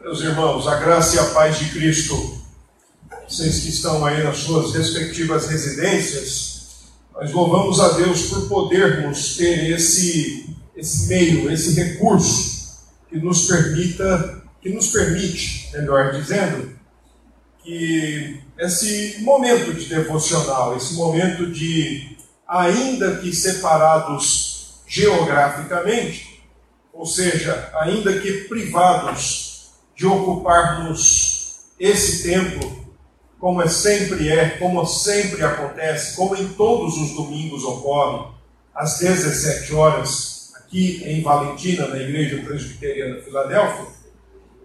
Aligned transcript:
Meus 0.00 0.20
irmãos, 0.20 0.68
a 0.68 0.76
graça 0.76 1.16
e 1.16 1.18
a 1.18 1.24
paz 1.30 1.58
de 1.58 1.70
Cristo, 1.70 2.40
vocês 3.28 3.60
que 3.60 3.68
estão 3.68 4.06
aí 4.06 4.22
nas 4.22 4.38
suas 4.38 4.72
respectivas 4.72 5.48
residências, 5.48 6.84
nós 7.12 7.32
louvamos 7.32 7.80
a 7.80 7.88
Deus 7.94 8.26
por 8.26 8.48
podermos 8.48 9.36
ter 9.36 9.70
esse, 9.72 10.54
esse 10.76 11.08
meio, 11.08 11.50
esse 11.50 11.74
recurso 11.74 12.78
que 13.08 13.18
nos 13.18 13.48
permita, 13.48 14.40
que 14.62 14.70
nos 14.70 14.86
permite, 14.86 15.68
melhor 15.72 16.12
dizendo, 16.12 16.78
que 17.64 18.40
esse 18.56 19.16
momento 19.22 19.74
de 19.74 19.86
devocional, 19.86 20.76
esse 20.76 20.94
momento 20.94 21.50
de, 21.50 22.16
ainda 22.46 23.16
que 23.16 23.34
separados 23.34 24.76
geograficamente, 24.86 26.44
ou 26.92 27.04
seja, 27.04 27.72
ainda 27.80 28.16
que 28.20 28.44
privados 28.44 29.47
de 29.98 30.06
ocuparmos 30.06 31.56
esse 31.78 32.22
tempo, 32.22 32.86
como 33.40 33.60
é 33.60 33.66
sempre 33.66 34.28
é, 34.28 34.50
como 34.50 34.86
sempre 34.86 35.44
acontece, 35.44 36.14
como 36.14 36.36
em 36.36 36.48
todos 36.50 36.96
os 36.96 37.16
domingos 37.16 37.64
ocorre, 37.64 38.28
às 38.72 39.00
17 39.00 39.74
horas, 39.74 40.52
aqui 40.54 41.02
em 41.04 41.20
Valentina, 41.20 41.88
na 41.88 41.98
Igreja 41.98 42.40
Presbiteriana 42.44 43.20
Filadélfia, 43.20 43.86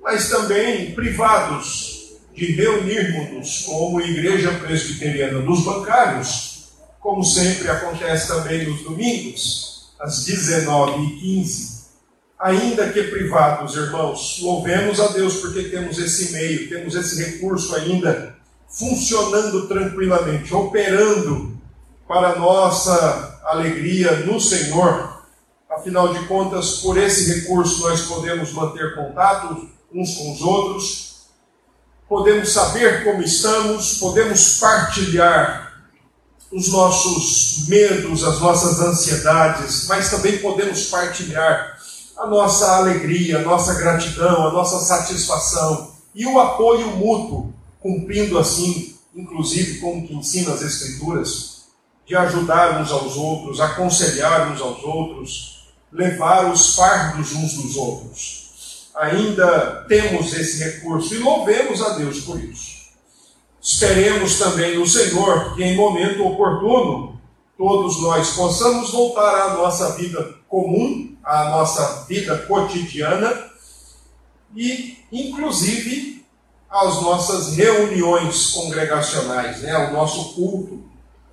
mas 0.04 0.30
também 0.30 0.94
privados 0.94 2.14
de 2.36 2.52
reunirmos-nos 2.52 3.62
como 3.62 4.02
Igreja 4.02 4.52
Presbiteriana 4.52 5.42
dos 5.42 5.66
Bancários, 5.66 6.74
como 7.00 7.24
sempre 7.24 7.70
acontece 7.70 8.28
também 8.28 8.68
nos 8.68 8.84
domingos, 8.84 9.96
às 10.00 10.28
19h15. 10.28 11.73
Ainda 12.44 12.92
que 12.92 13.04
privados, 13.04 13.74
irmãos, 13.74 14.40
louvemos 14.42 15.00
a 15.00 15.08
Deus 15.08 15.38
porque 15.38 15.70
temos 15.70 15.98
esse 15.98 16.34
meio, 16.34 16.68
temos 16.68 16.94
esse 16.94 17.24
recurso 17.24 17.74
ainda 17.74 18.36
funcionando 18.68 19.66
tranquilamente, 19.66 20.54
operando 20.54 21.58
para 22.06 22.38
nossa 22.38 23.40
alegria 23.46 24.26
no 24.26 24.42
Senhor. 24.42 25.24
Afinal 25.70 26.14
de 26.14 26.28
contas, 26.28 26.80
por 26.82 26.98
esse 26.98 27.34
recurso 27.34 27.88
nós 27.88 28.02
podemos 28.02 28.52
manter 28.52 28.94
contato 28.94 29.70
uns 29.94 30.14
com 30.16 30.34
os 30.34 30.42
outros, 30.42 31.28
podemos 32.10 32.52
saber 32.52 33.06
como 33.06 33.24
estamos, 33.24 34.00
podemos 34.00 34.60
partilhar 34.60 35.82
os 36.52 36.68
nossos 36.68 37.70
medos, 37.70 38.22
as 38.22 38.42
nossas 38.42 38.82
ansiedades, 38.82 39.88
mas 39.88 40.12
também 40.12 40.40
podemos 40.40 40.88
partilhar 40.88 41.73
a 42.18 42.28
nossa 42.28 42.78
alegria, 42.78 43.40
a 43.40 43.42
nossa 43.42 43.74
gratidão, 43.76 44.48
a 44.48 44.52
nossa 44.52 44.80
satisfação 44.80 45.94
e 46.14 46.26
o 46.26 46.40
apoio 46.40 46.96
mútuo, 46.96 47.54
cumprindo 47.80 48.38
assim, 48.38 48.96
inclusive 49.16 49.80
como 49.80 50.08
que 50.08 50.14
ensina 50.14 50.54
as 50.54 50.62
Escrituras, 50.62 51.64
de 52.06 52.16
ajudar 52.16 52.82
uns 52.82 52.92
aos 52.92 53.16
outros, 53.16 53.60
aconselhar 53.60 54.52
uns 54.52 54.62
aos 54.62 54.84
outros, 54.84 55.74
levar 55.92 56.52
os 56.52 56.76
fardos 56.76 57.34
uns 57.34 57.54
dos 57.54 57.76
outros 57.78 58.44
ainda 58.96 59.86
temos 59.88 60.34
esse 60.34 60.64
recurso 60.64 61.14
e 61.16 61.20
louvemos 61.20 61.82
a 61.82 61.90
Deus 61.90 62.22
por 62.22 62.42
isso. 62.44 62.84
Esperemos 63.62 64.38
também 64.38 64.78
no 64.78 64.86
Senhor 64.86 65.56
que 65.56 65.64
em 65.64 65.76
momento 65.76 66.26
oportuno 66.26 67.20
todos 67.58 68.02
nós 68.02 68.32
possamos 68.32 68.92
voltar 68.92 69.50
à 69.50 69.54
nossa 69.56 69.94
vida 69.94 70.36
comum, 70.48 71.13
à 71.24 71.50
nossa 71.50 72.06
vida 72.06 72.38
cotidiana 72.40 73.52
e, 74.56 74.98
inclusive, 75.12 76.26
às 76.70 77.02
nossas 77.02 77.56
reuniões 77.56 78.52
congregacionais, 78.52 79.62
né, 79.62 79.72
ao 79.72 79.94
nosso 79.94 80.34
culto, 80.34 80.84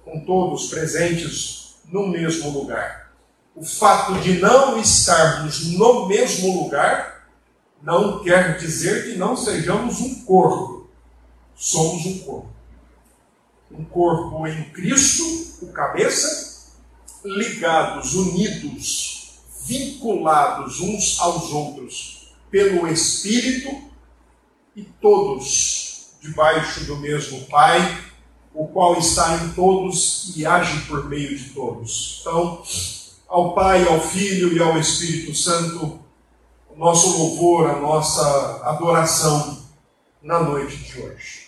com 0.04 0.20
todos 0.20 0.68
presentes 0.68 1.76
no 1.86 2.08
mesmo 2.08 2.50
lugar. 2.50 3.10
O 3.54 3.64
fato 3.64 4.14
de 4.20 4.38
não 4.38 4.78
estarmos 4.78 5.66
no 5.72 6.06
mesmo 6.06 6.62
lugar 6.62 7.26
não 7.82 8.22
quer 8.22 8.58
dizer 8.58 9.04
que 9.04 9.18
não 9.18 9.36
sejamos 9.36 10.00
um 10.00 10.24
corpo. 10.24 10.88
Somos 11.56 12.06
um 12.06 12.18
corpo. 12.20 12.50
Um 13.70 13.84
corpo 13.84 14.46
em 14.46 14.64
Cristo, 14.70 15.24
o 15.62 15.72
cabeça, 15.72 16.72
ligados, 17.24 18.14
unidos, 18.14 19.19
vinculados 19.64 20.80
uns 20.80 21.18
aos 21.20 21.50
outros 21.52 22.32
pelo 22.50 22.86
Espírito 22.88 23.70
e 24.74 24.82
todos 24.82 26.14
debaixo 26.20 26.84
do 26.84 26.96
mesmo 26.96 27.46
Pai, 27.46 27.78
o 28.52 28.66
qual 28.68 28.98
está 28.98 29.36
em 29.36 29.50
todos 29.50 30.36
e 30.36 30.44
age 30.44 30.86
por 30.86 31.08
meio 31.08 31.36
de 31.36 31.50
todos. 31.50 32.18
Então, 32.20 32.62
ao 33.28 33.54
Pai, 33.54 33.86
ao 33.86 34.00
Filho 34.00 34.52
e 34.52 34.60
ao 34.60 34.78
Espírito 34.78 35.34
Santo, 35.34 36.00
nosso 36.80 37.18
louvor, 37.18 37.68
a 37.68 37.78
nossa 37.78 38.62
adoração 38.64 39.62
na 40.22 40.40
noite 40.40 40.78
de 40.78 40.98
hoje. 40.98 41.39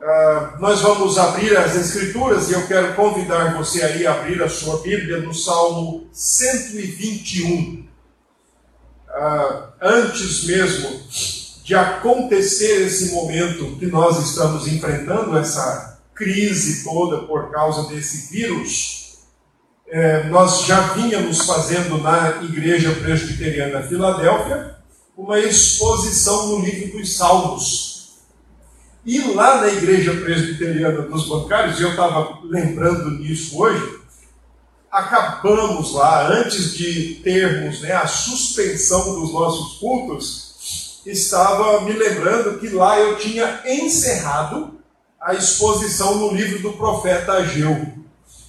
Uh, 0.00 0.60
nós 0.60 0.80
vamos 0.80 1.18
abrir 1.18 1.56
as 1.56 1.74
Escrituras 1.74 2.48
e 2.48 2.52
eu 2.52 2.66
quero 2.68 2.94
convidar 2.94 3.56
você 3.56 3.82
aí 3.82 4.06
a 4.06 4.12
abrir 4.12 4.40
a 4.40 4.48
sua 4.48 4.80
Bíblia 4.80 5.18
no 5.18 5.34
Salmo 5.34 6.08
121. 6.12 7.84
Uh, 9.08 9.68
antes 9.82 10.44
mesmo 10.44 11.02
de 11.64 11.74
acontecer 11.74 12.86
esse 12.86 13.12
momento 13.12 13.76
que 13.76 13.86
nós 13.86 14.24
estamos 14.24 14.68
enfrentando, 14.68 15.36
essa 15.36 16.00
crise 16.14 16.84
toda 16.84 17.26
por 17.26 17.50
causa 17.50 17.88
desse 17.88 18.32
vírus, 18.32 19.18
é, 19.88 20.24
nós 20.24 20.64
já 20.64 20.80
vínhamos 20.92 21.46
fazendo 21.46 21.98
na 21.98 22.42
Igreja 22.42 22.92
Presbiteriana 22.92 23.82
Filadélfia 23.82 24.76
uma 25.16 25.38
exposição 25.38 26.48
no 26.48 26.64
livro 26.64 26.98
dos 26.98 27.16
Salmos. 27.16 27.87
E 29.08 29.20
lá 29.32 29.62
na 29.62 29.68
Igreja 29.68 30.12
Presbiteriana 30.20 31.00
dos 31.00 31.26
Bancários, 31.26 31.80
eu 31.80 31.92
estava 31.92 32.40
lembrando 32.44 33.10
nisso 33.12 33.58
hoje, 33.58 34.00
acabamos 34.92 35.94
lá, 35.94 36.28
antes 36.28 36.74
de 36.74 37.14
termos 37.24 37.80
né, 37.80 37.92
a 37.92 38.06
suspensão 38.06 39.18
dos 39.18 39.32
nossos 39.32 39.78
cultos, 39.78 41.00
estava 41.06 41.80
me 41.80 41.94
lembrando 41.94 42.58
que 42.58 42.68
lá 42.68 43.00
eu 43.00 43.16
tinha 43.16 43.62
encerrado 43.64 44.78
a 45.18 45.32
exposição 45.32 46.16
no 46.16 46.34
livro 46.34 46.58
do 46.58 46.74
profeta 46.74 47.32
Ageu. 47.32 47.90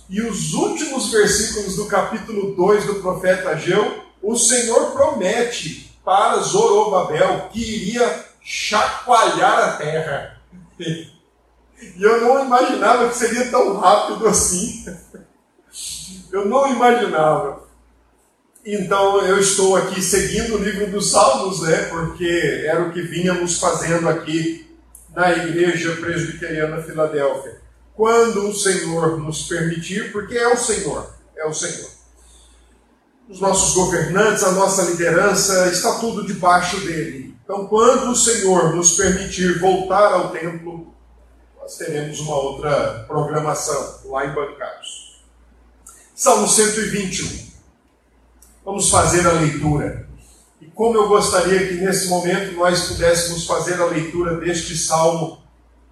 E 0.10 0.22
os 0.22 0.54
últimos 0.54 1.10
versículos 1.10 1.78
do 1.78 1.86
capítulo 1.86 2.54
2 2.54 2.84
do 2.84 2.96
profeta 2.96 3.52
Ageu, 3.52 4.04
o 4.22 4.36
Senhor 4.36 4.92
promete 4.92 5.90
para 6.04 6.42
Zorobabel 6.42 7.48
que 7.50 7.62
iria 7.62 8.26
chacoalhar 8.44 9.58
a 9.60 9.72
terra. 9.78 10.39
E 10.80 12.04
eu 12.04 12.22
não 12.22 12.46
imaginava 12.46 13.10
que 13.10 13.16
seria 13.16 13.50
tão 13.50 13.78
rápido 13.78 14.28
assim. 14.28 14.86
Eu 16.32 16.46
não 16.46 16.72
imaginava. 16.72 17.68
Então 18.66 19.22
eu 19.26 19.40
estou 19.40 19.76
aqui 19.76 20.02
seguindo 20.02 20.56
o 20.56 20.64
livro 20.64 20.92
dos 20.92 21.12
Salmos, 21.12 21.62
né? 21.62 21.84
Porque 21.86 22.64
era 22.66 22.84
o 22.84 22.92
que 22.92 23.02
vínhamos 23.02 23.60
fazendo 23.60 24.08
aqui 24.08 24.70
na 25.16 25.32
Igreja 25.32 25.96
Presbiteriana 25.96 26.82
Filadélfia 26.82 27.60
quando 28.00 28.48
o 28.48 28.56
Senhor 28.56 29.20
nos 29.20 29.50
permitir, 29.50 30.14
porque 30.14 30.38
é 30.38 30.48
o 30.48 30.56
Senhor, 30.56 31.14
é 31.36 31.46
o 31.46 31.54
Senhor. 31.54 31.90
Os 33.28 33.42
nossos 33.42 33.76
governantes, 33.76 34.42
a 34.42 34.54
nossa 34.54 34.84
liderança, 34.84 35.68
está 35.68 36.00
tudo 36.00 36.26
debaixo 36.26 36.80
dele. 36.80 37.36
Então, 37.50 37.66
quando 37.66 38.12
o 38.12 38.16
Senhor 38.16 38.76
nos 38.76 38.96
permitir 38.96 39.58
voltar 39.58 40.14
ao 40.14 40.30
templo, 40.30 40.94
nós 41.60 41.78
teremos 41.78 42.20
uma 42.20 42.36
outra 42.36 43.06
programação 43.08 44.02
lá 44.06 44.28
em 44.28 44.36
Bancados. 44.36 45.24
Salmo 46.14 46.48
121. 46.48 47.50
Vamos 48.64 48.92
fazer 48.92 49.26
a 49.26 49.32
leitura. 49.32 50.08
E 50.62 50.68
como 50.68 50.96
eu 50.96 51.08
gostaria 51.08 51.68
que 51.68 51.74
nesse 51.74 52.08
momento 52.08 52.56
nós 52.56 52.90
pudéssemos 52.90 53.48
fazer 53.48 53.82
a 53.82 53.86
leitura 53.86 54.36
deste 54.36 54.78
salmo 54.78 55.42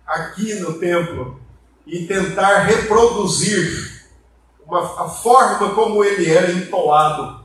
aqui 0.06 0.53
no 0.60 0.74
templo, 0.74 1.42
e 1.88 2.06
tentar 2.06 2.65
reproduzir 2.65 4.06
uma, 4.63 5.06
a 5.06 5.10
forma 5.10 5.74
como 5.74 6.03
ele 6.03 6.30
era 6.30 6.51
entoado 6.51 7.37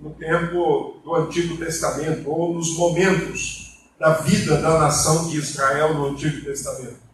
no 0.00 0.10
tempo 0.10 1.00
do 1.04 1.14
Antigo 1.14 1.56
Testamento, 1.56 2.30
ou 2.30 2.54
nos 2.54 2.76
momentos 2.76 3.68
da 3.98 4.14
vida 4.14 4.56
da 4.58 4.78
nação 4.78 5.28
de 5.28 5.38
Israel 5.38 5.94
no 5.94 6.06
Antigo 6.08 6.44
Testamento. 6.44 7.08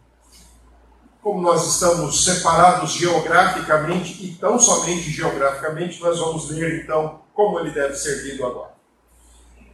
Como 1.21 1.41
nós 1.41 1.73
estamos 1.73 2.23
separados 2.23 2.91
geograficamente, 2.91 4.23
e 4.23 4.35
tão 4.35 4.59
somente 4.59 5.09
geograficamente, 5.09 5.99
nós 5.99 6.19
vamos 6.19 6.49
ler 6.51 6.83
então 6.83 7.21
como 7.33 7.59
ele 7.59 7.71
deve 7.71 7.95
ser 7.95 8.23
lido 8.23 8.45
agora. 8.45 8.75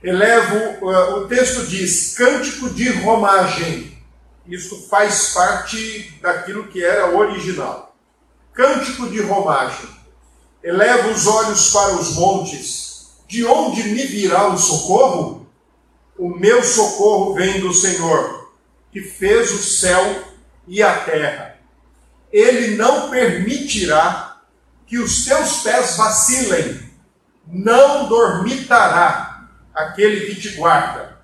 Elevo, 0.01 0.85
uh, 0.85 1.17
o 1.17 1.27
texto 1.27 1.67
diz, 1.67 2.15
cântico 2.15 2.69
de 2.69 2.89
romagem. 3.01 4.01
Isso 4.47 4.87
faz 4.89 5.33
parte 5.33 6.17
daquilo 6.21 6.67
que 6.67 6.83
era 6.83 7.15
original. 7.15 7.95
Cântico 8.53 9.07
de 9.09 9.21
romagem. 9.21 9.87
Elevo 10.63 11.11
os 11.11 11.27
olhos 11.27 11.71
para 11.71 11.95
os 11.95 12.15
montes. 12.15 12.90
De 13.31 13.45
onde 13.45 13.83
me 13.83 14.05
virá 14.07 14.49
o 14.49 14.57
socorro? 14.57 15.47
O 16.17 16.37
meu 16.37 16.61
socorro 16.61 17.33
vem 17.33 17.61
do 17.61 17.73
Senhor, 17.73 18.51
que 18.91 18.99
fez 18.99 19.53
o 19.53 19.57
céu 19.57 20.21
e 20.67 20.83
a 20.83 20.93
terra. 20.99 21.55
Ele 22.29 22.75
não 22.75 23.09
permitirá 23.09 24.41
que 24.85 24.97
os 24.97 25.23
teus 25.23 25.59
pés 25.63 25.95
vacilem, 25.95 26.77
não 27.47 28.09
dormitará 28.09 29.47
aquele 29.73 30.25
que 30.25 30.41
te 30.41 30.49
guarda. 30.57 31.17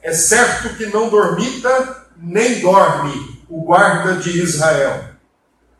É 0.00 0.12
certo 0.12 0.76
que 0.76 0.86
não 0.86 1.08
dormita 1.08 2.06
nem 2.16 2.60
dorme 2.60 3.42
o 3.48 3.64
guarda 3.64 4.18
de 4.18 4.40
Israel. 4.40 5.04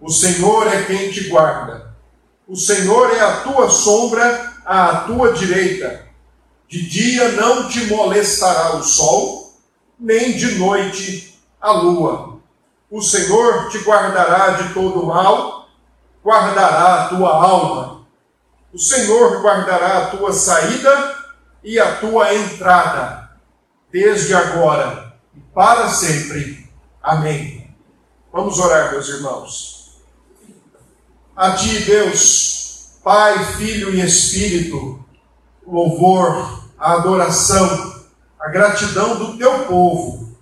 O 0.01 0.11
Senhor 0.11 0.67
é 0.67 0.83
quem 0.83 1.13
te 1.13 1.29
guarda. 1.29 1.95
O 2.49 2.57
Senhor 2.57 3.15
é 3.15 3.21
a 3.21 3.37
tua 3.43 3.71
sombra 3.71 4.58
à 4.69 5.05
tua 5.07 5.33
direita. 5.33 6.07
De 6.69 6.87
dia 6.87 7.33
não 7.33 7.69
te 7.69 7.87
molestará 7.87 8.77
o 8.77 8.83
sol, 8.83 9.55
nem 9.99 10.37
de 10.37 10.59
noite 10.59 11.41
a 11.59 11.73
lua. 11.73 12.39
O 12.91 13.01
Senhor 13.01 13.71
te 13.71 13.79
guardará 13.79 14.51
de 14.51 14.75
todo 14.75 15.07
mal 15.07 15.59
guardará 16.23 17.05
a 17.05 17.09
tua 17.09 17.31
alma. 17.31 18.07
O 18.71 18.79
Senhor 18.79 19.41
guardará 19.41 19.99
a 19.99 20.07
tua 20.11 20.31
saída 20.33 21.17
e 21.65 21.81
a 21.81 21.97
tua 21.97 22.35
entrada, 22.35 23.31
desde 23.91 24.35
agora 24.35 25.15
e 25.35 25.41
para 25.55 25.89
sempre. 25.89 26.69
Amém. 27.03 27.75
Vamos 28.31 28.59
orar, 28.59 28.93
meus 28.93 29.09
irmãos. 29.09 30.03
A 31.35 31.53
ti, 31.53 31.81
Deus, 31.81 32.68
Pai, 33.09 33.43
Filho 33.55 33.95
e 33.95 34.03
Espírito, 34.03 35.03
louvor, 35.67 36.63
a 36.79 36.93
adoração, 36.93 38.05
a 38.39 38.51
gratidão 38.51 39.17
do 39.17 39.39
teu 39.39 39.65
povo, 39.65 40.37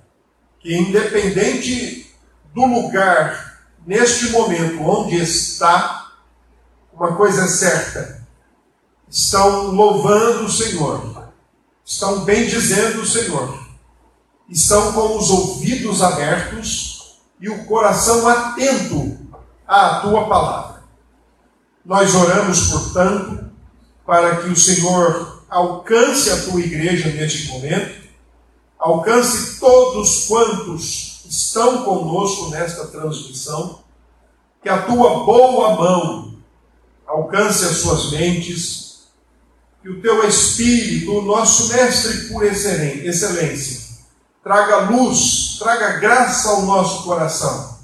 que 0.59 0.77
independente 0.77 2.13
do 2.53 2.67
lugar 2.67 3.61
neste 3.87 4.31
momento 4.31 4.83
onde 4.83 5.15
está, 5.15 6.11
uma 6.93 7.15
coisa 7.15 7.45
é 7.45 7.47
certa: 7.47 8.27
estão 9.09 9.67
louvando 9.67 10.47
o 10.47 10.51
Senhor, 10.51 11.29
estão 11.85 12.25
bendizendo 12.25 13.03
o 13.03 13.07
Senhor, 13.07 13.65
estão 14.49 14.93
com 14.93 15.17
os 15.17 15.31
ouvidos 15.31 16.03
abertos 16.03 17.21
e 17.39 17.49
o 17.49 17.65
coração 17.65 18.27
atento 18.27 19.17
à 19.69 20.01
tua 20.01 20.27
palavra. 20.29 20.76
Nós 21.87 22.17
oramos, 22.17 22.67
portanto, 22.69 23.49
para 24.05 24.43
que 24.43 24.49
o 24.49 24.57
Senhor 24.57 25.45
alcance 25.49 26.29
a 26.31 26.43
tua 26.43 26.61
igreja 26.61 27.11
neste 27.11 27.47
momento, 27.47 28.09
alcance 28.77 29.61
todos 29.61 30.27
quantos 30.27 31.25
estão 31.31 31.85
conosco 31.85 32.51
nesta 32.51 32.89
transmissão, 32.89 33.85
que 34.61 34.69
a 34.69 34.83
tua 34.83 35.25
boa 35.25 35.77
mão 35.77 36.35
alcance 37.07 37.65
as 37.65 37.77
suas 37.77 38.11
mentes, 38.11 39.07
que 39.81 39.89
o 39.89 40.03
teu 40.03 40.29
Espírito, 40.29 41.13
o 41.13 41.23
nosso 41.23 41.69
Mestre 41.69 42.27
por 42.27 42.45
excelência, 42.45 43.97
traga 44.43 44.91
luz, 44.91 45.57
traga 45.61 46.01
graça 46.01 46.49
ao 46.49 46.63
nosso 46.63 47.05
coração 47.05 47.76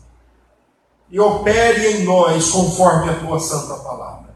e 1.12 1.20
opere 1.20 1.87
em 1.93 2.05
nós 2.05 2.50
conforme 2.50 3.11
a 3.11 3.20
tua 3.20 3.38
santa 3.38 3.75
palavra. 3.76 4.35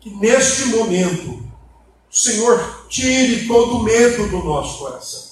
Que 0.00 0.10
neste 0.16 0.64
momento 0.66 1.46
o 2.10 2.16
Senhor 2.16 2.86
tire 2.88 3.46
todo 3.46 3.76
o 3.76 3.82
medo 3.84 4.28
do 4.28 4.42
nosso 4.42 4.78
coração 4.78 5.28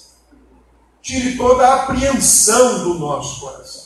tire 1.07 1.37
toda 1.37 1.65
a 1.65 1.83
apreensão 1.83 2.83
do 2.83 2.95
nosso 2.95 3.39
coração 3.39 3.83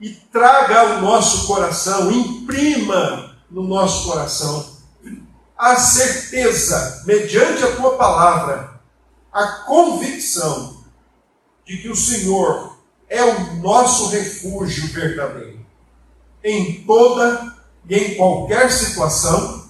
e 0.00 0.08
traga 0.08 0.80
ao 0.80 1.02
nosso 1.02 1.46
coração, 1.46 2.10
imprima 2.10 3.36
no 3.50 3.62
nosso 3.62 4.08
coração 4.08 4.72
a 5.56 5.76
certeza, 5.76 7.02
mediante 7.04 7.62
a 7.62 7.76
tua 7.76 7.96
palavra, 7.96 8.80
a 9.30 9.46
convicção 9.66 10.82
de 11.64 11.76
que 11.76 11.90
o 11.90 11.94
Senhor 11.94 12.71
é 13.12 13.22
o 13.22 13.56
nosso 13.56 14.08
refúgio 14.08 14.88
verdadeiro 14.88 15.60
em 16.42 16.82
toda 16.84 17.54
e 17.86 17.94
em 17.94 18.14
qualquer 18.14 18.72
situação, 18.72 19.68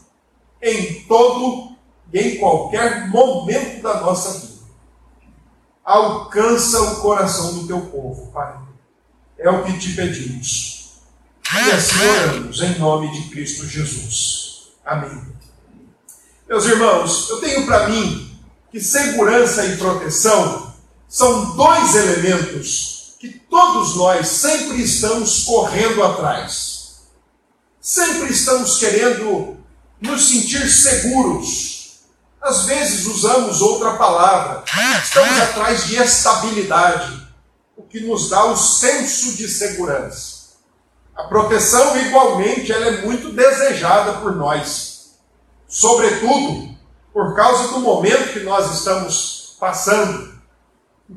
em 0.62 1.02
todo 1.08 1.76
e 2.12 2.20
em 2.20 2.38
qualquer 2.38 3.08
momento 3.08 3.82
da 3.82 4.00
nossa 4.00 4.38
vida 4.38 4.52
alcança 5.84 6.80
o 6.80 7.00
coração 7.00 7.54
do 7.54 7.66
teu 7.66 7.80
povo, 7.80 8.30
Pai. 8.30 8.56
É 9.36 9.50
o 9.50 9.64
que 9.64 9.76
te 9.76 9.92
pedimos. 9.96 10.92
E 11.52 11.70
assim 11.72 12.06
oramos, 12.06 12.60
em 12.62 12.78
nome 12.78 13.10
de 13.10 13.28
Cristo 13.28 13.66
Jesus. 13.66 14.68
Amém. 14.84 15.20
Meus 16.48 16.64
irmãos, 16.66 17.28
eu 17.28 17.40
tenho 17.40 17.66
para 17.66 17.88
mim 17.88 18.38
que 18.70 18.80
segurança 18.80 19.66
e 19.66 19.76
proteção 19.76 20.72
são 21.08 21.56
dois 21.56 21.96
elementos 21.96 22.91
que 23.22 23.28
todos 23.48 23.96
nós 23.96 24.26
sempre 24.26 24.82
estamos 24.82 25.44
correndo 25.44 26.02
atrás. 26.02 27.04
Sempre 27.80 28.32
estamos 28.32 28.78
querendo 28.78 29.56
nos 30.00 30.28
sentir 30.28 30.68
seguros 30.68 31.72
às 32.42 32.64
vezes 32.64 33.06
usamos 33.06 33.62
outra 33.62 33.92
palavra. 33.92 34.64
Estamos 35.00 35.40
atrás 35.40 35.86
de 35.86 35.96
estabilidade, 35.96 37.22
o 37.76 37.84
que 37.84 38.00
nos 38.00 38.28
dá 38.28 38.44
o 38.46 38.56
senso 38.56 39.36
de 39.36 39.46
segurança. 39.46 40.42
A 41.14 41.24
proteção, 41.24 41.96
igualmente, 41.98 42.72
ela 42.72 42.86
é 42.86 43.02
muito 43.02 43.30
desejada 43.32 44.14
por 44.14 44.34
nós, 44.34 45.12
sobretudo 45.68 46.72
por 47.12 47.36
causa 47.36 47.68
do 47.68 47.80
momento 47.80 48.32
que 48.32 48.40
nós 48.40 48.74
estamos 48.74 49.56
passando. 49.60 50.31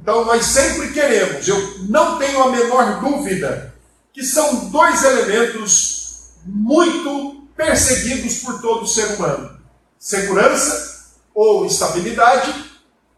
Então, 0.02 0.25
nós 0.25 0.46
sempre 0.46 0.92
queremos, 0.92 1.48
eu 1.48 1.80
não 1.88 2.20
tenho 2.20 2.44
a 2.44 2.52
menor 2.52 3.00
dúvida, 3.00 3.74
que 4.14 4.24
são 4.24 4.66
dois 4.70 5.04
elementos 5.04 6.34
muito 6.46 7.48
perseguidos 7.56 8.40
por 8.40 8.62
todo 8.62 8.88
ser 8.88 9.16
humano: 9.16 9.58
segurança 9.98 11.14
ou 11.34 11.66
estabilidade 11.66 12.54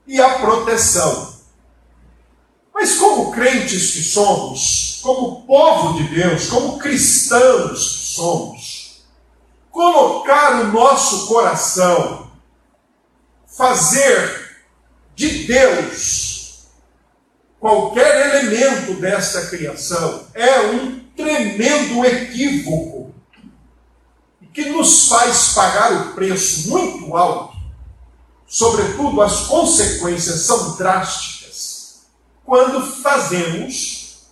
e 0.06 0.22
a 0.22 0.40
proteção. 0.40 1.36
Mas, 2.74 2.96
como 2.96 3.32
crentes 3.32 3.92
que 3.92 4.04
somos, 4.04 5.00
como 5.02 5.46
povo 5.48 5.98
de 5.98 6.16
Deus, 6.16 6.48
como 6.48 6.78
cristãos 6.78 7.98
que 7.98 8.06
somos, 8.16 9.02
colocar 9.72 10.62
o 10.62 10.72
nosso 10.72 11.28
coração, 11.28 12.32
fazer 13.48 14.58
de 15.16 15.48
Deus 15.48 16.27
qualquer 17.60 18.36
elemento 18.36 19.00
desta 19.00 19.48
criação 19.48 20.28
é 20.34 20.60
um 20.72 21.00
tremendo 21.16 22.06
equívoco 22.06 23.14
que 24.54 24.66
nos 24.70 25.08
faz 25.08 25.54
pagar 25.54 25.94
o 25.94 26.14
preço 26.14 26.70
muito 26.70 27.16
alto 27.16 27.58
sobretudo 28.48 29.22
as 29.22 29.42
consequências 29.42 30.42
são 30.42 30.76
drásticas. 30.78 32.06
Quando 32.46 32.82
fazemos 33.02 34.28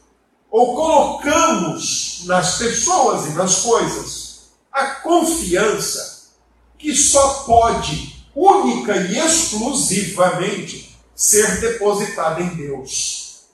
ou 0.50 0.74
colocamos 0.74 2.22
nas 2.25 2.58
pessoas 2.58 3.25
e 3.25 3.29
nas 3.32 3.58
coisas 3.58 4.36
a 4.72 4.86
confiança 4.96 6.29
que 6.77 6.96
só 6.96 7.44
pode 7.46 8.15
única 8.34 8.96
e 8.96 9.17
exclusivamente 9.17 10.85
ser 11.15 11.62
depositada 11.62 12.41
em 12.41 12.50
Deus. 12.50 13.45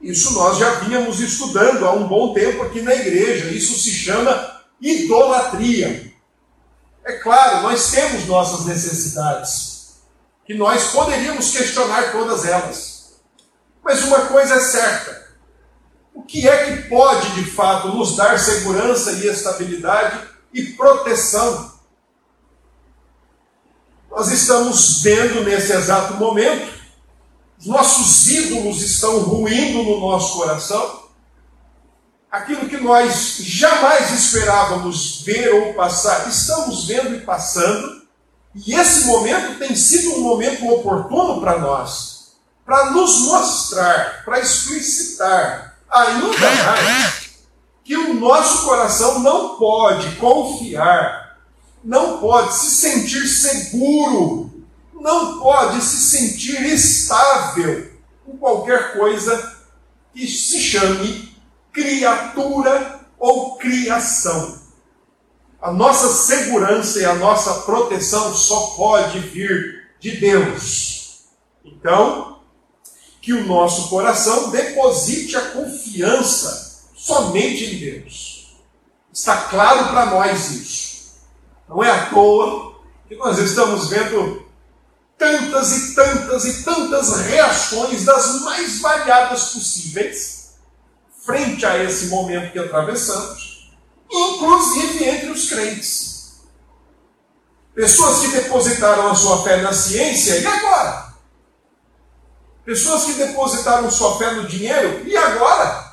Isso 0.00 0.32
nós 0.34 0.58
já 0.58 0.74
vínhamos 0.80 1.20
estudando 1.20 1.86
há 1.86 1.92
um 1.92 2.06
bom 2.06 2.34
tempo 2.34 2.62
aqui 2.62 2.82
na 2.82 2.94
igreja. 2.94 3.46
Isso 3.46 3.78
se 3.78 3.90
chama 3.90 4.62
idolatria. 4.80 6.12
É 7.04 7.12
claro, 7.12 7.62
nós 7.62 7.90
temos 7.92 8.26
nossas 8.26 8.66
necessidades, 8.66 9.94
que 10.44 10.54
nós 10.54 10.88
poderíamos 10.88 11.50
questionar 11.50 12.10
todas 12.10 12.44
elas. 12.44 13.14
Mas 13.82 14.02
uma 14.02 14.26
coisa 14.26 14.56
é 14.56 14.60
certa: 14.60 15.28
o 16.12 16.22
que 16.22 16.48
é 16.48 16.64
que 16.64 16.88
pode 16.88 17.34
de 17.34 17.48
fato 17.50 17.88
nos 17.88 18.16
dar 18.16 18.38
segurança 18.38 19.12
e 19.12 19.28
estabilidade 19.28 20.28
e 20.52 20.64
proteção? 20.72 21.75
Nós 24.16 24.28
estamos 24.28 25.02
vendo 25.02 25.44
nesse 25.44 25.74
exato 25.74 26.14
momento, 26.14 26.72
os 27.60 27.66
nossos 27.66 28.26
ídolos 28.26 28.80
estão 28.80 29.18
ruindo 29.18 29.82
no 29.82 30.00
nosso 30.00 30.38
coração, 30.38 31.02
aquilo 32.30 32.66
que 32.66 32.78
nós 32.78 33.36
jamais 33.40 34.10
esperávamos 34.12 35.20
ver 35.20 35.52
ou 35.52 35.74
passar, 35.74 36.26
estamos 36.30 36.86
vendo 36.86 37.14
e 37.14 37.20
passando, 37.20 38.06
e 38.54 38.74
esse 38.74 39.04
momento 39.04 39.58
tem 39.58 39.76
sido 39.76 40.14
um 40.14 40.20
momento 40.20 40.66
oportuno 40.66 41.38
para 41.38 41.58
nós, 41.58 42.36
para 42.64 42.92
nos 42.92 43.18
mostrar, 43.18 44.24
para 44.24 44.40
explicitar 44.40 45.76
ainda 45.90 46.54
mais 46.64 47.26
que 47.84 47.94
o 47.94 48.14
nosso 48.14 48.64
coração 48.64 49.18
não 49.18 49.58
pode 49.58 50.16
confiar, 50.16 51.25
não 51.82 52.18
pode 52.18 52.54
se 52.54 52.70
sentir 52.70 53.26
seguro, 53.26 54.64
não 54.94 55.38
pode 55.38 55.82
se 55.82 55.98
sentir 55.98 56.62
estável 56.66 57.92
com 58.24 58.36
qualquer 58.36 58.94
coisa 58.96 59.56
que 60.12 60.26
se 60.26 60.60
chame 60.60 61.36
criatura 61.72 63.00
ou 63.18 63.56
criação. 63.56 64.60
A 65.60 65.72
nossa 65.72 66.08
segurança 66.08 67.00
e 67.00 67.04
a 67.04 67.14
nossa 67.14 67.62
proteção 67.62 68.34
só 68.34 68.74
pode 68.76 69.20
vir 69.20 69.90
de 70.00 70.12
Deus. 70.12 71.24
Então, 71.64 72.40
que 73.20 73.32
o 73.32 73.44
nosso 73.44 73.88
coração 73.88 74.50
deposite 74.50 75.36
a 75.36 75.50
confiança 75.50 76.84
somente 76.94 77.64
em 77.64 77.78
Deus. 77.78 78.56
Está 79.12 79.48
claro 79.48 79.88
para 79.88 80.06
nós 80.06 80.50
isso. 80.50 80.85
Não 81.68 81.82
é 81.82 81.90
à 81.90 82.06
toa 82.10 82.80
que 83.08 83.16
nós 83.16 83.38
estamos 83.38 83.88
vendo 83.88 84.46
tantas 85.18 85.72
e 85.72 85.94
tantas 85.94 86.44
e 86.44 86.62
tantas 86.62 87.20
reações 87.22 88.04
das 88.04 88.42
mais 88.42 88.80
variadas 88.80 89.52
possíveis 89.52 90.54
frente 91.24 91.66
a 91.66 91.82
esse 91.82 92.06
momento 92.06 92.52
que 92.52 92.58
atravessamos, 92.58 93.72
inclusive 94.08 95.04
entre 95.04 95.30
os 95.30 95.48
crentes. 95.48 96.36
Pessoas 97.74 98.20
que 98.20 98.28
depositaram 98.28 99.10
a 99.10 99.14
sua 99.14 99.42
fé 99.42 99.60
na 99.60 99.72
ciência, 99.72 100.38
e 100.38 100.46
agora? 100.46 101.14
Pessoas 102.64 103.04
que 103.04 103.12
depositaram 103.14 103.90
sua 103.90 104.16
fé 104.16 104.32
no 104.32 104.46
dinheiro, 104.46 105.06
e 105.06 105.16
agora? 105.16 105.85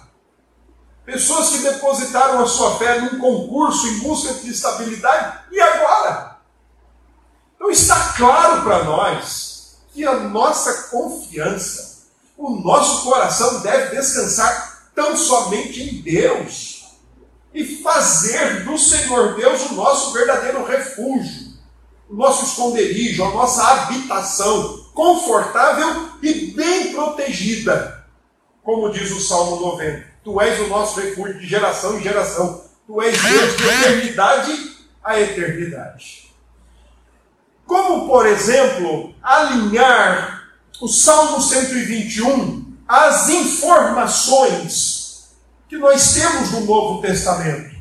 Pessoas 1.06 1.50
que 1.50 1.58
depositaram 1.58 2.42
a 2.42 2.48
sua 2.48 2.78
fé 2.78 3.02
num 3.02 3.20
concurso 3.20 3.88
em 3.88 4.00
busca 4.00 4.34
de 4.36 4.52
estabilidade, 4.52 5.40
e 5.52 5.60
agora? 5.60 6.38
Então 7.56 7.70
está 7.70 8.14
claro 8.14 8.64
para 8.64 8.84
nós 8.86 9.78
que 9.94 10.06
a 10.06 10.20
nossa 10.20 10.90
confiança, 10.90 12.04
o 12.38 12.52
nosso 12.62 13.04
coração 13.04 13.60
deve 13.60 13.96
descansar 13.96 14.90
tão 14.96 15.16
somente 15.16 15.82
em 15.82 16.02
Deus 16.02 16.86
e 17.54 17.82
fazer 17.84 18.64
do 18.64 18.78
Senhor 18.78 19.36
Deus 19.36 19.70
o 19.72 19.74
nosso 19.76 20.14
verdadeiro 20.14 20.66
refúgio, 20.66 21.54
o 22.10 22.16
nosso 22.16 22.46
esconderijo, 22.46 23.24
a 23.24 23.32
nossa 23.32 23.62
habitação 23.62 24.86
confortável 24.94 26.10
e 26.22 26.52
bem 26.52 26.94
protegida. 26.94 28.06
Como 28.64 28.92
diz 28.92 29.12
o 29.12 29.20
Salmo 29.20 29.58
90: 29.58 30.13
Tu 30.24 30.42
és 30.42 30.60
o 30.62 30.68
nosso 30.68 31.00
refúgio 31.00 31.38
de 31.40 31.46
geração 31.46 31.98
em 31.98 32.02
geração, 32.02 32.64
Tu 32.88 33.02
és 33.02 33.22
Deus 33.22 33.58
de 33.58 33.64
eternidade 33.64 34.74
a 35.04 35.20
eternidade. 35.20 36.34
Como, 37.66 38.08
por 38.08 38.26
exemplo, 38.26 39.14
alinhar 39.22 40.50
o 40.82 40.88
Salmo 40.88 41.42
121 41.42 42.74
as 42.88 43.30
informações 43.30 45.04
que 45.68 45.78
nós 45.78 46.14
temos 46.14 46.52
no 46.52 46.62
Novo 46.62 47.02
Testamento. 47.02 47.74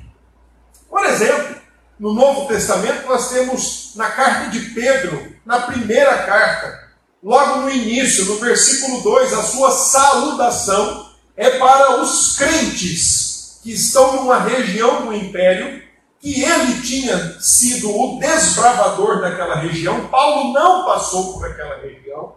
Por 0.88 1.04
exemplo, 1.04 1.56
no 1.98 2.14
Novo 2.14 2.48
Testamento 2.48 3.06
nós 3.06 3.30
temos 3.30 3.92
na 3.94 4.10
carta 4.10 4.50
de 4.50 4.60
Pedro, 4.70 5.36
na 5.44 5.60
primeira 5.60 6.24
carta, 6.24 6.88
logo 7.22 7.60
no 7.60 7.70
início, 7.70 8.24
no 8.24 8.38
versículo 8.38 9.02
2, 9.02 9.32
a 9.32 9.42
sua 9.42 9.70
saudação 9.70 11.11
é 11.36 11.58
para 11.58 12.00
os 12.02 12.36
crentes 12.36 13.60
que 13.62 13.72
estão 13.72 14.16
numa 14.16 14.40
região 14.40 15.06
do 15.06 15.12
império 15.14 15.82
que 16.20 16.42
ele 16.44 16.80
tinha 16.82 17.40
sido 17.40 17.90
o 17.90 18.18
desbravador 18.18 19.20
daquela 19.20 19.56
região. 19.56 20.08
Paulo 20.08 20.52
não 20.52 20.84
passou 20.84 21.34
por 21.34 21.44
aquela 21.44 21.78
região. 21.80 22.36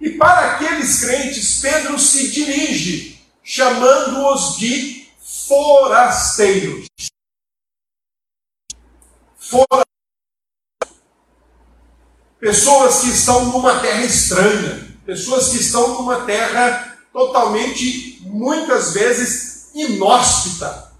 E 0.00 0.10
para 0.10 0.52
aqueles 0.52 1.00
crentes, 1.00 1.60
Pedro 1.60 1.98
se 1.98 2.30
dirige, 2.30 3.22
chamando-os 3.42 4.56
de 4.56 5.08
forasteiros. 5.20 6.86
Forasteiros. 9.36 9.92
Pessoas 12.40 13.00
que 13.02 13.10
estão 13.10 13.44
numa 13.44 13.78
terra 13.78 14.04
estranha, 14.04 14.98
pessoas 15.06 15.50
que 15.50 15.58
estão 15.58 15.94
numa 15.94 16.24
terra 16.24 16.91
totalmente, 17.12 18.22
muitas 18.22 18.94
vezes, 18.94 19.70
inóspita. 19.74 20.92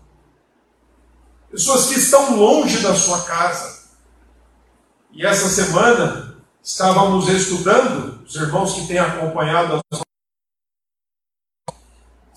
Pessoas 1.51 1.87
que 1.87 1.95
estão 1.95 2.37
longe 2.37 2.79
da 2.79 2.95
sua 2.95 3.23
casa. 3.23 3.83
E 5.13 5.27
essa 5.27 5.49
semana, 5.49 6.39
estávamos 6.63 7.29
estudando, 7.29 8.25
os 8.25 8.35
irmãos 8.35 8.75
que 8.75 8.87
têm 8.87 8.99
acompanhado 8.99 9.81
as 9.93 10.03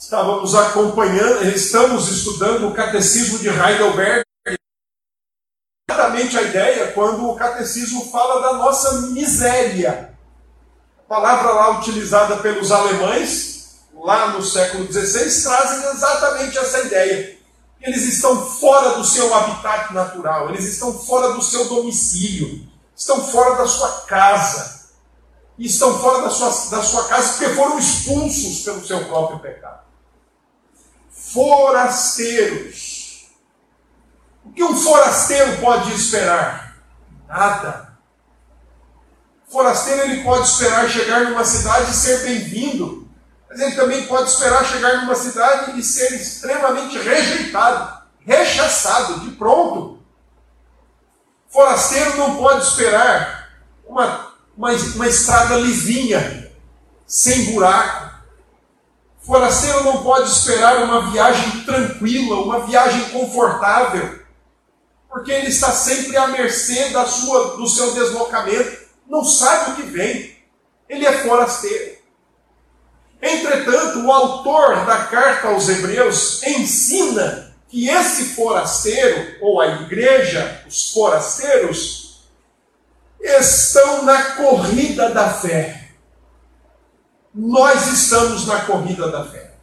estávamos 0.05 0.53
acompanhando, 0.53 1.47
estamos 1.47 2.09
estudando 2.09 2.67
o 2.67 2.73
catecismo 2.75 3.39
de 3.39 3.49
Heidelberg. 3.49 4.23
Exatamente 5.89 6.37
a 6.37 6.41
ideia 6.43 6.91
quando 6.91 7.27
o 7.27 7.35
catecismo 7.35 8.11
fala 8.11 8.41
da 8.41 8.53
nossa 8.53 9.01
miséria. 9.09 10.15
A 10.99 11.01
palavra 11.09 11.51
lá 11.51 11.79
utilizada 11.79 12.37
pelos 12.37 12.71
alemães, 12.71 13.54
lá 13.95 14.29
no 14.29 14.43
século 14.43 14.91
XVI, 14.91 15.43
trazem 15.43 15.89
exatamente 15.89 16.57
essa 16.57 16.81
ideia. 16.81 17.37
Eles 17.81 18.03
estão 18.03 18.45
fora 18.45 18.97
do 18.97 19.03
seu 19.03 19.33
habitat 19.33 19.93
natural, 19.93 20.49
eles 20.49 20.65
estão 20.65 20.93
fora 20.93 21.33
do 21.33 21.41
seu 21.41 21.65
domicílio 21.65 22.65
estão 22.95 23.27
fora 23.27 23.57
da 23.57 23.67
sua 23.67 24.01
casa. 24.01 24.85
E 25.57 25.67
estão 25.67 25.97
fora 25.99 26.23
da 26.23 26.29
sua, 26.29 26.49
da 26.69 26.83
sua 26.83 27.07
casa 27.07 27.33
porque 27.33 27.53
foram 27.53 27.79
expulsos 27.79 28.61
pelo 28.61 28.85
seu 28.85 29.05
próprio 29.05 29.39
pecado. 29.39 29.85
Forasteiros. 31.11 33.29
O 34.43 34.51
que 34.51 34.61
um 34.63 34.75
forasteiro 34.75 35.61
pode 35.61 35.93
esperar? 35.93 36.77
Nada. 37.27 37.97
O 39.47 39.51
forasteiro 39.51 40.01
ele 40.01 40.23
pode 40.23 40.47
esperar 40.47 40.89
chegar 40.89 41.23
numa 41.23 41.45
cidade 41.45 41.91
e 41.91 41.95
ser 41.95 42.23
bem-vindo, 42.23 43.04
mas 43.55 43.61
ele 43.61 43.75
também 43.77 44.05
pode 44.05 44.29
esperar 44.29 44.65
chegar 44.65 44.97
numa 44.97 45.15
cidade 45.15 45.79
e 45.79 45.81
ser 45.81 46.13
extremamente 46.13 46.97
rejeitado, 46.97 48.03
rechaçado, 48.19 49.21
de 49.21 49.31
pronto. 49.31 50.03
Forasteiro 51.47 52.17
não 52.17 52.35
pode 52.35 52.67
esperar 52.67 53.49
uma, 53.87 54.33
uma, 54.57 54.71
uma 54.73 55.07
estrada 55.07 55.55
lisinha, 55.55 56.51
sem 57.07 57.53
buraco. 57.53 58.13
Forasteiro 59.21 59.85
não 59.85 60.03
pode 60.03 60.29
esperar 60.29 60.83
uma 60.83 61.09
viagem 61.09 61.63
tranquila, 61.63 62.41
uma 62.41 62.65
viagem 62.65 63.07
confortável, 63.11 64.19
porque 65.07 65.31
ele 65.31 65.47
está 65.47 65.71
sempre 65.71 66.17
à 66.17 66.27
mercê 66.27 66.89
da 66.89 67.05
sua, 67.05 67.55
do 67.55 67.69
seu 67.69 67.93
deslocamento, 67.93 68.85
não 69.07 69.23
sabe 69.23 69.71
o 69.71 69.75
que 69.75 69.83
vem. 69.83 70.35
Ele 70.89 71.05
é 71.05 71.23
forasteiro. 71.23 71.94
Entretanto, 73.25 74.05
o 74.05 74.11
autor 74.11 74.85
da 74.85 75.05
carta 75.05 75.47
aos 75.47 75.67
Hebreus 75.67 76.43
ensina 76.43 77.55
que 77.67 77.89
esse 77.89 78.35
forasteiro, 78.35 79.37
ou 79.41 79.59
a 79.59 79.67
igreja, 79.81 80.63
os 80.67 80.91
forasteiros, 80.91 82.27
estão 83.19 84.03
na 84.03 84.35
corrida 84.35 85.09
da 85.09 85.27
fé. 85.33 85.89
Nós 87.33 87.87
estamos 87.87 88.45
na 88.45 88.61
corrida 88.61 89.09
da 89.09 89.25
fé. 89.25 89.55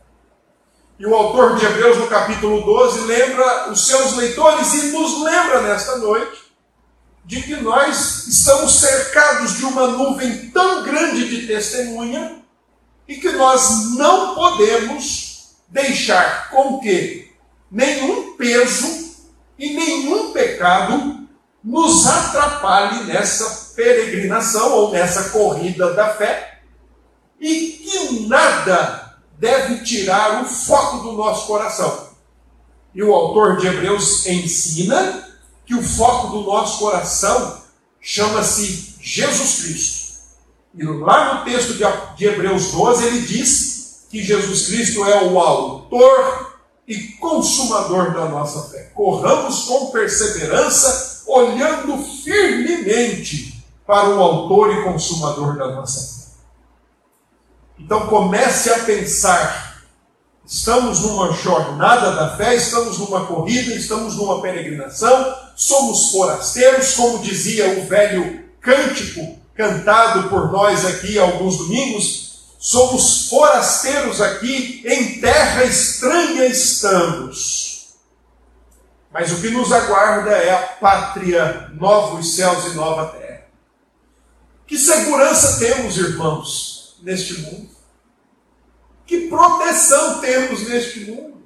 E 0.99 1.07
o 1.07 1.15
autor 1.15 1.55
de 1.55 1.65
Hebreus, 1.65 1.97
no 1.99 2.09
capítulo 2.09 2.63
12, 2.63 3.03
lembra 3.03 3.71
os 3.71 3.87
seus 3.87 4.15
leitores 4.17 4.75
e 4.75 4.91
nos 4.91 5.23
lembra 5.23 5.63
nesta 5.63 5.99
noite 5.99 6.53
de 7.25 7.41
que 7.41 7.55
nós 7.57 8.27
estamos 8.27 8.81
cercados 8.81 9.57
de 9.57 9.65
uma 9.65 9.87
nuvem 9.87 10.51
tão 10.51 10.83
grande 10.83 11.29
de 11.29 11.47
testemunha 11.47 12.42
e 13.07 13.17
que 13.17 13.31
nós 13.33 13.97
não 13.97 14.35
podemos 14.35 15.57
deixar 15.69 16.51
com 16.51 16.79
que 16.81 17.33
nenhum 17.71 18.37
peso 18.37 19.17
e 19.59 19.75
nenhum 19.75 20.33
pecado 20.33 21.29
nos 21.63 22.07
atrapalhe 22.07 23.05
nessa 23.05 23.75
peregrinação 23.75 24.73
ou 24.73 24.91
nessa 24.93 25.31
corrida 25.31 25.95
da 25.95 26.15
fé 26.15 26.61
e 27.41 27.71
que 27.73 28.27
nada 28.29 29.17
deve 29.39 29.85
tirar 29.85 30.43
o 30.43 30.47
foco 30.47 30.99
do 30.99 31.13
nosso 31.13 31.47
coração. 31.47 32.11
E 32.95 33.03
o 33.03 33.13
autor 33.13 33.57
de 33.57 33.67
Hebreus 33.67 34.27
ensina 34.27 35.29
que 35.65 35.75
o 35.75 35.83
foco 35.83 36.29
do 36.29 36.43
nosso 36.43 36.79
coração 36.79 37.63
chama-se 38.01 38.97
Jesus 39.01 39.63
Cristo. 39.63 40.02
E 40.75 40.85
lá 40.85 41.35
no 41.35 41.45
texto 41.45 41.75
de 42.17 42.25
Hebreus 42.25 42.71
12 42.73 43.07
ele 43.07 43.21
diz 43.23 44.07
que 44.11 44.23
Jesus 44.23 44.67
Cristo 44.67 45.05
é 45.05 45.23
o 45.25 45.39
autor 45.39 46.57
e 46.89 46.99
consumador 47.19 48.13
da 48.13 48.27
nossa 48.27 48.71
fé. 48.71 48.91
Corramos 48.95 49.65
com 49.65 49.91
perseverança, 49.91 51.25
olhando 51.27 51.99
firmemente 51.99 53.63
para 53.87 54.11
o 54.11 54.21
autor 54.21 54.73
e 54.73 54.85
consumador 54.85 55.57
da 55.57 55.73
nossa 55.73 56.01
fé. 56.01 56.31
Então 57.79 58.07
comece 58.07 58.71
a 58.71 58.79
pensar. 58.81 59.83
Estamos 60.45 61.01
numa 61.01 61.33
jornada 61.33 62.13
da 62.13 62.37
fé, 62.37 62.55
estamos 62.55 62.99
numa 62.99 63.27
corrida, 63.27 63.75
estamos 63.75 64.17
numa 64.17 64.43
peregrinação, 64.43 65.35
somos 65.55 66.11
forasteiros, 66.11 66.95
como 66.95 67.21
dizia 67.21 67.79
o 67.79 67.87
velho 67.87 68.45
cântico 68.61 69.42
cantado 69.55 70.29
por 70.29 70.51
nós 70.51 70.85
aqui 70.85 71.19
alguns 71.19 71.59
domingos, 71.59 72.57
somos 72.59 73.29
forasteiros 73.29 74.21
aqui, 74.21 74.83
em 74.87 75.21
terra 75.21 75.65
estranha 75.65 76.47
estamos. 76.47 77.97
Mas 79.11 79.31
o 79.31 79.41
que 79.41 79.51
nos 79.51 79.71
aguarda 79.73 80.31
é 80.31 80.55
a 80.55 80.63
pátria, 80.63 81.71
novos 81.75 82.35
céus 82.35 82.67
e 82.67 82.75
nova 82.75 83.07
terra. 83.19 83.47
Que 84.67 84.79
segurança 84.79 85.59
temos, 85.59 85.99
irmãos, 85.99 86.97
neste 87.03 87.41
mundo? 87.41 87.71
Que 89.05 89.29
proteção 89.29 90.21
temos 90.21 90.67
neste 90.67 91.01
mundo? 91.01 91.43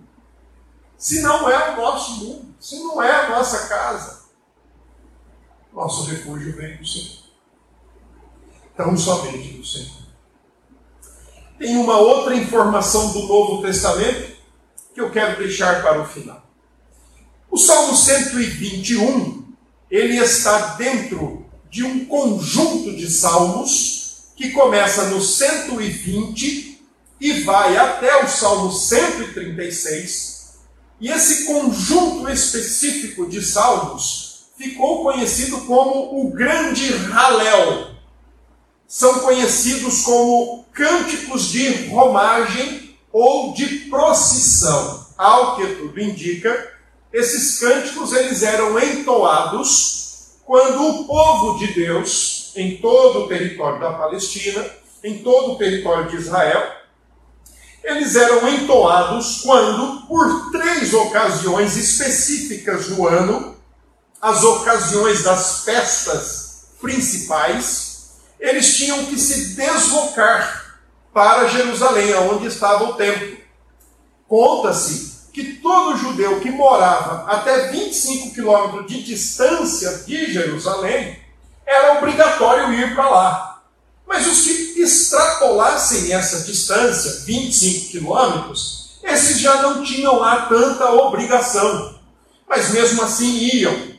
Se 0.96 1.20
não 1.22 1.50
é 1.50 1.70
o 1.70 1.76
nosso 1.76 2.24
mundo, 2.24 2.54
se 2.60 2.78
não 2.78 3.02
é 3.02 3.10
a 3.10 3.30
nossa 3.30 3.66
casa, 3.66 4.26
nosso 5.72 6.04
refúgio 6.04 6.54
vem 6.56 6.76
do 6.76 6.86
Senhor 6.86 7.25
tão 8.76 8.96
somente 8.96 9.54
do 9.54 9.64
Senhor. 9.64 10.06
Tem 11.58 11.76
uma 11.76 11.98
outra 11.98 12.34
informação 12.34 13.12
do 13.12 13.26
Novo 13.26 13.62
Testamento 13.62 14.36
que 14.94 15.00
eu 15.00 15.10
quero 15.10 15.38
deixar 15.38 15.82
para 15.82 16.02
o 16.02 16.06
final. 16.06 16.44
O 17.50 17.56
Salmo 17.56 17.96
121, 17.96 19.52
ele 19.90 20.18
está 20.18 20.74
dentro 20.74 21.46
de 21.70 21.82
um 21.82 22.04
conjunto 22.04 22.94
de 22.94 23.10
salmos 23.10 24.26
que 24.36 24.50
começa 24.50 25.08
no 25.08 25.20
120 25.20 26.82
e 27.18 27.40
vai 27.40 27.76
até 27.76 28.22
o 28.22 28.28
Salmo 28.28 28.70
136. 28.70 30.58
E 31.00 31.08
esse 31.08 31.44
conjunto 31.44 32.28
específico 32.28 33.26
de 33.26 33.42
salmos 33.42 34.46
ficou 34.56 35.02
conhecido 35.02 35.58
como 35.62 36.20
o 36.20 36.30
Grande 36.30 36.92
Halel 37.10 37.95
são 38.86 39.20
conhecidos 39.20 40.02
como 40.02 40.64
cânticos 40.72 41.48
de 41.48 41.88
romagem 41.88 42.96
ou 43.12 43.52
de 43.52 43.66
procissão. 43.90 45.06
Ao 45.16 45.56
que 45.56 45.66
tudo 45.76 46.00
indica, 46.00 46.72
esses 47.12 47.58
cânticos 47.58 48.12
eles 48.12 48.42
eram 48.42 48.78
entoados 48.78 50.36
quando 50.44 50.86
o 50.86 51.04
povo 51.06 51.58
de 51.58 51.72
Deus, 51.72 52.52
em 52.54 52.76
todo 52.76 53.24
o 53.24 53.28
território 53.28 53.80
da 53.80 53.92
Palestina, 53.92 54.64
em 55.02 55.18
todo 55.18 55.52
o 55.52 55.58
território 55.58 56.08
de 56.08 56.16
Israel, 56.16 56.76
eles 57.82 58.16
eram 58.16 58.48
entoados 58.48 59.42
quando, 59.42 60.06
por 60.06 60.50
três 60.50 60.92
ocasiões 60.92 61.76
específicas 61.76 62.88
no 62.88 63.06
ano, 63.06 63.56
as 64.20 64.42
ocasiões 64.42 65.22
das 65.22 65.64
festas 65.64 66.66
principais, 66.80 67.85
eles 68.38 68.76
tinham 68.76 69.04
que 69.06 69.18
se 69.18 69.54
deslocar 69.54 70.76
para 71.12 71.48
Jerusalém, 71.48 72.14
onde 72.14 72.46
estava 72.46 72.84
o 72.84 72.94
templo. 72.94 73.36
Conta-se 74.28 75.30
que 75.32 75.54
todo 75.54 75.96
judeu 75.96 76.40
que 76.40 76.50
morava 76.50 77.30
até 77.30 77.68
25 77.68 78.34
quilômetros 78.34 78.86
de 78.86 79.02
distância 79.02 80.04
de 80.06 80.32
Jerusalém 80.32 81.18
era 81.66 81.98
obrigatório 81.98 82.72
ir 82.72 82.94
para 82.94 83.08
lá. 83.08 83.62
Mas 84.06 84.26
os 84.26 84.42
que 84.42 84.80
extrapolassem 84.80 86.12
essa 86.12 86.44
distância, 86.44 87.24
25 87.24 87.90
quilômetros, 87.90 88.98
esses 89.02 89.40
já 89.40 89.62
não 89.62 89.82
tinham 89.82 90.18
lá 90.18 90.46
tanta 90.46 90.90
obrigação. 90.92 91.98
Mas 92.48 92.70
mesmo 92.70 93.02
assim 93.02 93.50
iam 93.54 93.95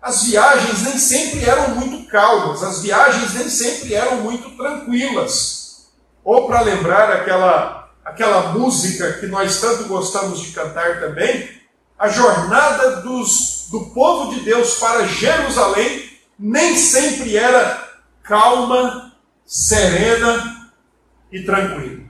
as 0.00 0.22
viagens 0.22 0.82
nem 0.82 0.98
sempre 0.98 1.44
eram 1.44 1.74
muito 1.74 2.08
calmas, 2.08 2.62
as 2.62 2.80
viagens 2.80 3.34
nem 3.34 3.48
sempre 3.48 3.94
eram 3.94 4.16
muito 4.22 4.56
tranquilas. 4.56 5.88
Ou 6.24 6.46
para 6.46 6.60
lembrar 6.60 7.10
aquela, 7.10 7.90
aquela 8.04 8.52
música 8.52 9.14
que 9.14 9.26
nós 9.26 9.60
tanto 9.60 9.84
gostamos 9.84 10.40
de 10.40 10.52
cantar 10.52 11.00
também, 11.00 11.50
a 11.98 12.08
jornada 12.08 13.00
dos, 13.02 13.66
do 13.70 13.86
povo 13.86 14.34
de 14.34 14.40
Deus 14.40 14.74
para 14.74 15.06
Jerusalém 15.06 16.08
nem 16.38 16.76
sempre 16.76 17.36
era 17.36 17.88
calma, 18.22 19.12
serena 19.44 20.70
e 21.32 21.42
tranquila. 21.42 22.04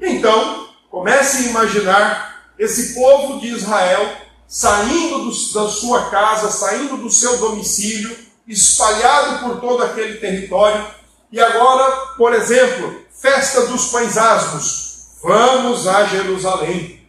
Então, 0.00 0.68
comece 0.90 1.44
a 1.44 1.50
imaginar 1.50 2.52
esse 2.58 2.92
povo 2.94 3.40
de 3.40 3.46
Israel 3.46 4.16
saindo 4.52 5.20
do, 5.20 5.30
da 5.54 5.66
sua 5.70 6.10
casa, 6.10 6.50
saindo 6.50 6.98
do 6.98 7.10
seu 7.10 7.38
domicílio, 7.38 8.14
espalhado 8.46 9.46
por 9.46 9.60
todo 9.62 9.82
aquele 9.82 10.18
território. 10.18 10.86
E 11.32 11.40
agora, 11.40 11.90
por 12.18 12.34
exemplo, 12.34 13.00
festa 13.10 13.62
dos 13.62 13.86
pães 13.86 14.18
asmos, 14.18 15.06
vamos 15.22 15.88
a 15.88 16.04
Jerusalém. 16.04 17.00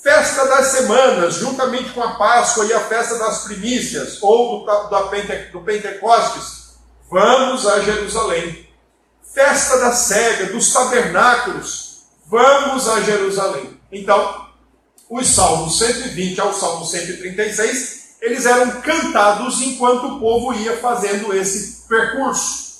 Festa 0.00 0.46
das 0.46 0.66
semanas, 0.66 1.34
juntamente 1.34 1.90
com 1.90 2.04
a 2.04 2.14
Páscoa 2.14 2.66
e 2.66 2.72
a 2.72 2.80
festa 2.80 3.18
das 3.18 3.44
primícias, 3.44 4.18
ou 4.22 4.64
do, 4.64 5.52
do 5.52 5.60
Pentecostes, 5.60 6.76
vamos 7.10 7.66
a 7.66 7.80
Jerusalém. 7.80 8.68
Festa 9.34 9.78
da 9.78 9.90
cega, 9.90 10.52
dos 10.52 10.72
tabernáculos, 10.72 12.04
vamos 12.26 12.88
a 12.88 13.00
Jerusalém. 13.00 13.80
Então, 13.90 14.41
os 15.12 15.28
Salmos 15.28 15.76
120 15.76 16.40
ao 16.40 16.54
Salmo 16.54 16.86
136, 16.86 18.16
eles 18.22 18.46
eram 18.46 18.80
cantados 18.80 19.60
enquanto 19.60 20.06
o 20.06 20.18
povo 20.18 20.54
ia 20.54 20.78
fazendo 20.78 21.34
esse 21.34 21.86
percurso. 21.86 22.72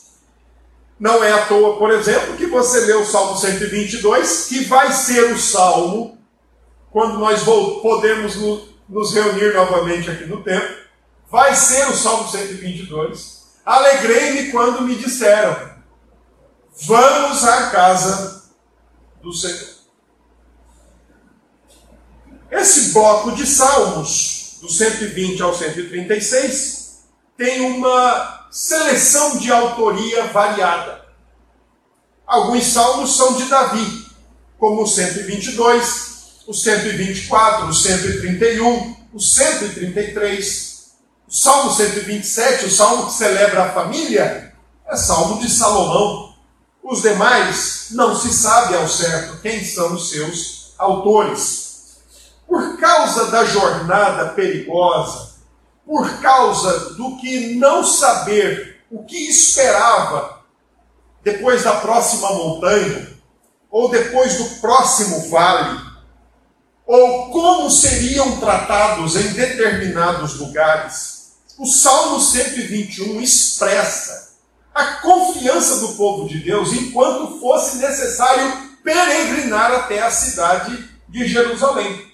Não 0.98 1.22
é 1.22 1.30
à 1.30 1.44
toa, 1.44 1.76
por 1.76 1.90
exemplo, 1.90 2.38
que 2.38 2.46
você 2.46 2.86
lê 2.86 2.94
o 2.94 3.04
Salmo 3.04 3.36
122, 3.36 4.46
que 4.46 4.64
vai 4.64 4.90
ser 4.92 5.30
o 5.30 5.38
salmo, 5.38 6.16
quando 6.90 7.18
nós 7.18 7.42
podemos 7.82 8.34
nos 8.88 9.12
reunir 9.12 9.52
novamente 9.52 10.10
aqui 10.10 10.24
no 10.24 10.42
templo, 10.42 10.74
vai 11.30 11.54
ser 11.54 11.86
o 11.88 11.94
Salmo 11.94 12.30
122. 12.30 13.42
Alegrei-me 13.62 14.50
quando 14.50 14.80
me 14.82 14.94
disseram: 14.94 15.70
Vamos 16.86 17.44
à 17.44 17.68
casa 17.70 18.50
do 19.20 19.34
Senhor. 19.34 19.71
Esse 22.52 22.92
bloco 22.92 23.32
de 23.32 23.46
salmos, 23.46 24.58
do 24.60 24.68
120 24.70 25.42
ao 25.42 25.56
136, 25.56 26.98
tem 27.34 27.62
uma 27.62 28.46
seleção 28.50 29.38
de 29.38 29.50
autoria 29.50 30.26
variada. 30.26 31.00
Alguns 32.26 32.64
salmos 32.66 33.16
são 33.16 33.38
de 33.38 33.46
Davi, 33.46 34.06
como 34.58 34.82
o 34.82 34.86
122, 34.86 36.42
o 36.46 36.52
124, 36.52 37.68
o 37.68 37.72
131, 37.72 38.96
o 39.14 39.18
133, 39.18 40.92
o 41.26 41.34
Salmo 41.34 41.72
127, 41.72 42.66
o 42.66 42.70
salmo 42.70 43.06
que 43.06 43.14
celebra 43.14 43.64
a 43.64 43.72
família, 43.72 44.52
é 44.86 44.96
salmo 44.96 45.40
de 45.40 45.48
Salomão. 45.50 46.34
Os 46.82 47.00
demais 47.00 47.86
não 47.92 48.14
se 48.14 48.30
sabe 48.30 48.76
ao 48.76 48.86
certo 48.86 49.40
quem 49.40 49.64
são 49.64 49.94
os 49.94 50.10
seus 50.10 50.74
autores 50.76 51.61
por 52.52 52.76
causa 52.76 53.30
da 53.30 53.46
jornada 53.46 54.28
perigosa, 54.34 55.36
por 55.86 56.20
causa 56.20 56.92
do 56.96 57.16
que 57.16 57.54
não 57.54 57.82
saber 57.82 58.84
o 58.90 59.04
que 59.04 59.16
esperava 59.16 60.42
depois 61.24 61.62
da 61.62 61.76
próxima 61.76 62.30
montanha, 62.32 63.08
ou 63.70 63.88
depois 63.88 64.36
do 64.36 64.60
próximo 64.60 65.30
vale, 65.30 65.80
ou 66.84 67.30
como 67.30 67.70
seriam 67.70 68.38
tratados 68.38 69.16
em 69.16 69.32
determinados 69.32 70.38
lugares, 70.38 71.32
o 71.58 71.64
Salmo 71.64 72.20
121 72.20 73.18
expressa 73.22 74.34
a 74.74 74.84
confiança 74.96 75.76
do 75.76 75.94
povo 75.94 76.28
de 76.28 76.40
Deus 76.40 76.70
enquanto 76.74 77.40
fosse 77.40 77.78
necessário 77.78 78.76
peregrinar 78.84 79.72
até 79.72 80.02
a 80.02 80.10
cidade 80.10 80.86
de 81.08 81.26
Jerusalém. 81.26 82.11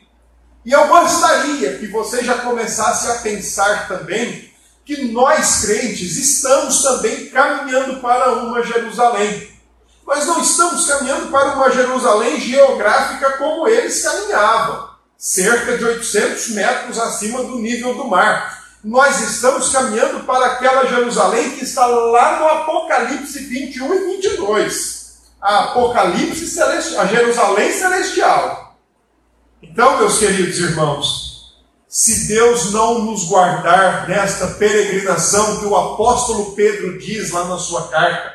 E 0.64 0.72
eu 0.72 0.86
gostaria 0.88 1.78
que 1.78 1.86
você 1.86 2.22
já 2.22 2.38
começasse 2.38 3.10
a 3.10 3.14
pensar 3.16 3.88
também 3.88 4.50
que 4.84 5.12
nós 5.12 5.64
crentes 5.66 6.16
estamos 6.16 6.82
também 6.82 7.26
caminhando 7.26 8.00
para 8.00 8.32
uma 8.32 8.62
Jerusalém. 8.62 9.48
Nós 10.06 10.26
não 10.26 10.40
estamos 10.40 10.86
caminhando 10.86 11.30
para 11.30 11.54
uma 11.54 11.70
Jerusalém 11.70 12.40
geográfica 12.40 13.36
como 13.38 13.68
eles 13.68 14.02
caminhavam, 14.02 14.88
cerca 15.16 15.76
de 15.76 15.84
800 15.84 16.48
metros 16.50 16.98
acima 16.98 17.42
do 17.44 17.58
nível 17.58 17.94
do 17.94 18.06
mar. 18.06 18.64
Nós 18.82 19.20
estamos 19.20 19.70
caminhando 19.70 20.24
para 20.24 20.46
aquela 20.46 20.86
Jerusalém 20.86 21.50
que 21.50 21.64
está 21.64 21.86
lá 21.86 22.38
no 22.38 22.48
Apocalipse 22.48 23.40
21 23.40 23.94
e 23.94 23.98
22 24.16 24.98
a 25.40 25.64
Apocalipse 25.64 26.46
celestial, 26.46 27.02
a 27.02 27.06
Jerusalém 27.06 27.72
celestial. 27.72 28.67
Então, 29.62 29.98
meus 29.98 30.18
queridos 30.18 30.58
irmãos, 30.58 31.28
se 31.88 32.28
Deus 32.28 32.70
não 32.72 33.00
nos 33.00 33.24
guardar 33.24 34.08
nesta 34.08 34.46
peregrinação 34.48 35.58
que 35.58 35.66
o 35.66 35.76
apóstolo 35.76 36.52
Pedro 36.54 36.98
diz 36.98 37.32
lá 37.32 37.44
na 37.44 37.58
sua 37.58 37.88
carta, 37.88 38.34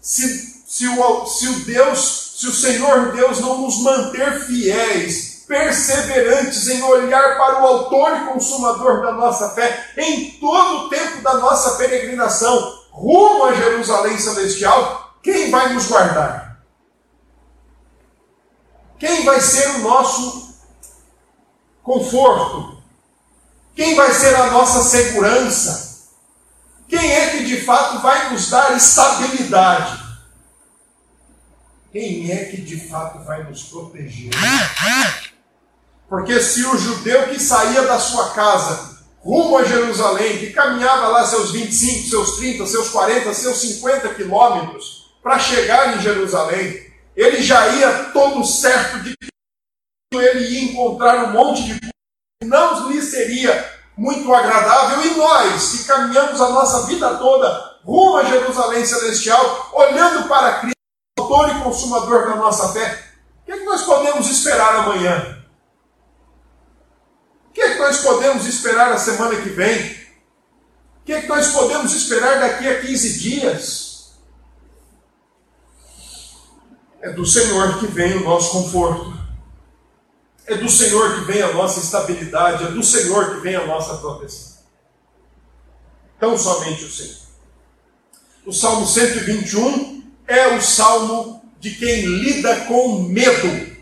se, 0.00 0.62
se, 0.66 0.88
o, 0.88 1.26
se 1.26 1.48
o 1.48 1.60
Deus, 1.60 2.36
se 2.38 2.46
o 2.46 2.52
Senhor 2.52 3.12
Deus 3.12 3.40
não 3.40 3.60
nos 3.60 3.82
manter 3.82 4.46
fiéis, 4.46 5.44
perseverantes 5.46 6.68
em 6.68 6.82
olhar 6.82 7.36
para 7.36 7.62
o 7.62 7.66
autor 7.66 8.16
e 8.16 8.32
consumador 8.32 9.02
da 9.02 9.12
nossa 9.12 9.50
fé 9.50 9.92
em 9.98 10.30
todo 10.40 10.86
o 10.86 10.88
tempo 10.88 11.20
da 11.20 11.34
nossa 11.34 11.76
peregrinação 11.76 12.80
rumo 12.90 13.44
a 13.44 13.54
Jerusalém 13.54 14.18
celestial, 14.18 15.16
quem 15.22 15.50
vai 15.50 15.72
nos 15.72 15.86
guardar? 15.86 16.62
Quem 18.98 19.24
vai 19.24 19.40
ser 19.40 19.68
o 19.76 19.78
nosso 19.80 20.51
conforto? 21.82 22.82
Quem 23.74 23.94
vai 23.94 24.12
ser 24.12 24.34
a 24.34 24.50
nossa 24.50 24.82
segurança? 24.82 25.92
Quem 26.88 27.10
é 27.10 27.30
que 27.30 27.44
de 27.44 27.60
fato 27.62 28.00
vai 28.00 28.30
nos 28.30 28.50
dar 28.50 28.76
estabilidade? 28.76 30.00
Quem 31.90 32.30
é 32.30 32.44
que 32.46 32.60
de 32.60 32.88
fato 32.88 33.24
vai 33.24 33.44
nos 33.44 33.64
proteger? 33.64 34.30
Porque 36.08 36.40
se 36.42 36.64
o 36.64 36.76
judeu 36.76 37.28
que 37.28 37.40
saía 37.40 37.82
da 37.82 37.98
sua 37.98 38.30
casa 38.30 38.92
rumo 39.20 39.56
a 39.56 39.64
Jerusalém, 39.64 40.38
que 40.38 40.52
caminhava 40.52 41.08
lá 41.08 41.26
seus 41.26 41.52
25, 41.52 42.08
seus 42.08 42.36
30, 42.36 42.66
seus 42.66 42.88
40, 42.88 43.32
seus 43.32 43.58
50 43.58 44.14
quilômetros, 44.14 45.14
para 45.22 45.38
chegar 45.38 45.96
em 45.96 46.02
Jerusalém, 46.02 46.92
ele 47.16 47.42
já 47.42 47.68
ia 47.68 48.10
todo 48.12 48.44
certo 48.44 49.00
de 49.00 49.16
ele 50.20 50.46
ia 50.48 50.72
encontrar 50.72 51.24
um 51.24 51.32
monte 51.32 51.62
de 51.62 51.80
coisas 51.80 51.92
que 52.40 52.48
não 52.48 52.90
lhe 52.90 53.02
seria 53.02 53.82
muito 53.96 54.32
agradável, 54.32 55.04
e 55.04 55.16
nós, 55.16 55.72
que 55.72 55.84
caminhamos 55.84 56.40
a 56.40 56.48
nossa 56.50 56.86
vida 56.86 57.14
toda 57.16 57.72
rumo 57.84 58.16
a 58.16 58.24
Jerusalém 58.24 58.84
Celestial, 58.84 59.70
olhando 59.72 60.28
para 60.28 60.60
Cristo, 60.60 60.76
autor 61.18 61.50
e 61.50 61.62
consumador 61.62 62.28
da 62.28 62.36
nossa 62.36 62.72
fé, 62.72 63.04
o 63.42 63.44
que, 63.44 63.52
é 63.52 63.58
que 63.58 63.64
nós 63.64 63.82
podemos 63.82 64.30
esperar 64.30 64.76
amanhã? 64.76 65.42
O 67.48 67.52
que, 67.52 67.60
é 67.60 67.74
que 67.74 67.78
nós 67.78 67.98
podemos 67.98 68.46
esperar 68.46 68.90
a 68.92 68.98
semana 68.98 69.36
que 69.36 69.50
vem? 69.50 70.02
O 71.00 71.04
que, 71.04 71.12
é 71.12 71.20
que 71.20 71.26
nós 71.26 71.48
podemos 71.48 71.92
esperar 71.92 72.40
daqui 72.40 72.68
a 72.68 72.80
15 72.80 73.18
dias? 73.18 74.12
É 77.02 77.10
do 77.10 77.26
Senhor 77.26 77.78
que 77.80 77.86
vem 77.86 78.16
o 78.16 78.24
nosso 78.24 78.52
conforto. 78.52 79.21
É 80.46 80.56
do 80.56 80.68
Senhor 80.68 81.14
que 81.14 81.20
vem 81.32 81.42
a 81.42 81.52
nossa 81.52 81.80
estabilidade. 81.80 82.64
É 82.64 82.68
do 82.68 82.82
Senhor 82.82 83.34
que 83.34 83.40
vem 83.40 83.54
a 83.54 83.66
nossa 83.66 83.96
proteção. 83.96 84.58
Tão 86.18 86.36
somente 86.36 86.84
o 86.84 86.90
Senhor. 86.90 87.22
O 88.44 88.52
Salmo 88.52 88.86
121 88.86 90.02
é 90.26 90.48
o 90.56 90.62
salmo 90.62 91.42
de 91.60 91.70
quem 91.70 92.02
lida 92.02 92.64
com 92.66 93.02
medo. 93.02 93.72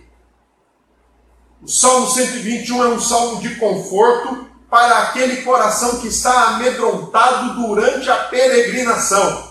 O 1.62 1.68
Salmo 1.68 2.08
121 2.10 2.84
é 2.84 2.88
um 2.88 3.00
salmo 3.00 3.40
de 3.40 3.54
conforto 3.56 4.48
para 4.68 4.98
aquele 4.98 5.42
coração 5.42 6.00
que 6.00 6.08
está 6.08 6.48
amedrontado 6.48 7.54
durante 7.60 8.10
a 8.10 8.24
peregrinação. 8.24 9.50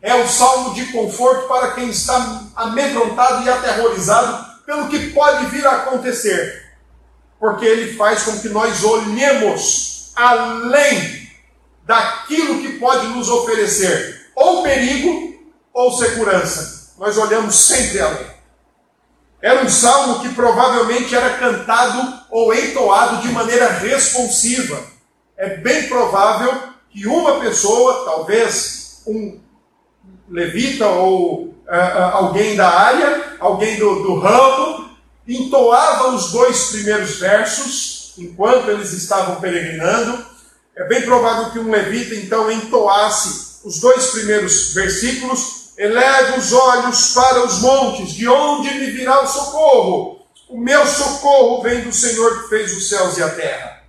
É 0.00 0.14
o 0.14 0.28
salmo 0.28 0.74
de 0.74 0.86
conforto 0.86 1.48
para 1.48 1.72
quem 1.72 1.88
está 1.88 2.42
amedrontado 2.54 3.44
e 3.44 3.48
aterrorizado 3.48 4.51
pelo 4.64 4.88
que 4.88 5.10
pode 5.10 5.46
vir 5.46 5.66
a 5.66 5.82
acontecer. 5.82 6.72
Porque 7.38 7.64
ele 7.64 7.94
faz 7.96 8.22
com 8.22 8.38
que 8.40 8.48
nós 8.48 8.84
olhemos 8.84 10.12
além 10.14 11.30
daquilo 11.84 12.60
que 12.60 12.78
pode 12.78 13.08
nos 13.08 13.28
oferecer 13.28 14.30
ou 14.34 14.62
perigo 14.62 15.52
ou 15.72 15.92
segurança. 15.92 16.94
Nós 16.98 17.18
olhamos 17.18 17.54
sempre 17.56 18.00
além. 18.00 18.26
Era 19.40 19.64
um 19.64 19.68
salmo 19.68 20.20
que 20.20 20.28
provavelmente 20.34 21.14
era 21.14 21.36
cantado 21.36 22.20
ou 22.30 22.54
entoado 22.54 23.22
de 23.22 23.28
maneira 23.32 23.68
responsiva. 23.68 24.80
É 25.36 25.56
bem 25.56 25.88
provável 25.88 26.72
que 26.90 27.06
uma 27.06 27.40
pessoa, 27.40 28.04
talvez 28.04 29.02
um 29.04 29.40
levita 30.28 30.86
ou 30.86 31.54
uh, 31.68 32.16
alguém 32.16 32.56
da 32.56 32.68
área, 32.68 33.36
alguém 33.40 33.78
do, 33.78 34.02
do 34.02 34.18
ramo, 34.18 34.90
entoava 35.26 36.10
os 36.10 36.32
dois 36.32 36.70
primeiros 36.70 37.16
versos 37.16 38.14
enquanto 38.18 38.70
eles 38.70 38.92
estavam 38.92 39.36
peregrinando. 39.40 40.24
É 40.76 40.84
bem 40.84 41.02
provável 41.02 41.50
que 41.50 41.58
um 41.58 41.70
levita 41.70 42.14
então 42.14 42.50
entoasse 42.50 43.60
os 43.64 43.80
dois 43.80 44.10
primeiros 44.10 44.72
versículos. 44.74 45.72
Eleva 45.76 46.38
os 46.38 46.52
olhos 46.52 47.12
para 47.14 47.46
os 47.46 47.60
montes, 47.60 48.12
de 48.12 48.28
onde 48.28 48.74
me 48.74 48.90
virá 48.90 49.22
o 49.22 49.26
socorro? 49.26 50.26
O 50.48 50.58
meu 50.58 50.86
socorro 50.86 51.62
vem 51.62 51.80
do 51.80 51.92
Senhor 51.92 52.42
que 52.42 52.48
fez 52.50 52.76
os 52.76 52.88
céus 52.88 53.16
e 53.16 53.22
a 53.22 53.30
terra. 53.30 53.82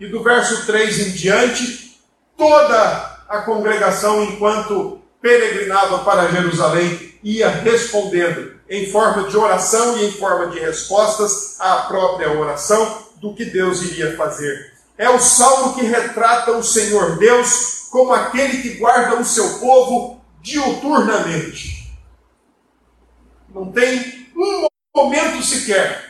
E 0.00 0.06
do 0.06 0.22
verso 0.22 0.64
3 0.64 1.08
em 1.08 1.10
diante, 1.10 2.00
toda 2.36 3.16
a 3.28 3.38
congregação, 3.42 4.24
enquanto 4.24 5.02
peregrinava 5.26 6.04
para 6.04 6.28
Jerusalém, 6.28 7.18
ia 7.20 7.48
respondendo 7.48 8.60
em 8.70 8.92
forma 8.92 9.28
de 9.28 9.36
oração 9.36 9.98
e 9.98 10.06
em 10.06 10.12
forma 10.12 10.46
de 10.52 10.60
respostas 10.60 11.56
à 11.58 11.78
própria 11.88 12.30
oração 12.30 13.08
do 13.16 13.34
que 13.34 13.44
Deus 13.44 13.82
iria 13.82 14.16
fazer. 14.16 14.72
É 14.96 15.10
o 15.10 15.18
salmo 15.18 15.74
que 15.74 15.82
retrata 15.82 16.52
o 16.52 16.62
Senhor 16.62 17.18
Deus 17.18 17.88
como 17.90 18.12
aquele 18.12 18.62
que 18.62 18.74
guarda 18.74 19.16
o 19.16 19.24
seu 19.24 19.58
povo 19.58 20.20
diuturnamente. 20.40 21.92
Não 23.52 23.72
tem 23.72 24.28
um 24.36 24.68
momento 24.94 25.42
sequer 25.42 26.04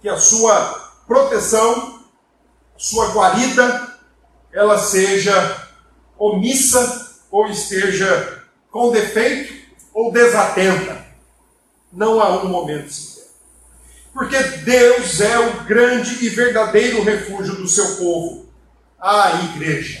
que 0.00 0.08
a 0.08 0.16
sua 0.16 0.94
proteção, 1.06 2.00
sua 2.74 3.08
guarida, 3.08 3.98
ela 4.50 4.78
seja 4.78 5.68
omissa 6.18 7.03
ou 7.34 7.48
esteja 7.48 8.44
com 8.70 8.92
defeito 8.92 9.52
ou 9.92 10.12
desatenta. 10.12 11.04
Não 11.92 12.20
há 12.20 12.40
um 12.44 12.48
momento 12.48 12.92
sequer. 12.92 13.24
Porque 14.12 14.40
Deus 14.58 15.20
é 15.20 15.36
o 15.40 15.64
grande 15.64 16.24
e 16.24 16.28
verdadeiro 16.28 17.02
refúgio 17.02 17.56
do 17.56 17.66
seu 17.66 17.96
povo, 17.96 18.46
a 19.00 19.32
igreja. 19.46 20.00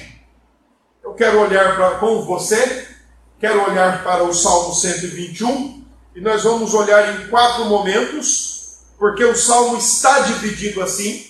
Eu 1.02 1.14
quero 1.14 1.40
olhar 1.40 1.74
para, 1.74 1.98
com 1.98 2.22
você, 2.22 2.86
quero 3.40 3.68
olhar 3.68 4.04
para 4.04 4.22
o 4.22 4.32
Salmo 4.32 4.72
121, 4.72 5.84
e 6.14 6.20
nós 6.20 6.44
vamos 6.44 6.72
olhar 6.72 7.20
em 7.20 7.26
quatro 7.26 7.64
momentos, 7.64 8.78
porque 8.96 9.24
o 9.24 9.34
Salmo 9.34 9.76
está 9.76 10.20
dividido 10.20 10.80
assim, 10.80 11.28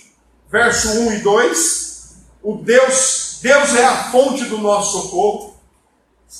verso 0.51 0.87
1 0.87 1.13
e 1.13 1.17
2, 1.21 2.15
o 2.43 2.57
Deus, 2.57 3.39
Deus 3.41 3.73
é 3.73 3.83
a 3.83 4.11
fonte 4.11 4.43
do 4.43 4.59
nosso 4.59 5.01
socorro, 5.01 5.54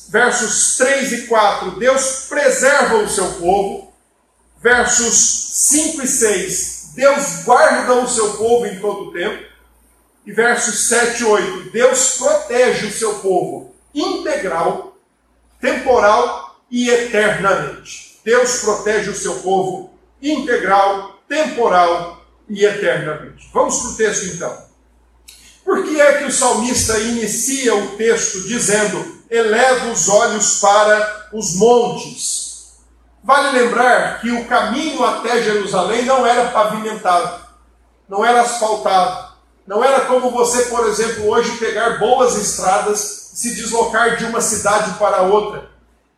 versos 0.09 0.77
3 0.77 1.11
e 1.11 1.27
4, 1.27 1.71
Deus 1.79 2.25
preserva 2.29 2.97
o 2.97 3.09
seu 3.09 3.33
povo. 3.33 3.93
Versos 4.61 5.13
5 5.53 6.01
e 6.01 6.07
6, 6.07 6.91
Deus 6.95 7.43
guarda 7.43 7.93
o 7.93 8.07
seu 8.07 8.33
povo 8.33 8.65
em 8.65 8.79
todo 8.79 9.09
o 9.09 9.13
tempo. 9.13 9.43
E 10.25 10.31
versos 10.31 10.87
7 10.87 11.21
e 11.21 11.25
8, 11.25 11.69
Deus 11.71 12.17
protege 12.17 12.87
o 12.87 12.91
seu 12.91 13.19
povo 13.19 13.75
integral, 13.93 14.97
temporal 15.61 16.59
e 16.69 16.89
eternamente. 16.89 18.19
Deus 18.23 18.57
protege 18.61 19.11
o 19.11 19.15
seu 19.15 19.35
povo 19.35 19.93
integral, 20.21 21.19
temporal 21.29 22.25
e 22.49 22.65
eternamente. 22.65 23.49
Vamos 23.53 23.77
para 23.79 23.89
o 23.89 23.95
texto 23.95 24.25
então. 24.25 24.65
Por 25.63 25.83
que 25.83 25.99
é 25.99 26.19
que 26.19 26.25
o 26.25 26.31
salmista 26.31 26.97
inicia 26.99 27.75
o 27.75 27.95
texto 27.97 28.41
dizendo: 28.47 29.24
eleva 29.35 29.91
os 29.91 30.07
olhos 30.09 30.59
para 30.59 31.27
os 31.33 31.55
montes? 31.55 32.45
Vale 33.23 33.57
lembrar 33.57 34.21
que 34.21 34.31
o 34.31 34.45
caminho 34.45 35.03
até 35.03 35.41
Jerusalém 35.41 36.05
não 36.05 36.25
era 36.25 36.51
pavimentado, 36.51 37.41
não 38.07 38.23
era 38.23 38.41
asfaltado, 38.41 39.33
não 39.65 39.83
era 39.83 40.01
como 40.01 40.29
você, 40.29 40.65
por 40.65 40.85
exemplo, 40.87 41.27
hoje 41.29 41.57
pegar 41.57 41.97
boas 41.97 42.35
estradas 42.35 43.31
e 43.33 43.37
se 43.37 43.55
deslocar 43.55 44.15
de 44.15 44.25
uma 44.25 44.41
cidade 44.41 44.91
para 44.99 45.23
outra. 45.23 45.69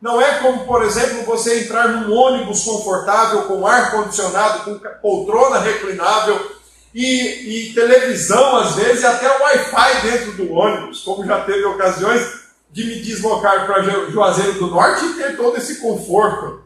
Não 0.02 0.22
é 0.22 0.40
como, 0.40 0.66
por 0.66 0.84
exemplo, 0.84 1.24
você 1.24 1.62
entrar 1.62 1.88
num 1.88 2.14
ônibus 2.14 2.64
confortável, 2.64 3.44
com 3.44 3.66
ar 3.66 3.90
condicionado, 3.92 4.66
com 4.66 4.78
poltrona 5.02 5.60
reclinável 5.60 6.58
e, 6.94 7.70
e 7.70 7.74
televisão, 7.74 8.58
às 8.58 8.76
vezes, 8.76 9.02
e 9.02 9.06
até 9.06 9.28
Wi-Fi 9.28 10.02
dentro 10.02 10.32
do 10.34 10.52
ônibus, 10.52 11.04
como 11.04 11.26
já 11.26 11.40
teve 11.42 11.64
ocasiões 11.64 12.47
de 12.78 12.84
me 12.84 13.02
deslocar 13.02 13.66
para 13.66 13.82
Juazeiro 14.12 14.60
do 14.60 14.68
Norte 14.68 15.04
e 15.04 15.14
ter 15.16 15.36
todo 15.36 15.58
esse 15.58 15.78
conforto. 15.78 16.62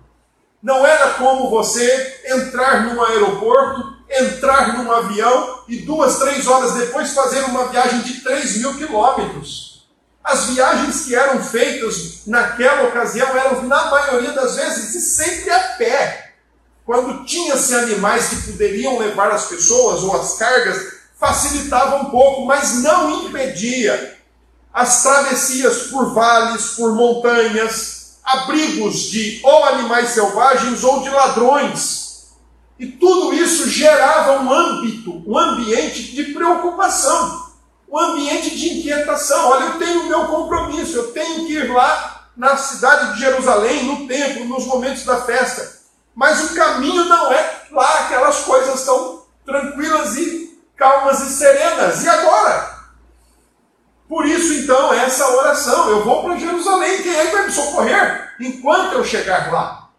Não 0.62 0.86
era 0.86 1.12
como 1.12 1.50
você 1.50 2.22
entrar 2.26 2.84
num 2.84 3.02
aeroporto, 3.02 3.96
entrar 4.10 4.78
num 4.78 4.92
avião 4.92 5.64
e 5.70 5.78
duas, 5.78 6.20
três 6.20 6.48
horas 6.48 6.74
depois 6.74 7.14
fazer 7.14 7.46
uma 7.46 7.70
viagem 7.70 8.02
de 8.02 8.20
3 8.20 8.58
mil 8.58 8.76
quilômetros. 8.76 9.88
As 10.22 10.48
viagens 10.48 11.06
que 11.06 11.16
eram 11.16 11.42
feitas 11.42 12.24
naquela 12.28 12.90
ocasião 12.90 13.30
eram, 13.30 13.64
na 13.64 13.86
maioria 13.86 14.34
das 14.34 14.58
vezes, 14.58 14.94
e 14.94 15.00
sempre 15.00 15.50
a 15.50 15.60
pé. 15.78 16.34
Quando 16.86 17.24
tinha-se 17.24 17.74
animais 17.74 18.28
que 18.28 18.52
poderiam 18.52 19.00
levar 19.00 19.32
as 19.32 19.46
pessoas 19.46 20.04
ou 20.04 20.20
as 20.20 20.38
cargas, 20.38 20.92
facilitava 21.18 21.96
um 21.96 22.12
pouco, 22.12 22.46
mas 22.46 22.84
não 22.84 23.28
impedia 23.28 24.20
as 24.74 25.04
travessias 25.04 25.84
por 25.84 26.14
vales, 26.14 26.72
por 26.72 26.94
montanhas, 26.94 28.20
abrigos 28.24 29.12
de 29.12 29.40
ou 29.44 29.66
animais 29.66 30.10
selvagens 30.10 30.84
ou 30.84 31.02
de 31.02 31.10
ladrões. 31.10 32.28
E 32.80 32.88
tudo 32.88 33.34
isso 33.34 33.70
gerava 33.70 34.42
um 34.42 34.52
âmbito, 34.52 35.24
um 35.28 35.38
ambiente 35.38 36.04
de 36.12 36.34
preocupação 36.34 37.52
um 37.92 38.00
ambiente 38.00 38.56
de 38.56 38.80
inquietação. 38.80 39.50
Olha, 39.50 39.66
eu 39.66 39.80
tenho 39.80 40.02
o 40.02 40.08
meu 40.08 40.26
compromisso, 40.28 40.96
eu 40.96 41.12
tenho 41.12 41.46
que 41.46 41.54
ir 41.54 41.72
lá 41.72 42.30
na 42.38 42.56
cidade 42.56 43.14
de 43.14 43.20
Jerusalém, 43.20 43.84
no 43.84 44.08
templo, 44.08 44.46
nos 44.46 44.66
momentos 44.66 45.04
da 45.04 45.22
festa. 45.22 45.82
Mas 46.16 46.52
o 46.52 46.56
caminho 46.56 47.04
não 47.06 47.32
é 47.32 47.64
lá 47.72 48.00
aquelas 48.00 48.40
coisas 48.40 48.86
tão 48.86 49.24
tranquilas 49.46 50.16
e 50.18 50.58
calmas 50.78 51.20
e 51.20 51.30
serenas. 51.32 52.04
E 52.04 52.10
agora? 52.10 52.61
Essa 55.12 55.28
oração. 55.30 55.90
Eu 55.90 56.06
vou 56.06 56.24
para 56.24 56.38
Jerusalém, 56.38 57.04
quem 57.04 57.14
é 57.14 57.26
que 57.26 57.32
vai 57.34 57.46
me 57.46 57.52
socorrer 57.52 58.34
enquanto 58.40 58.94
eu 58.94 59.04
chegar 59.04 59.52
lá? 59.52 59.90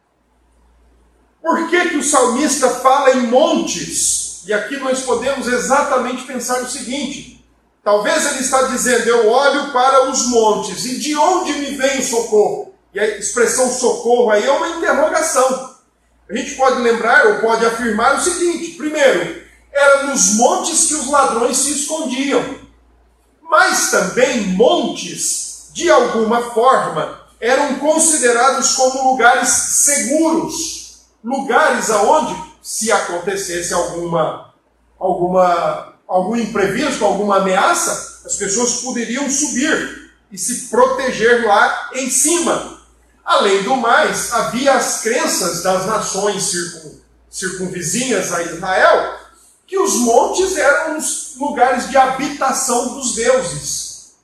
Por 1.42 1.68
que, 1.68 1.90
que 1.90 1.96
o 1.96 2.02
salmista 2.02 2.70
fala 2.70 3.10
em 3.10 3.26
montes? 3.26 4.42
E 4.46 4.54
aqui 4.54 4.78
nós 4.78 5.02
podemos 5.02 5.46
exatamente 5.46 6.22
pensar 6.24 6.62
o 6.62 6.70
seguinte: 6.70 7.44
Talvez 7.84 8.24
ele 8.24 8.38
está 8.38 8.62
dizendo: 8.62 9.06
Eu 9.06 9.28
olho 9.28 9.70
para 9.70 10.08
os 10.08 10.28
montes, 10.28 10.86
e 10.86 10.98
de 10.98 11.14
onde 11.14 11.52
me 11.52 11.76
vem 11.76 11.98
o 11.98 12.02
socorro? 12.02 12.74
E 12.94 12.98
a 12.98 13.18
expressão 13.18 13.70
socorro 13.70 14.30
aí 14.30 14.46
é 14.46 14.50
uma 14.50 14.68
interrogação. 14.68 15.76
A 16.30 16.34
gente 16.34 16.54
pode 16.54 16.80
lembrar 16.80 17.26
ou 17.26 17.40
pode 17.40 17.66
afirmar 17.66 18.16
o 18.16 18.20
seguinte: 18.22 18.76
primeiro, 18.78 19.42
era 19.70 20.04
nos 20.04 20.36
montes 20.36 20.86
que 20.86 20.94
os 20.94 21.10
ladrões 21.10 21.58
se 21.58 21.72
escondiam, 21.72 22.61
mas 23.52 23.90
também 23.90 24.46
montes, 24.54 25.68
de 25.74 25.90
alguma 25.90 26.40
forma, 26.52 27.20
eram 27.38 27.78
considerados 27.78 28.72
como 28.72 29.10
lugares 29.10 29.46
seguros, 29.50 31.02
lugares 31.22 31.90
aonde, 31.90 32.34
se 32.62 32.90
acontecesse 32.90 33.74
alguma 33.74 34.54
alguma 34.98 35.92
algum 36.08 36.34
imprevisto, 36.34 37.04
alguma 37.04 37.40
ameaça, 37.40 38.22
as 38.24 38.36
pessoas 38.36 38.76
poderiam 38.76 39.28
subir 39.28 40.10
e 40.30 40.38
se 40.38 40.70
proteger 40.70 41.46
lá 41.46 41.90
em 41.92 42.08
cima. 42.10 42.80
Além 43.22 43.64
do 43.64 43.76
mais, 43.76 44.32
havia 44.32 44.72
as 44.72 45.02
crenças 45.02 45.62
das 45.62 45.84
nações 45.84 46.42
circun, 46.44 46.98
circunvizinhas 47.28 48.32
a 48.32 48.42
Israel 48.44 49.21
que 49.72 49.78
os 49.78 49.94
montes 50.00 50.54
eram 50.58 50.98
os 50.98 51.34
lugares 51.38 51.88
de 51.88 51.96
habitação 51.96 52.92
dos 52.92 53.14
deuses. 53.14 54.16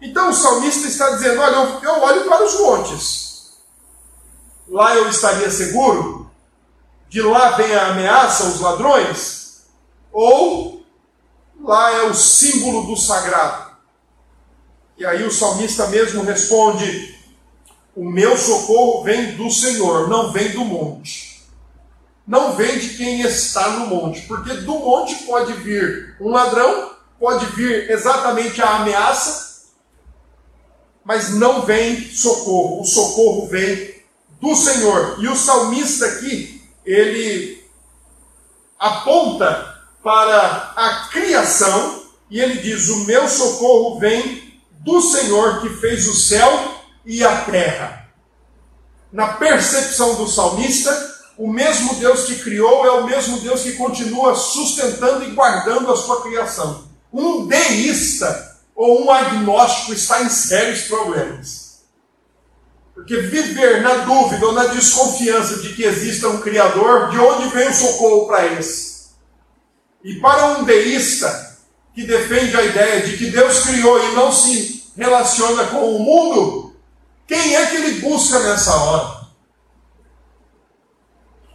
Então 0.00 0.30
o 0.30 0.32
salmista 0.32 0.88
está 0.88 1.10
dizendo: 1.10 1.42
Olha, 1.42 1.56
eu, 1.56 1.80
eu 1.82 2.02
olho 2.02 2.24
para 2.24 2.42
os 2.42 2.58
montes, 2.58 3.52
lá 4.66 4.94
eu 4.96 5.10
estaria 5.10 5.50
seguro, 5.50 6.30
de 7.10 7.20
lá 7.20 7.50
vem 7.50 7.74
a 7.74 7.88
ameaça, 7.88 8.44
os 8.44 8.60
ladrões, 8.60 9.64
ou 10.10 10.82
lá 11.60 11.90
é 11.90 12.02
o 12.04 12.14
símbolo 12.14 12.86
do 12.86 12.96
sagrado. 12.96 13.72
E 14.96 15.04
aí 15.04 15.22
o 15.22 15.30
salmista 15.30 15.86
mesmo 15.88 16.22
responde: 16.22 17.14
O 17.94 18.08
meu 18.08 18.38
socorro 18.38 19.04
vem 19.04 19.36
do 19.36 19.50
Senhor, 19.50 20.08
não 20.08 20.32
vem 20.32 20.52
do 20.52 20.64
monte. 20.64 21.31
Não 22.26 22.54
vem 22.54 22.78
de 22.78 22.90
quem 22.96 23.20
está 23.22 23.70
no 23.70 23.86
monte, 23.86 24.22
porque 24.22 24.54
do 24.54 24.78
monte 24.78 25.24
pode 25.24 25.52
vir 25.54 26.16
um 26.20 26.30
ladrão, 26.30 26.92
pode 27.18 27.46
vir 27.46 27.90
exatamente 27.90 28.62
a 28.62 28.76
ameaça, 28.76 29.52
mas 31.04 31.30
não 31.30 31.62
vem 31.62 32.10
socorro. 32.12 32.80
O 32.80 32.84
socorro 32.84 33.48
vem 33.48 34.02
do 34.40 34.54
Senhor. 34.54 35.16
E 35.20 35.28
o 35.28 35.36
salmista 35.36 36.06
aqui, 36.06 36.62
ele 36.84 37.62
aponta 38.78 39.80
para 40.02 40.72
a 40.76 41.08
criação, 41.10 42.02
e 42.30 42.40
ele 42.40 42.60
diz: 42.60 42.88
O 42.88 43.04
meu 43.04 43.28
socorro 43.28 43.98
vem 43.98 44.60
do 44.70 45.00
Senhor 45.00 45.60
que 45.60 45.68
fez 45.68 46.08
o 46.08 46.14
céu 46.14 46.74
e 47.04 47.24
a 47.24 47.42
terra. 47.42 48.08
Na 49.12 49.34
percepção 49.34 50.14
do 50.14 50.26
salmista, 50.26 51.11
o 51.42 51.52
mesmo 51.52 51.96
Deus 51.96 52.26
que 52.26 52.36
criou 52.36 52.86
é 52.86 52.90
o 52.92 53.04
mesmo 53.04 53.40
Deus 53.40 53.62
que 53.62 53.72
continua 53.72 54.32
sustentando 54.32 55.24
e 55.24 55.32
guardando 55.32 55.92
a 55.92 55.96
sua 55.96 56.22
criação. 56.22 56.84
Um 57.12 57.48
deísta 57.48 58.60
ou 58.76 59.04
um 59.04 59.10
agnóstico 59.10 59.92
está 59.92 60.22
em 60.22 60.28
sérios 60.28 60.82
problemas. 60.82 61.82
Porque 62.94 63.16
viver 63.16 63.82
na 63.82 64.04
dúvida 64.04 64.46
ou 64.46 64.52
na 64.52 64.66
desconfiança 64.66 65.56
de 65.56 65.70
que 65.70 65.82
exista 65.82 66.28
um 66.28 66.40
Criador, 66.40 67.10
de 67.10 67.18
onde 67.18 67.48
vem 67.48 67.70
o 67.70 67.74
socorro 67.74 68.28
para 68.28 68.46
esse? 68.46 69.08
E 70.04 70.20
para 70.20 70.60
um 70.60 70.62
deísta 70.62 71.58
que 71.92 72.06
defende 72.06 72.56
a 72.56 72.62
ideia 72.62 73.00
de 73.02 73.16
que 73.16 73.32
Deus 73.32 73.64
criou 73.64 74.00
e 74.10 74.14
não 74.14 74.30
se 74.30 74.84
relaciona 74.96 75.64
com 75.64 75.96
o 75.96 75.98
mundo, 75.98 76.76
quem 77.26 77.56
é 77.56 77.66
que 77.66 77.76
ele 77.78 78.00
busca 78.00 78.38
nessa 78.38 78.76
hora? 78.76 79.21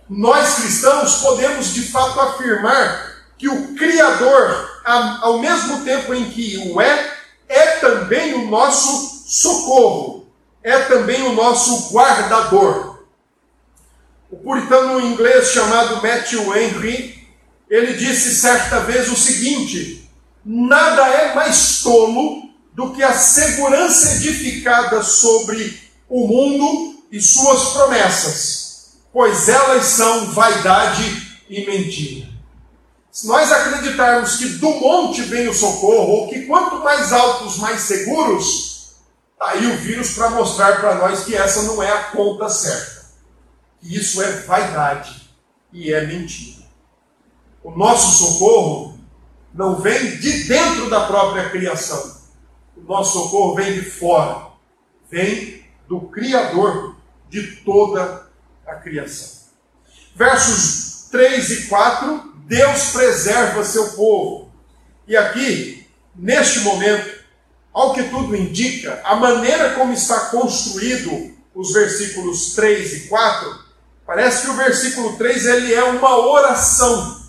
Nós 0.10 0.56
cristãos 0.56 1.16
podemos 1.18 1.74
de 1.74 1.82
fato 1.84 2.20
afirmar 2.20 3.18
que 3.38 3.48
o 3.48 3.76
Criador, 3.76 4.82
ao 5.22 5.40
mesmo 5.40 5.84
tempo 5.84 6.14
em 6.14 6.30
que 6.30 6.58
o 6.70 6.82
é, 6.82 7.14
é 7.48 7.66
também 7.78 8.34
o 8.34 8.50
nosso 8.50 9.24
socorro, 9.28 10.28
é 10.64 10.80
também 10.84 11.24
o 11.24 11.34
nosso 11.34 11.94
guardador. 11.94 13.04
O 14.30 14.38
puritano 14.38 15.00
inglês 15.00 15.52
chamado 15.52 16.02
Matthew 16.02 16.56
Henry 16.56 17.18
ele 17.70 17.94
disse 17.94 18.36
certa 18.36 18.80
vez 18.82 19.10
o 19.12 19.16
seguinte: 19.16 20.10
nada 20.44 21.08
é 21.08 21.36
mais 21.36 21.82
tolo 21.82 22.50
do 22.74 22.94
que 22.94 23.04
a 23.04 23.14
segurança 23.14 24.16
edificada 24.16 25.02
sobre 25.04 25.82
o 26.10 26.28
mundo 26.28 27.04
e 27.12 27.22
suas 27.22 27.70
promessas, 27.74 28.67
pois 29.18 29.50
elas 29.50 29.84
são 29.84 30.28
vaidade 30.28 31.40
e 31.50 31.66
mentira. 31.66 32.30
Se 33.10 33.26
nós 33.26 33.52
acreditarmos 33.52 34.36
que 34.36 34.48
do 34.60 34.70
monte 34.70 35.24
vem 35.24 35.48
o 35.48 35.54
socorro, 35.56 36.08
ou 36.08 36.30
que 36.30 36.46
quanto 36.46 36.84
mais 36.84 37.12
altos, 37.12 37.58
mais 37.58 37.82
seguros, 37.82 38.98
tá 39.40 39.48
aí 39.50 39.66
o 39.66 39.78
vírus 39.78 40.14
para 40.14 40.30
mostrar 40.30 40.80
para 40.80 40.94
nós 41.00 41.24
que 41.24 41.36
essa 41.36 41.64
não 41.64 41.82
é 41.82 41.92
a 41.92 42.04
conta 42.12 42.48
certa. 42.48 43.08
Isso 43.82 44.22
é 44.22 44.34
vaidade 44.42 45.32
e 45.74 45.92
é 45.92 46.06
mentira. 46.06 46.68
O 47.64 47.72
nosso 47.72 48.24
socorro 48.24 49.00
não 49.52 49.78
vem 49.78 50.18
de 50.18 50.44
dentro 50.44 50.92
da 50.92 51.08
própria 51.08 51.50
criação. 51.50 52.22
O 52.76 52.82
nosso 52.82 53.14
socorro 53.14 53.56
vem 53.56 53.74
de 53.74 53.82
fora. 53.82 54.50
Vem 55.10 55.66
do 55.88 56.02
Criador 56.02 56.98
de 57.32 57.56
toda 57.66 58.04
a 58.04 58.27
criação. 58.76 59.48
Versos 60.16 61.08
3 61.12 61.52
e 61.52 61.62
4 61.68 62.34
Deus 62.48 62.92
preserva 62.92 63.64
seu 63.64 63.90
povo. 63.90 64.52
E 65.08 65.16
aqui, 65.16 65.86
neste 66.16 66.62
momento, 66.62 67.18
ao 67.74 67.94
que 67.94 68.04
tudo 68.04 68.36
indica, 68.36 69.02
a 69.04 69.16
maneira 69.16 69.74
como 69.74 69.94
está 69.94 70.20
construído 70.32 71.36
os 71.54 71.74
versículos 71.74 72.54
3 72.56 72.94
e 72.94 73.00
4, 73.08 73.60
parece 74.06 74.44
que 74.44 74.50
o 74.50 74.56
versículo 74.56 75.18
3 75.18 75.46
ele 75.46 75.74
é 75.74 75.84
uma 75.84 76.18
oração. 76.18 77.22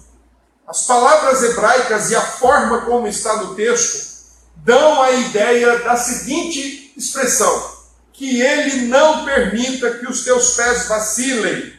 As 0.67 0.87
palavras 0.87 1.43
hebraicas 1.43 2.11
e 2.11 2.17
a 2.17 2.21
forma 2.21 2.83
como 2.83 3.07
está 3.07 3.37
no 3.37 3.55
texto 3.55 4.09
dão 4.57 5.03
a 5.03 5.11
ideia 5.13 5.79
da 5.79 5.97
seguinte 5.97 6.93
expressão: 6.97 7.78
que 8.19 8.43
ele 8.43 8.89
não 8.89 9.25
permita 9.25 9.93
que 9.93 10.07
os 10.09 10.25
teus 10.25 10.57
pés 10.57 10.89
vacilem, 10.89 11.73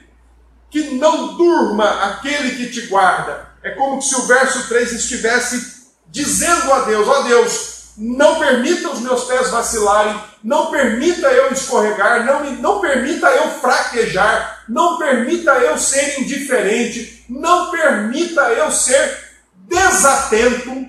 que 0.72 0.92
não 0.92 1.36
durma 1.36 2.06
aquele 2.06 2.56
que 2.56 2.72
te 2.72 2.88
guarda. 2.88 3.50
É 3.62 3.72
como 3.72 4.02
se 4.02 4.16
o 4.16 4.26
verso 4.26 4.70
3 4.70 4.94
estivesse 4.94 5.90
dizendo 6.08 6.72
a 6.72 6.86
Deus: 6.86 7.06
ó 7.10 7.20
oh 7.20 7.24
Deus, 7.24 7.80
não 7.98 8.40
permita 8.40 8.90
os 8.90 9.02
meus 9.02 9.26
pés 9.26 9.50
vacilarem, 9.50 10.18
não 10.42 10.72
permita 10.72 11.28
eu 11.28 11.52
escorregar, 11.52 12.26
não, 12.26 12.50
não 12.52 12.80
permita 12.80 13.28
eu 13.28 13.50
fraquejar, 13.60 14.64
não 14.70 14.98
permita 14.98 15.52
eu 15.52 15.78
ser 15.78 16.22
indiferente, 16.22 17.26
não 17.28 17.70
permita 17.70 18.44
eu 18.54 18.72
ser 18.72 19.30
desatento. 19.68 20.88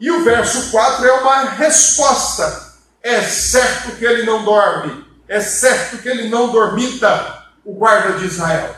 E 0.00 0.10
o 0.10 0.24
verso 0.24 0.72
4 0.72 1.06
é 1.06 1.12
uma 1.20 1.50
resposta. 1.50 2.69
É 3.02 3.22
certo 3.22 3.96
que 3.96 4.04
ele 4.04 4.24
não 4.24 4.44
dorme, 4.44 5.04
é 5.26 5.40
certo 5.40 5.98
que 5.98 6.08
ele 6.08 6.28
não 6.28 6.50
dormita, 6.50 7.46
o 7.64 7.72
guarda 7.74 8.18
de 8.18 8.26
Israel. 8.26 8.76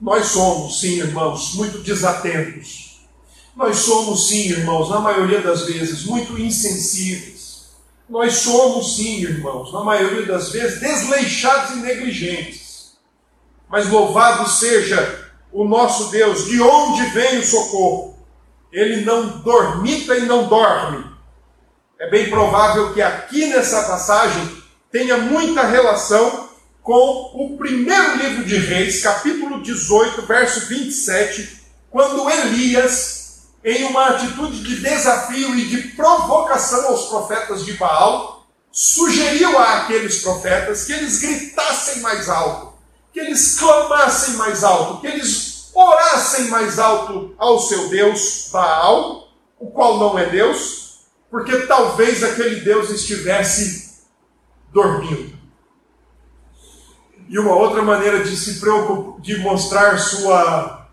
Nós 0.00 0.26
somos, 0.26 0.80
sim, 0.80 0.98
irmãos, 0.98 1.54
muito 1.54 1.78
desatentos 1.78 2.84
nós 3.56 3.78
somos, 3.78 4.28
sim, 4.28 4.48
irmãos, 4.48 4.90
na 4.90 4.98
maioria 4.98 5.40
das 5.40 5.62
vezes, 5.62 6.04
muito 6.04 6.36
insensíveis. 6.38 7.68
Nós 8.08 8.34
somos, 8.38 8.96
sim, 8.96 9.20
irmãos, 9.20 9.72
na 9.72 9.84
maioria 9.84 10.26
das 10.26 10.50
vezes, 10.50 10.80
desleixados 10.80 11.76
e 11.76 11.80
negligentes. 11.80 12.96
Mas 13.68 13.88
louvado 13.88 14.48
seja 14.50 15.30
o 15.52 15.64
nosso 15.64 16.10
Deus, 16.10 16.46
de 16.46 16.60
onde 16.60 17.02
vem 17.10 17.38
o 17.38 17.46
socorro. 17.46 18.18
Ele 18.72 19.04
não 19.04 19.38
dormita 19.38 20.16
e 20.16 20.26
não 20.26 20.48
dorme. 20.48 21.04
É 21.98 22.10
bem 22.10 22.28
provável 22.28 22.92
que 22.92 23.00
aqui 23.00 23.46
nessa 23.46 23.84
passagem 23.84 24.62
tenha 24.90 25.16
muita 25.16 25.62
relação 25.62 26.48
com 26.82 27.30
o 27.34 27.56
primeiro 27.56 28.16
livro 28.16 28.44
de 28.44 28.56
Reis, 28.56 29.00
capítulo 29.00 29.62
18, 29.62 30.22
verso 30.22 30.66
27, 30.66 31.62
quando 31.90 32.28
Elias 32.28 33.44
em 33.64 33.84
uma 33.84 34.08
atitude 34.08 34.62
de 34.62 34.80
desafio 34.80 35.54
e 35.54 35.66
de 35.66 35.78
provocação 35.94 36.88
aos 36.88 37.06
profetas 37.06 37.64
de 37.64 37.74
Baal, 37.74 38.44
sugeriu 38.72 39.56
a 39.56 39.78
aqueles 39.78 40.20
profetas 40.20 40.84
que 40.84 40.92
eles 40.92 41.20
gritassem 41.20 42.02
mais 42.02 42.28
alto, 42.28 42.74
que 43.12 43.20
eles 43.20 43.56
clamassem 43.56 44.34
mais 44.34 44.64
alto, 44.64 45.00
que 45.00 45.06
eles 45.06 45.70
orassem 45.72 46.48
mais 46.48 46.78
alto 46.78 47.34
ao 47.38 47.60
seu 47.60 47.88
Deus 47.88 48.48
Baal, 48.52 49.28
o 49.58 49.70
qual 49.70 49.98
não 49.98 50.18
é 50.18 50.26
Deus, 50.26 50.83
porque 51.34 51.66
talvez 51.66 52.22
aquele 52.22 52.60
Deus 52.60 52.90
estivesse 52.90 54.04
dormindo. 54.72 55.36
E 57.28 57.36
uma 57.40 57.56
outra 57.56 57.82
maneira 57.82 58.22
de 58.22 58.36
se 58.36 58.60
preocupar, 58.60 59.20
de 59.20 59.38
mostrar 59.38 59.98
sua 59.98 60.86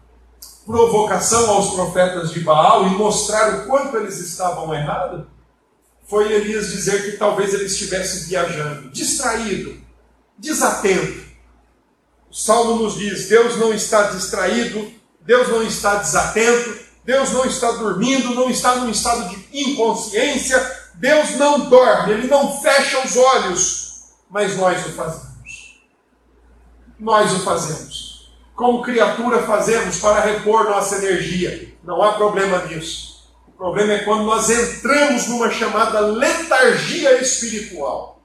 provocação 0.65 1.47
aos 1.47 1.75
profetas 1.75 2.31
de 2.31 2.39
Baal 2.39 2.87
e 2.87 2.89
mostrar 2.89 3.53
o 3.53 3.67
quanto 3.67 3.95
eles 3.97 4.17
estavam 4.17 4.73
errados, 4.73 5.27
foi 6.07 6.33
Elias 6.33 6.71
dizer 6.71 7.05
que 7.05 7.17
talvez 7.17 7.53
ele 7.53 7.65
estivesse 7.65 8.27
viajando, 8.27 8.89
distraído, 8.89 9.79
desatento. 10.39 11.23
O 12.31 12.33
Salmo 12.33 12.81
nos 12.81 12.95
diz: 12.95 13.29
Deus 13.29 13.57
não 13.57 13.71
está 13.71 14.09
distraído, 14.09 14.91
Deus 15.19 15.49
não 15.49 15.61
está 15.61 15.97
desatento, 15.97 16.79
Deus 17.03 17.31
não 17.31 17.45
está 17.45 17.71
dormindo, 17.71 18.35
não 18.35 18.49
está 18.49 18.75
num 18.75 18.89
estado 18.89 19.29
de 19.29 19.47
inconsciência, 19.51 20.59
Deus 20.95 21.31
não 21.37 21.61
dorme, 21.61 22.13
Ele 22.13 22.27
não 22.27 22.61
fecha 22.61 22.99
os 23.05 23.17
olhos, 23.17 24.03
mas 24.29 24.55
nós 24.57 24.85
o 24.85 24.89
fazemos. 24.91 25.81
Nós 26.99 27.31
o 27.33 27.39
fazemos 27.39 28.11
como 28.61 28.83
criatura 28.83 29.41
fazemos 29.41 29.97
para 29.97 30.21
repor 30.21 30.65
nossa 30.65 30.97
energia. 30.97 31.73
Não 31.83 31.99
há 32.03 32.13
problema 32.13 32.63
nisso. 32.65 33.27
O 33.47 33.51
problema 33.53 33.93
é 33.93 34.03
quando 34.03 34.23
nós 34.23 34.51
entramos 34.51 35.25
numa 35.27 35.49
chamada 35.49 35.99
letargia 35.99 37.19
espiritual. 37.19 38.21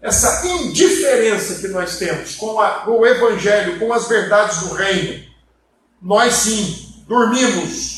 Essa 0.00 0.46
indiferença 0.46 1.56
que 1.56 1.66
nós 1.66 1.96
temos 1.98 2.36
com, 2.36 2.60
a, 2.60 2.70
com 2.84 3.00
o 3.00 3.06
Evangelho, 3.06 3.80
com 3.80 3.92
as 3.92 4.06
verdades 4.06 4.58
do 4.58 4.74
Reino. 4.74 5.24
Nós 6.00 6.34
sim, 6.34 7.02
dormimos. 7.08 7.93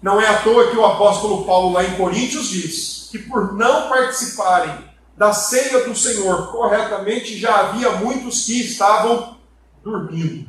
Não 0.00 0.20
é 0.20 0.26
à 0.26 0.42
toa 0.42 0.70
que 0.70 0.76
o 0.76 0.84
apóstolo 0.84 1.44
Paulo, 1.44 1.72
lá 1.72 1.84
em 1.84 1.96
Coríntios, 1.96 2.48
diz 2.48 3.08
que 3.10 3.18
por 3.18 3.54
não 3.54 3.88
participarem 3.88 4.88
da 5.16 5.32
ceia 5.32 5.84
do 5.84 5.96
Senhor 5.96 6.52
corretamente, 6.52 7.38
já 7.38 7.60
havia 7.60 7.90
muitos 7.92 8.44
que 8.44 8.60
estavam 8.60 9.36
dormindo. 9.82 10.48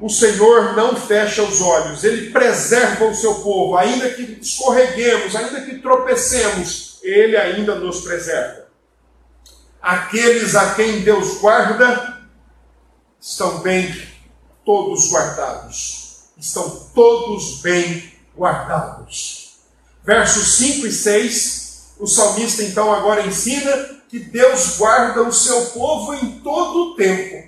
O 0.00 0.08
Senhor 0.08 0.76
não 0.76 0.94
fecha 0.94 1.42
os 1.42 1.60
olhos, 1.60 2.04
Ele 2.04 2.30
preserva 2.30 3.06
o 3.06 3.14
seu 3.14 3.36
povo, 3.36 3.76
ainda 3.76 4.10
que 4.10 4.38
escorreguemos, 4.40 5.34
ainda 5.34 5.62
que 5.62 5.78
tropecemos, 5.78 6.98
Ele 7.02 7.36
ainda 7.36 7.74
nos 7.74 8.02
preserva. 8.02 8.68
Aqueles 9.80 10.54
a 10.54 10.74
quem 10.74 11.00
Deus 11.00 11.38
guarda 11.40 12.18
estão 13.20 13.58
bem 13.58 13.92
todos 14.64 15.10
guardados, 15.10 16.07
estão 16.38 16.88
todos 16.94 17.60
bem 17.60 18.12
guardados. 18.36 19.58
Versos 20.04 20.54
5 20.56 20.86
e 20.86 20.92
6, 20.92 21.94
o 21.98 22.06
salmista 22.06 22.62
então 22.62 22.92
agora 22.92 23.26
ensina 23.26 23.98
que 24.08 24.18
Deus 24.18 24.78
guarda 24.78 25.22
o 25.22 25.32
seu 25.32 25.66
povo 25.66 26.14
em 26.14 26.40
todo 26.40 26.92
o 26.92 26.96
tempo. 26.96 27.46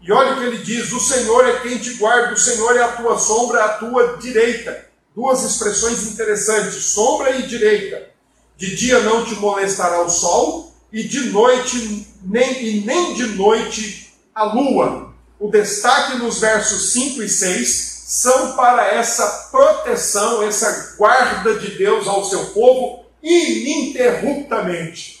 E 0.00 0.10
olha 0.12 0.32
o 0.32 0.38
que 0.38 0.44
ele 0.44 0.58
diz: 0.58 0.92
o 0.92 1.00
Senhor 1.00 1.46
é 1.46 1.60
quem 1.60 1.76
te 1.78 1.94
guarda, 1.94 2.32
o 2.32 2.38
Senhor 2.38 2.76
é 2.76 2.82
a 2.82 2.92
tua 2.92 3.18
sombra, 3.18 3.64
a 3.64 3.68
tua 3.74 4.16
direita. 4.16 4.88
Duas 5.14 5.42
expressões 5.42 6.04
interessantes: 6.12 6.84
sombra 6.84 7.36
e 7.36 7.42
direita. 7.42 8.08
De 8.56 8.74
dia 8.76 9.00
não 9.00 9.24
te 9.24 9.34
molestará 9.34 10.02
o 10.02 10.08
sol, 10.08 10.72
e 10.92 11.02
de 11.02 11.30
noite, 11.30 12.06
nem, 12.22 12.64
e 12.64 12.80
nem 12.84 13.14
de 13.14 13.26
noite 13.26 14.14
a 14.34 14.44
lua. 14.44 15.12
O 15.38 15.50
destaque 15.50 16.16
nos 16.18 16.38
versos 16.38 16.92
5 16.92 17.22
e 17.22 17.28
6 17.28 17.89
são 18.10 18.56
para 18.56 18.88
essa 18.88 19.48
proteção, 19.52 20.42
essa 20.42 20.96
guarda 20.98 21.54
de 21.60 21.78
Deus 21.78 22.08
ao 22.08 22.24
seu 22.24 22.46
povo 22.46 23.04
ininterruptamente 23.22 25.20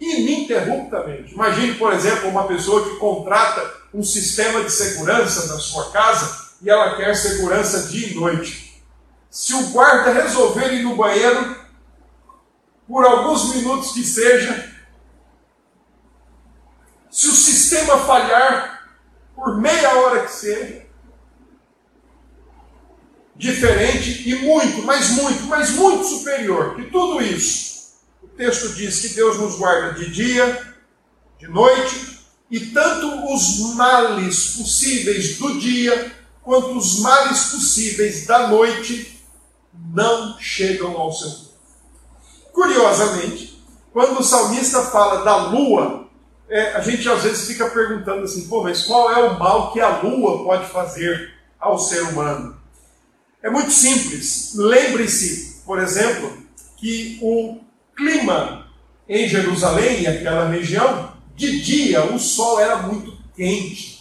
ininterruptamente. 0.00 1.34
Imagine, 1.34 1.74
por 1.74 1.92
exemplo, 1.92 2.30
uma 2.30 2.46
pessoa 2.46 2.88
que 2.88 2.96
contrata 2.96 3.70
um 3.92 4.02
sistema 4.02 4.64
de 4.64 4.70
segurança 4.70 5.52
na 5.52 5.58
sua 5.60 5.90
casa 5.90 6.52
e 6.62 6.70
ela 6.70 6.96
quer 6.96 7.14
segurança 7.14 7.88
dia 7.88 8.08
e 8.08 8.14
noite. 8.14 8.82
Se 9.28 9.52
o 9.52 9.68
guarda 9.68 10.10
resolver 10.10 10.72
ir 10.72 10.82
no 10.82 10.96
banheiro, 10.96 11.54
por 12.88 13.04
alguns 13.04 13.54
minutos 13.54 13.92
que 13.92 14.02
seja, 14.02 14.74
se 17.10 17.28
o 17.28 17.32
sistema 17.32 17.98
falhar, 17.98 18.88
por 19.34 19.60
meia 19.60 19.96
hora 19.96 20.22
que 20.22 20.32
seja, 20.32 20.88
diferente 23.40 24.28
e 24.28 24.36
muito, 24.36 24.82
mas 24.82 25.10
muito, 25.10 25.42
mas 25.44 25.70
muito 25.70 26.04
superior 26.04 26.76
que 26.76 26.84
tudo 26.84 27.20
isso 27.20 27.70
texto 28.40 28.70
diz 28.70 29.00
que 29.00 29.08
Deus 29.10 29.38
nos 29.38 29.56
guarda 29.56 29.92
de 29.92 30.10
dia, 30.10 30.74
de 31.38 31.46
noite, 31.46 32.20
e 32.50 32.58
tanto 32.58 33.34
os 33.34 33.74
males 33.74 34.56
possíveis 34.56 35.36
do 35.36 35.60
dia 35.60 36.10
quanto 36.42 36.70
os 36.74 37.00
males 37.00 37.50
possíveis 37.50 38.26
da 38.26 38.48
noite 38.48 39.22
não 39.92 40.38
chegam 40.38 40.96
ao 40.96 41.12
seu 41.12 41.28
corpo. 41.28 41.50
Curiosamente, 42.50 43.62
quando 43.92 44.18
o 44.18 44.24
salmista 44.24 44.84
fala 44.84 45.22
da 45.22 45.36
lua, 45.48 46.08
é, 46.48 46.72
a 46.72 46.80
gente 46.80 47.06
às 47.10 47.22
vezes 47.22 47.46
fica 47.46 47.68
perguntando 47.68 48.24
assim, 48.24 48.48
pô, 48.48 48.62
mas 48.62 48.84
qual 48.84 49.12
é 49.12 49.22
o 49.22 49.38
mal 49.38 49.70
que 49.70 49.80
a 49.80 50.00
lua 50.00 50.42
pode 50.42 50.66
fazer 50.70 51.34
ao 51.58 51.78
ser 51.78 52.00
humano? 52.04 52.58
É 53.42 53.48
muito 53.48 53.70
simples. 53.70 54.54
Lembre-se, 54.54 55.62
por 55.64 55.78
exemplo, 55.78 56.36
que 56.76 57.18
o 57.22 57.58
clima 57.96 58.66
em 59.08 59.28
Jerusalém 59.28 60.02
e 60.02 60.06
aquela 60.06 60.48
região, 60.48 61.12
de 61.34 61.60
dia 61.62 62.04
o 62.04 62.18
sol 62.18 62.60
era 62.60 62.76
muito 62.76 63.16
quente. 63.34 64.00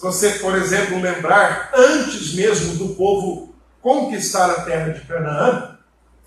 você, 0.00 0.30
por 0.38 0.56
exemplo, 0.56 1.00
lembrar, 1.00 1.70
antes 1.74 2.34
mesmo 2.34 2.74
do 2.74 2.94
povo 2.94 3.54
conquistar 3.80 4.50
a 4.50 4.62
terra 4.62 4.92
de 4.92 5.06
Canaã, 5.06 5.78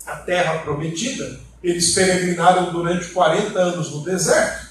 a 0.06 0.16
terra 0.16 0.60
prometida, 0.60 1.40
eles 1.62 1.92
peregrinaram 1.94 2.72
durante 2.72 3.08
40 3.08 3.58
anos 3.58 3.90
no 3.90 4.04
deserto. 4.04 4.68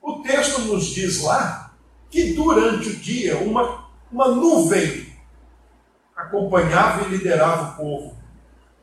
O 0.00 0.22
texto 0.22 0.62
nos 0.62 0.86
diz 0.86 1.20
lá 1.20 1.74
que 2.10 2.32
durante 2.32 2.88
o 2.88 2.96
dia 2.96 3.38
uma, 3.38 3.86
uma 4.10 4.28
nuvem 4.28 5.11
acompanhava 6.32 7.04
e 7.04 7.10
liderava 7.10 7.72
o 7.72 7.76
povo, 7.76 8.16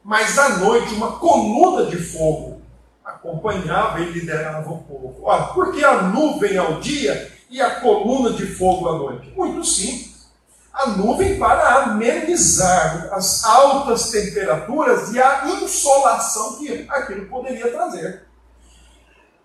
mas 0.04 0.38
à 0.38 0.58
noite 0.60 0.94
uma 0.94 1.14
coluna 1.14 1.88
de 1.88 1.98
fogo 1.98 2.62
acompanhava 3.04 4.00
e 4.02 4.12
liderava 4.12 4.70
o 4.70 4.84
povo. 4.84 5.20
Olha, 5.24 5.46
por 5.46 5.74
que 5.74 5.84
a 5.84 6.04
nuvem 6.04 6.58
ao 6.58 6.80
dia 6.80 7.32
e 7.50 7.60
a 7.60 7.80
coluna 7.82 8.32
de 8.32 8.46
fogo 8.46 8.88
à 8.88 8.98
noite? 8.98 9.34
Muito 9.36 9.64
simples. 9.66 10.30
A 10.72 10.92
nuvem 10.92 11.38
para 11.40 11.84
amenizar 11.84 13.10
as 13.12 13.44
altas 13.44 14.12
temperaturas 14.12 15.12
e 15.12 15.20
a 15.20 15.48
insolação 15.48 16.58
que 16.58 16.86
aquilo 16.88 17.26
poderia 17.26 17.72
trazer. 17.72 18.29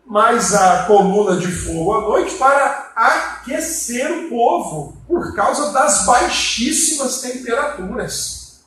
Mas 0.06 0.54
a 0.54 0.84
coluna 0.84 1.36
de 1.38 1.50
fogo 1.50 1.94
à 1.94 2.00
noite 2.02 2.34
para 2.34 2.92
aquecer 2.94 4.10
o 4.10 4.28
povo 4.28 4.96
por 5.08 5.34
causa 5.34 5.72
das 5.72 6.04
baixíssimas 6.04 7.20
temperaturas. 7.20 8.64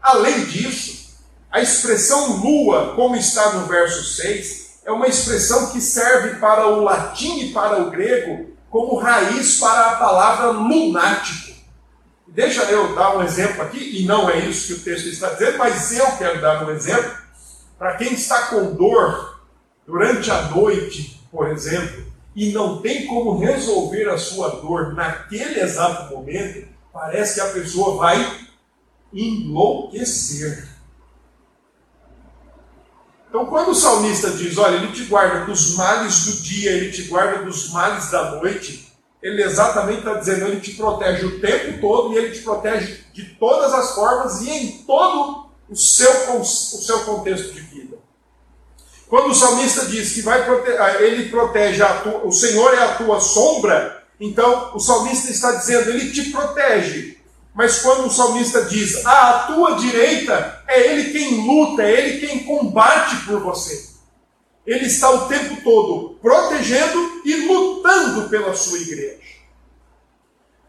Além 0.00 0.44
disso, 0.44 1.16
a 1.50 1.60
expressão 1.60 2.36
lua, 2.36 2.94
como 2.94 3.16
está 3.16 3.54
no 3.54 3.66
verso 3.66 4.04
6, 4.04 4.80
é 4.84 4.92
uma 4.92 5.08
expressão 5.08 5.72
que 5.72 5.80
serve 5.80 6.38
para 6.38 6.68
o 6.68 6.84
latim 6.84 7.40
e 7.40 7.52
para 7.52 7.82
o 7.82 7.90
grego 7.90 8.54
como 8.70 8.98
raiz 8.98 9.58
para 9.58 9.90
a 9.90 9.96
palavra 9.96 10.50
lunático. 10.50 11.56
Deixa 12.28 12.62
eu 12.64 12.94
dar 12.94 13.16
um 13.16 13.22
exemplo 13.22 13.62
aqui, 13.62 13.98
e 13.98 14.04
não 14.04 14.28
é 14.28 14.38
isso 14.40 14.66
que 14.66 14.80
o 14.80 14.84
texto 14.84 15.06
está 15.06 15.30
dizendo, 15.30 15.58
mas 15.58 15.92
eu 15.96 16.06
quero 16.18 16.40
dar 16.40 16.64
um 16.64 16.70
exemplo 16.70 17.16
para 17.78 17.96
quem 17.96 18.12
está 18.12 18.48
com 18.48 18.74
dor 18.74 19.35
durante 19.86 20.30
a 20.30 20.42
noite, 20.48 21.20
por 21.30 21.48
exemplo, 21.48 22.04
e 22.34 22.52
não 22.52 22.82
tem 22.82 23.06
como 23.06 23.38
resolver 23.38 24.10
a 24.10 24.18
sua 24.18 24.48
dor 24.60 24.94
naquele 24.94 25.60
exato 25.60 26.14
momento, 26.14 26.66
parece 26.92 27.34
que 27.34 27.40
a 27.40 27.52
pessoa 27.52 27.96
vai 27.96 28.46
enlouquecer. 29.12 30.68
Então, 33.28 33.46
quando 33.46 33.70
o 33.70 33.74
salmista 33.74 34.30
diz, 34.30 34.56
olha, 34.56 34.76
ele 34.76 34.92
te 34.92 35.04
guarda 35.04 35.44
dos 35.44 35.74
males 35.74 36.24
do 36.24 36.42
dia, 36.42 36.72
ele 36.72 36.90
te 36.90 37.02
guarda 37.02 37.44
dos 37.44 37.70
males 37.70 38.10
da 38.10 38.36
noite, 38.36 38.92
ele 39.22 39.42
exatamente 39.42 39.98
está 39.98 40.14
dizendo, 40.14 40.46
ele 40.46 40.60
te 40.60 40.72
protege 40.72 41.26
o 41.26 41.40
tempo 41.40 41.80
todo 41.80 42.14
e 42.14 42.16
ele 42.16 42.30
te 42.30 42.42
protege 42.42 43.04
de 43.12 43.24
todas 43.34 43.72
as 43.72 43.94
formas 43.94 44.42
e 44.42 44.50
em 44.50 44.72
todo 44.84 45.50
o 45.68 45.76
seu, 45.76 46.40
o 46.40 46.44
seu 46.44 47.00
contexto 47.00 47.52
de 47.52 47.60
vida. 47.60 47.85
Quando 49.08 49.30
o 49.30 49.34
salmista 49.34 49.86
diz 49.86 50.12
que 50.12 50.22
vai 50.22 50.44
prote 50.44 50.70
ah, 50.72 51.02
ele 51.02 51.28
protege 51.28 51.84
tua, 52.02 52.26
o 52.26 52.32
Senhor 52.32 52.74
é 52.74 52.82
a 52.82 52.94
tua 52.96 53.20
sombra, 53.20 54.04
então 54.18 54.72
o 54.74 54.80
salmista 54.80 55.30
está 55.30 55.52
dizendo, 55.52 55.90
ele 55.90 56.10
te 56.10 56.30
protege 56.30 57.16
mas 57.56 57.78
quando 57.78 58.06
o 58.06 58.10
salmista 58.10 58.66
diz, 58.66 59.06
ah, 59.06 59.30
à 59.30 59.38
tua 59.44 59.76
direita, 59.76 60.62
é 60.68 60.92
ele 60.92 61.10
quem 61.10 61.46
luta, 61.46 61.82
é 61.82 61.90
ele 61.90 62.26
quem 62.26 62.44
combate 62.44 63.16
por 63.24 63.40
você. 63.40 63.96
Ele 64.66 64.84
está 64.84 65.10
o 65.10 65.26
tempo 65.26 65.62
todo 65.64 66.18
protegendo 66.20 67.22
e 67.24 67.46
lutando 67.46 68.28
pela 68.28 68.54
sua 68.54 68.78
igreja. 68.78 69.24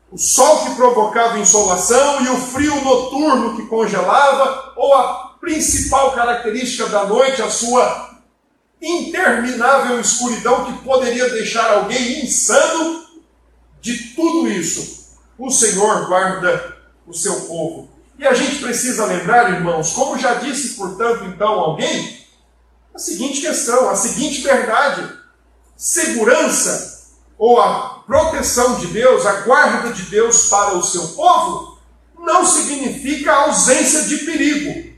O 0.10 0.18
sol 0.18 0.64
que 0.64 0.76
provocava 0.76 1.40
insolação 1.40 2.24
e 2.24 2.30
o 2.30 2.38
frio 2.38 2.82
noturno 2.82 3.58
que 3.58 3.68
congelava, 3.68 4.72
ou 4.78 4.94
a 4.94 5.36
principal 5.42 6.14
característica 6.14 6.88
da 6.88 7.04
noite, 7.04 7.42
a 7.42 7.50
sua 7.50 8.17
interminável 8.82 10.00
escuridão 10.00 10.66
que 10.66 10.84
poderia 10.84 11.30
deixar 11.30 11.72
alguém 11.74 12.24
insano, 12.24 13.06
de 13.82 14.16
tudo 14.16 14.50
isso, 14.50 15.16
o 15.38 15.50
Senhor 15.50 16.08
guarda 16.08 16.78
o 17.06 17.14
seu 17.14 17.42
povo. 17.42 17.90
E 18.18 18.26
a 18.26 18.34
gente 18.34 18.60
precisa 18.60 19.06
lembrar, 19.06 19.54
irmãos, 19.54 19.94
como 19.94 20.18
já 20.18 20.36
disse, 20.36 20.76
portanto, 20.76 21.26
então 21.26 21.48
alguém, 21.48 22.26
a 22.94 23.00
seguinte 23.00 23.42
questão, 23.42 23.90
a 23.90 23.96
seguinte 23.96 24.42
verdade: 24.42 25.08
segurança 25.76 26.98
ou 27.38 27.62
a 27.62 28.04
proteção 28.08 28.80
de 28.80 28.88
Deus, 28.88 29.26
a 29.26 29.42
guarda 29.42 29.94
de 29.94 30.04
Deus 30.04 30.48
para 30.48 30.76
o 30.76 30.84
seu 30.84 31.10
povo, 31.10 31.78
não 32.20 32.46
significa 32.46 33.32
ausência 33.32 34.04
de 34.04 34.18
perigo, 34.26 34.97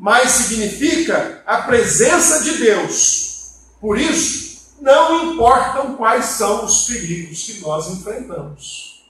mas 0.00 0.30
significa 0.30 1.42
a 1.44 1.58
presença 1.58 2.42
de 2.42 2.56
Deus. 2.56 3.58
Por 3.78 3.98
isso, 3.98 4.78
não 4.80 5.34
importam 5.34 5.94
quais 5.94 6.24
são 6.24 6.64
os 6.64 6.86
perigos 6.86 7.42
que 7.42 7.60
nós 7.60 7.86
enfrentamos 7.88 9.04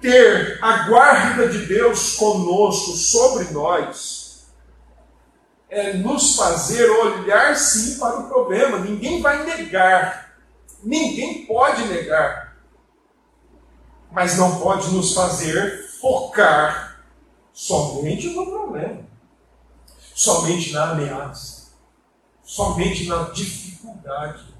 ter 0.00 0.58
a 0.62 0.88
guarda 0.88 1.48
de 1.48 1.66
Deus 1.66 2.14
conosco, 2.14 2.92
sobre 2.92 3.52
nós, 3.52 4.46
é 5.68 5.94
nos 5.94 6.36
fazer 6.36 6.88
olhar 6.88 7.56
sim 7.56 7.98
para 7.98 8.20
o 8.20 8.28
problema. 8.28 8.78
Ninguém 8.78 9.20
vai 9.20 9.44
negar, 9.44 10.36
ninguém 10.82 11.44
pode 11.46 11.84
negar, 11.86 12.56
mas 14.12 14.36
não 14.36 14.60
pode 14.60 14.90
nos 14.92 15.12
fazer 15.12 15.88
focar 16.00 16.91
somente 17.52 18.28
no 18.28 18.46
problema, 18.46 19.00
somente 20.14 20.72
na 20.72 20.90
ameaça, 20.90 21.72
somente 22.42 23.06
na 23.06 23.24
dificuldade. 23.30 24.52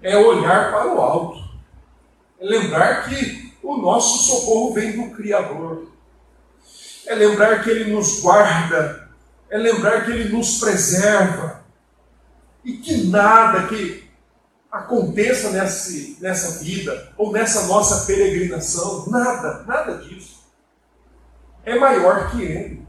É 0.00 0.16
olhar 0.16 0.70
para 0.70 0.94
o 0.94 1.00
alto, 1.00 1.42
é 2.40 2.44
lembrar 2.44 3.08
que 3.08 3.54
o 3.62 3.76
nosso 3.76 4.26
socorro 4.26 4.74
vem 4.74 4.92
do 4.96 5.14
Criador. 5.14 5.88
É 7.06 7.14
lembrar 7.14 7.64
que 7.64 7.70
Ele 7.70 7.92
nos 7.92 8.20
guarda, 8.20 9.08
é 9.50 9.56
lembrar 9.56 10.04
que 10.04 10.10
Ele 10.10 10.28
nos 10.28 10.58
preserva, 10.58 11.64
e 12.64 12.74
que 12.74 13.06
nada 13.06 13.66
que 13.66 14.06
aconteça 14.70 15.50
nesse, 15.50 16.18
nessa 16.20 16.62
vida, 16.62 17.12
ou 17.16 17.32
nessa 17.32 17.66
nossa 17.66 18.04
peregrinação, 18.04 19.06
nada, 19.08 19.64
nada 19.66 19.96
disso, 19.96 20.37
é 21.68 21.78
maior 21.78 22.30
que 22.30 22.42
Ele. 22.42 22.86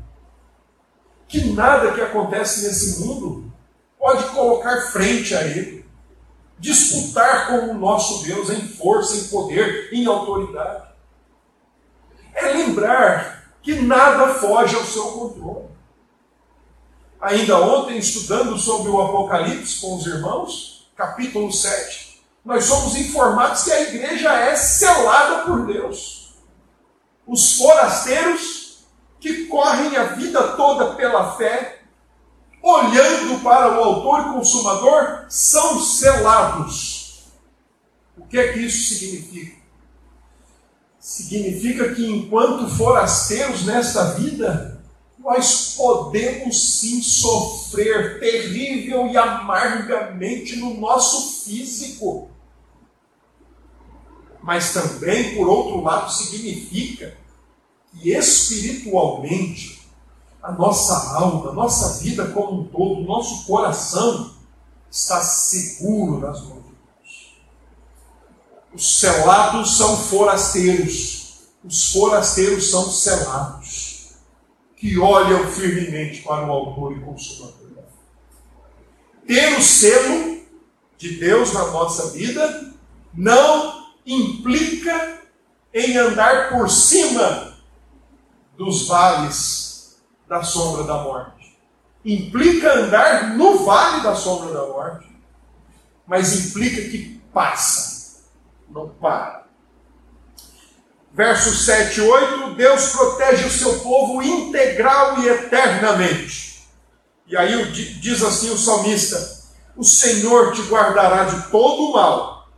Que 1.27 1.51
nada 1.51 1.91
que 1.91 2.01
acontece 2.01 2.65
nesse 2.65 3.01
mundo 3.01 3.51
pode 3.97 4.23
colocar 4.29 4.81
frente 4.91 5.35
a 5.35 5.43
Ele 5.43 5.79
disputar 6.59 7.47
com 7.47 7.71
o 7.71 7.73
nosso 7.73 8.23
Deus 8.25 8.49
em 8.49 8.67
força, 8.67 9.15
em 9.15 9.27
poder, 9.29 9.89
em 9.93 10.05
autoridade. 10.05 10.89
É 12.33 12.51
lembrar 12.51 13.53
que 13.61 13.81
nada 13.81 14.33
foge 14.35 14.75
ao 14.75 14.83
seu 14.83 15.03
controle. 15.03 15.69
Ainda 17.21 17.59
ontem, 17.59 17.97
estudando 17.97 18.57
sobre 18.57 18.89
o 18.89 19.01
Apocalipse 19.01 19.81
com 19.81 19.95
os 19.95 20.05
irmãos, 20.05 20.89
capítulo 20.95 21.51
7, 21.51 22.21
nós 22.43 22.65
somos 22.65 22.95
informados 22.95 23.63
que 23.63 23.71
a 23.71 23.81
igreja 23.81 24.33
é 24.33 24.55
selada 24.55 25.45
por 25.45 25.65
Deus. 25.65 26.33
Os 27.27 27.57
forasteiros 27.57 28.68
que 29.19 29.45
correm 29.45 29.95
a 29.97 30.03
vida 30.15 30.55
toda 30.55 30.95
pela 30.95 31.35
fé 31.35 31.79
olhando 32.61 33.41
para 33.41 33.79
o 33.79 33.83
autor 33.83 34.19
e 34.21 34.33
consumador, 34.33 35.25
são 35.29 35.79
selados. 35.79 37.23
O 38.17 38.25
que 38.25 38.37
é 38.37 38.53
que 38.53 38.59
isso 38.59 38.95
significa? 38.95 39.59
Significa 40.99 41.95
que 41.95 42.05
enquanto 42.05 42.69
forasteiros 42.75 43.65
nesta 43.65 44.13
vida, 44.15 44.83
nós 45.17 45.75
podemos 45.75 46.79
sim 46.79 47.01
sofrer 47.01 48.19
terrível 48.19 49.07
e 49.07 49.17
amargamente 49.17 50.57
no 50.57 50.79
nosso 50.79 51.43
físico. 51.43 52.29
Mas 54.43 54.73
também, 54.73 55.35
por 55.35 55.47
outro 55.47 55.81
lado, 55.81 56.11
significa 56.11 57.17
que 57.97 58.11
espiritualmente 58.11 59.79
a 60.41 60.51
nossa 60.51 61.15
alma, 61.15 61.51
a 61.51 61.53
nossa 61.53 62.01
vida 62.01 62.29
como 62.29 62.61
um 62.61 62.65
todo, 62.65 63.01
o 63.01 63.05
nosso 63.05 63.45
coração 63.45 64.33
está 64.89 65.21
seguro 65.21 66.19
nas 66.19 66.41
mãos 66.41 66.63
de 66.63 66.71
Deus. 66.71 67.35
Os 68.73 68.99
selados 68.99 69.77
são 69.77 69.97
forasteiros, 69.97 71.49
os 71.63 71.91
forasteiros 71.91 72.69
são 72.69 72.89
selados, 72.89 74.13
que 74.75 74.97
olham 74.97 75.47
firmemente 75.51 76.21
para 76.21 76.47
o 76.47 76.51
Autor 76.51 76.97
e 76.97 77.01
Consumador. 77.01 77.59
Ter 79.27 79.57
o 79.57 79.61
selo 79.61 80.41
de 80.97 81.19
Deus 81.19 81.53
na 81.53 81.67
nossa 81.67 82.09
vida 82.11 82.73
não 83.13 83.85
implica 84.05 85.19
em 85.73 85.97
andar 85.97 86.49
por 86.49 86.69
cima 86.69 87.48
dos 88.59 88.87
vales 88.87 89.97
da 90.27 90.43
sombra 90.43 90.83
da 90.83 90.95
morte. 90.95 91.57
Implica 92.03 92.73
andar 92.73 93.37
no 93.37 93.63
vale 93.63 94.03
da 94.03 94.13
sombra 94.13 94.53
da 94.53 94.67
morte, 94.67 95.07
mas 96.05 96.33
implica 96.33 96.89
que 96.89 97.21
passa, 97.33 98.25
não 98.69 98.89
para. 98.89 99.45
Versos 101.13 101.65
7 101.65 101.99
e 101.99 102.01
8: 102.01 102.55
Deus 102.55 102.89
protege 102.89 103.45
o 103.45 103.49
seu 103.49 103.79
povo 103.79 104.21
integral 104.21 105.19
e 105.19 105.29
eternamente. 105.29 106.67
E 107.27 107.37
aí 107.37 107.71
diz 107.71 108.21
assim 108.21 108.49
o 108.51 108.57
salmista: 108.57 109.39
O 109.77 109.85
Senhor 109.85 110.51
te 110.51 110.63
guardará 110.63 111.23
de 111.23 111.49
todo 111.49 111.85
o 111.85 111.93
mal, 111.93 112.49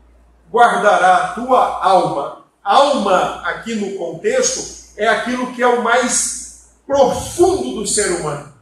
guardará 0.52 1.18
a 1.18 1.28
tua 1.34 1.84
alma. 1.84 2.42
Alma, 2.64 3.42
aqui 3.44 3.76
no 3.76 3.98
contexto, 3.98 4.81
é 5.02 5.08
aquilo 5.08 5.52
que 5.52 5.64
é 5.64 5.68
o 5.68 5.84
mais 5.84 6.70
profundo 6.86 7.74
do 7.74 7.88
ser 7.88 8.12
humano. 8.12 8.54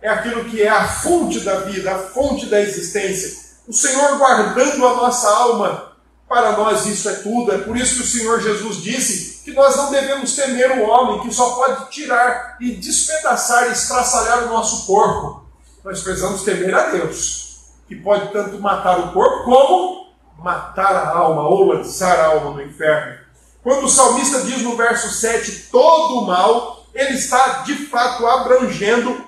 É 0.00 0.08
aquilo 0.08 0.46
que 0.46 0.62
é 0.62 0.68
a 0.70 0.88
fonte 0.88 1.40
da 1.40 1.60
vida, 1.60 1.94
a 1.94 1.98
fonte 1.98 2.46
da 2.46 2.58
existência. 2.58 3.36
O 3.68 3.72
Senhor 3.74 4.16
guardando 4.16 4.86
a 4.86 4.94
nossa 4.94 5.28
alma 5.28 5.92
para 6.26 6.52
nós 6.52 6.86
isso 6.86 7.06
é 7.10 7.16
tudo. 7.16 7.52
É 7.52 7.58
por 7.58 7.76
isso 7.76 7.96
que 7.96 8.00
o 8.00 8.06
Senhor 8.06 8.40
Jesus 8.40 8.78
disse 8.78 9.44
que 9.44 9.52
nós 9.52 9.76
não 9.76 9.90
devemos 9.90 10.34
temer 10.34 10.70
o 10.78 10.88
homem 10.88 11.20
que 11.20 11.34
só 11.34 11.50
pode 11.50 11.90
tirar 11.90 12.56
e 12.58 12.72
despedaçar 12.72 13.68
e 13.68 13.72
estraçalhar 13.72 14.44
o 14.44 14.48
nosso 14.48 14.86
corpo. 14.86 15.44
Nós 15.84 16.02
precisamos 16.02 16.44
temer 16.44 16.74
a 16.74 16.86
Deus, 16.92 17.58
que 17.86 17.96
pode 17.96 18.32
tanto 18.32 18.58
matar 18.58 18.98
o 19.00 19.12
corpo 19.12 19.44
como 19.44 20.14
matar 20.38 20.96
a 20.96 21.10
alma 21.10 21.46
ou 21.46 21.66
lançar 21.66 22.18
a 22.18 22.28
alma 22.28 22.52
no 22.52 22.62
inferno. 22.62 23.27
Quando 23.68 23.84
o 23.84 23.90
salmista 23.90 24.40
diz 24.40 24.62
no 24.62 24.76
verso 24.76 25.10
7 25.10 25.68
todo 25.70 26.20
o 26.20 26.26
mal, 26.26 26.86
ele 26.94 27.12
está 27.18 27.64
de 27.66 27.74
fato 27.74 28.26
abrangendo 28.26 29.26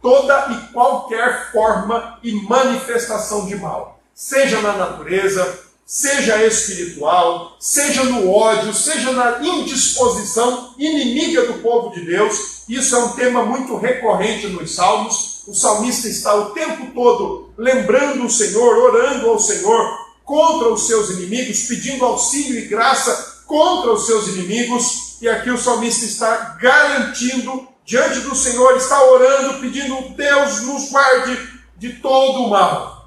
toda 0.00 0.52
e 0.52 0.72
qualquer 0.72 1.50
forma 1.50 2.16
e 2.22 2.30
manifestação 2.30 3.44
de 3.44 3.56
mal, 3.56 4.00
seja 4.14 4.60
na 4.60 4.74
natureza, 4.74 5.64
seja 5.84 6.46
espiritual, 6.46 7.56
seja 7.58 8.04
no 8.04 8.30
ódio, 8.30 8.72
seja 8.72 9.10
na 9.10 9.44
indisposição 9.44 10.76
inimiga 10.78 11.46
do 11.46 11.54
povo 11.54 11.92
de 11.92 12.06
Deus. 12.06 12.62
Isso 12.68 12.94
é 12.94 12.98
um 13.00 13.12
tema 13.14 13.44
muito 13.44 13.76
recorrente 13.76 14.46
nos 14.46 14.76
Salmos. 14.76 15.42
O 15.44 15.52
salmista 15.52 16.06
está 16.06 16.32
o 16.36 16.50
tempo 16.50 16.92
todo 16.94 17.50
lembrando 17.58 18.26
o 18.26 18.30
Senhor, 18.30 18.78
orando 18.78 19.28
ao 19.28 19.40
Senhor 19.40 19.98
contra 20.24 20.68
os 20.68 20.86
seus 20.86 21.10
inimigos, 21.10 21.64
pedindo 21.64 22.04
auxílio 22.04 22.60
e 22.60 22.68
graça 22.68 23.31
contra 23.52 23.92
os 23.92 24.06
seus 24.06 24.28
inimigos. 24.28 25.20
E 25.20 25.28
aqui 25.28 25.50
o 25.50 25.58
salmista 25.58 26.06
está 26.06 26.56
garantindo 26.58 27.68
diante 27.84 28.20
do 28.20 28.34
Senhor, 28.34 28.78
está 28.78 29.04
orando, 29.04 29.60
pedindo 29.60 30.16
Deus 30.16 30.62
nos 30.62 30.90
guarde 30.90 31.38
de 31.76 31.94
todo 31.94 32.44
o 32.44 32.50
mal 32.50 33.02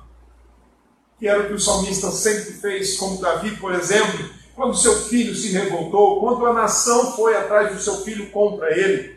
que 1.17 1.27
era 1.27 1.43
o 1.43 1.47
que 1.47 1.53
o 1.53 1.59
salmista 1.59 2.11
sempre 2.11 2.53
fez, 2.53 2.97
como 2.97 3.21
Davi, 3.21 3.55
por 3.55 3.73
exemplo, 3.73 4.29
quando 4.53 4.77
seu 4.77 4.95
filho 4.95 5.33
se 5.33 5.51
revoltou, 5.51 6.19
quando 6.19 6.45
a 6.45 6.53
nação 6.53 7.15
foi 7.15 7.35
atrás 7.35 7.73
do 7.73 7.81
seu 7.81 8.01
filho 8.03 8.29
contra 8.31 8.77
ele. 8.77 9.15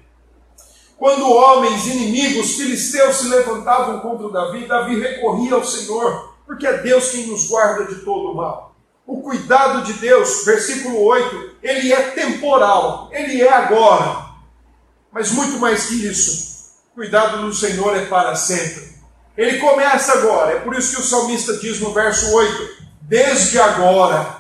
Quando 0.97 1.31
homens 1.31 1.87
inimigos, 1.87 2.55
filisteus, 2.55 3.17
se 3.17 3.29
levantavam 3.29 4.01
contra 4.01 4.31
Davi, 4.31 4.67
Davi 4.67 4.99
recorria 4.99 5.55
ao 5.55 5.65
Senhor, 5.65 6.35
porque 6.47 6.67
é 6.67 6.79
Deus 6.79 7.11
quem 7.11 7.27
nos 7.27 7.49
guarda 7.49 7.85
de 7.85 8.01
todo 8.05 8.33
o 8.33 8.35
mal. 8.37 8.68
O 9.09 9.23
cuidado 9.23 9.85
de 9.85 9.95
Deus, 9.95 10.45
versículo 10.45 11.03
8, 11.03 11.57
ele 11.63 11.91
é 11.95 12.11
temporal, 12.11 13.09
ele 13.11 13.41
é 13.41 13.51
agora. 13.51 14.27
Mas 15.11 15.31
muito 15.31 15.59
mais 15.59 15.87
que 15.87 16.07
isso, 16.07 16.75
o 16.93 16.97
cuidado 16.97 17.41
do 17.41 17.55
Senhor 17.55 17.97
é 17.97 18.05
para 18.05 18.37
sempre. 18.37 18.87
Ele 19.35 19.61
começa 19.61 20.13
agora, 20.13 20.53
é 20.53 20.61
por 20.61 20.75
isso 20.75 20.95
que 20.95 21.01
o 21.01 21.05
salmista 21.05 21.57
diz 21.57 21.81
no 21.81 21.95
verso 21.95 22.31
8: 22.35 22.69
desde 23.01 23.59
agora. 23.59 24.37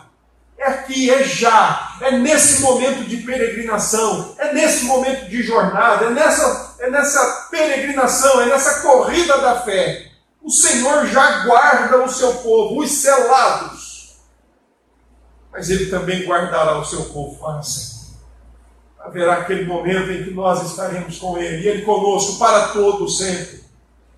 É 0.58 0.66
aqui, 0.66 1.08
é 1.08 1.24
já, 1.24 1.96
é 2.02 2.18
nesse 2.18 2.60
momento 2.60 3.08
de 3.08 3.18
peregrinação, 3.18 4.34
é 4.36 4.52
nesse 4.52 4.84
momento 4.84 5.30
de 5.30 5.42
jornada, 5.44 6.06
é 6.06 6.10
nessa, 6.10 6.74
é 6.80 6.90
nessa 6.90 7.48
peregrinação, 7.50 8.42
é 8.42 8.46
nessa 8.46 8.80
corrida 8.80 9.38
da 9.38 9.62
fé. 9.62 10.10
O 10.42 10.50
Senhor 10.50 11.06
já 11.06 11.44
guarda 11.44 12.02
o 12.02 12.10
seu 12.10 12.34
povo, 12.34 12.80
os 12.82 12.90
selados, 12.90 13.77
mas 15.52 15.70
Ele 15.70 15.86
também 15.86 16.24
guardará 16.24 16.78
o 16.78 16.84
seu 16.84 17.04
povo 17.06 17.38
para 17.38 17.62
sempre. 17.62 17.98
Haverá 18.98 19.34
aquele 19.34 19.64
momento 19.64 20.10
em 20.10 20.24
que 20.24 20.30
nós 20.30 20.62
estaremos 20.68 21.18
com 21.18 21.38
Ele, 21.38 21.64
e 21.64 21.68
Ele 21.68 21.82
conosco 21.82 22.38
para 22.38 22.68
todo 22.68 23.08
sempre. 23.08 23.62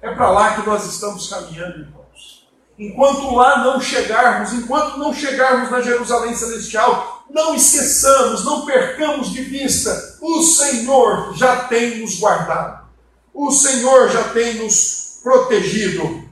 É 0.03 0.13
para 0.15 0.31
lá 0.31 0.55
que 0.55 0.67
nós 0.67 0.87
estamos 0.87 1.29
caminhando, 1.29 1.81
irmãos. 1.81 2.49
Enquanto 2.79 3.35
lá 3.35 3.63
não 3.63 3.81
chegarmos, 3.81 4.55
enquanto 4.55 4.97
não 4.97 5.13
chegarmos 5.13 5.71
na 5.71 5.83
Jerusalém 5.83 6.35
Celestial, 6.35 7.25
não 7.29 7.55
esqueçamos, 7.55 8.45
não 8.45 8.65
percamos 8.65 9.31
de 9.31 9.43
vista, 9.43 10.19
o 10.21 10.43
Senhor 10.43 11.35
já 11.37 11.65
tem 11.65 12.01
nos 12.01 12.19
guardado. 12.19 12.89
O 13.33 13.51
Senhor 13.51 14.09
já 14.09 14.25
tem 14.31 14.55
nos 14.55 15.21
protegido. 15.23 16.25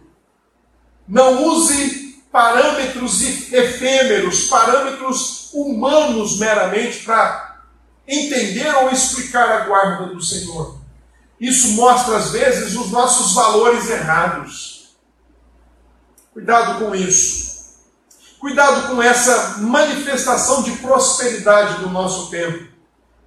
Não 1.06 1.44
use 1.44 2.07
parâmetros 2.30 3.22
efêmeros, 3.52 4.44
parâmetros 4.48 5.50
humanos 5.52 6.38
meramente 6.38 7.04
para 7.04 7.62
entender 8.06 8.74
ou 8.76 8.90
explicar 8.90 9.50
a 9.50 9.64
guarda 9.66 10.06
do 10.06 10.22
Senhor. 10.22 10.78
Isso 11.40 11.68
mostra, 11.72 12.16
às 12.16 12.30
vezes, 12.30 12.74
os 12.74 12.90
nossos 12.90 13.34
valores 13.34 13.88
errados. 13.88 14.96
Cuidado 16.32 16.84
com 16.84 16.94
isso. 16.94 17.48
Cuidado 18.38 18.88
com 18.88 19.02
essa 19.02 19.58
manifestação 19.58 20.62
de 20.62 20.72
prosperidade 20.72 21.80
do 21.80 21.90
nosso 21.90 22.30
tempo. 22.30 22.68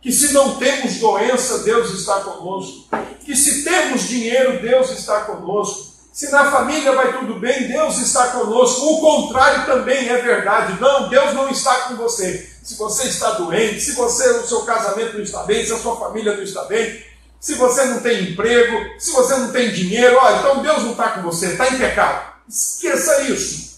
Que 0.01 0.11
se 0.11 0.33
não 0.33 0.55
temos 0.55 0.97
doença, 0.97 1.59
Deus 1.59 1.91
está 1.91 2.21
conosco. 2.21 2.89
Que 3.23 3.35
se 3.35 3.63
temos 3.63 4.07
dinheiro, 4.07 4.61
Deus 4.61 4.89
está 4.91 5.21
conosco. 5.21 5.90
Se 6.11 6.29
na 6.29 6.51
família 6.51 6.91
vai 6.91 7.17
tudo 7.19 7.39
bem, 7.39 7.69
Deus 7.69 7.97
está 7.99 8.27
conosco. 8.27 8.85
O 8.85 8.99
contrário 8.99 9.65
também 9.65 10.09
é 10.09 10.17
verdade. 10.17 10.79
Não, 10.79 11.07
Deus 11.07 11.33
não 11.33 11.49
está 11.49 11.73
com 11.83 11.95
você. 11.95 12.49
Se 12.61 12.75
você 12.75 13.07
está 13.07 13.31
doente, 13.31 13.79
se 13.79 13.93
você 13.93 14.29
o 14.31 14.45
seu 14.45 14.61
casamento 14.63 15.13
não 15.13 15.23
está 15.23 15.43
bem, 15.43 15.65
se 15.65 15.71
a 15.71 15.77
sua 15.77 15.95
família 15.97 16.35
não 16.35 16.43
está 16.43 16.65
bem, 16.65 17.01
se 17.39 17.55
você 17.55 17.85
não 17.85 18.01
tem 18.01 18.31
emprego, 18.31 18.99
se 18.99 19.11
você 19.11 19.35
não 19.37 19.51
tem 19.51 19.71
dinheiro, 19.71 20.17
ó, 20.21 20.31
então 20.37 20.61
Deus 20.61 20.83
não 20.83 20.91
está 20.91 21.11
com 21.11 21.21
você, 21.21 21.47
está 21.47 21.69
em 21.69 21.77
pecado. 21.77 22.33
Esqueça 22.47 23.21
isso. 23.23 23.71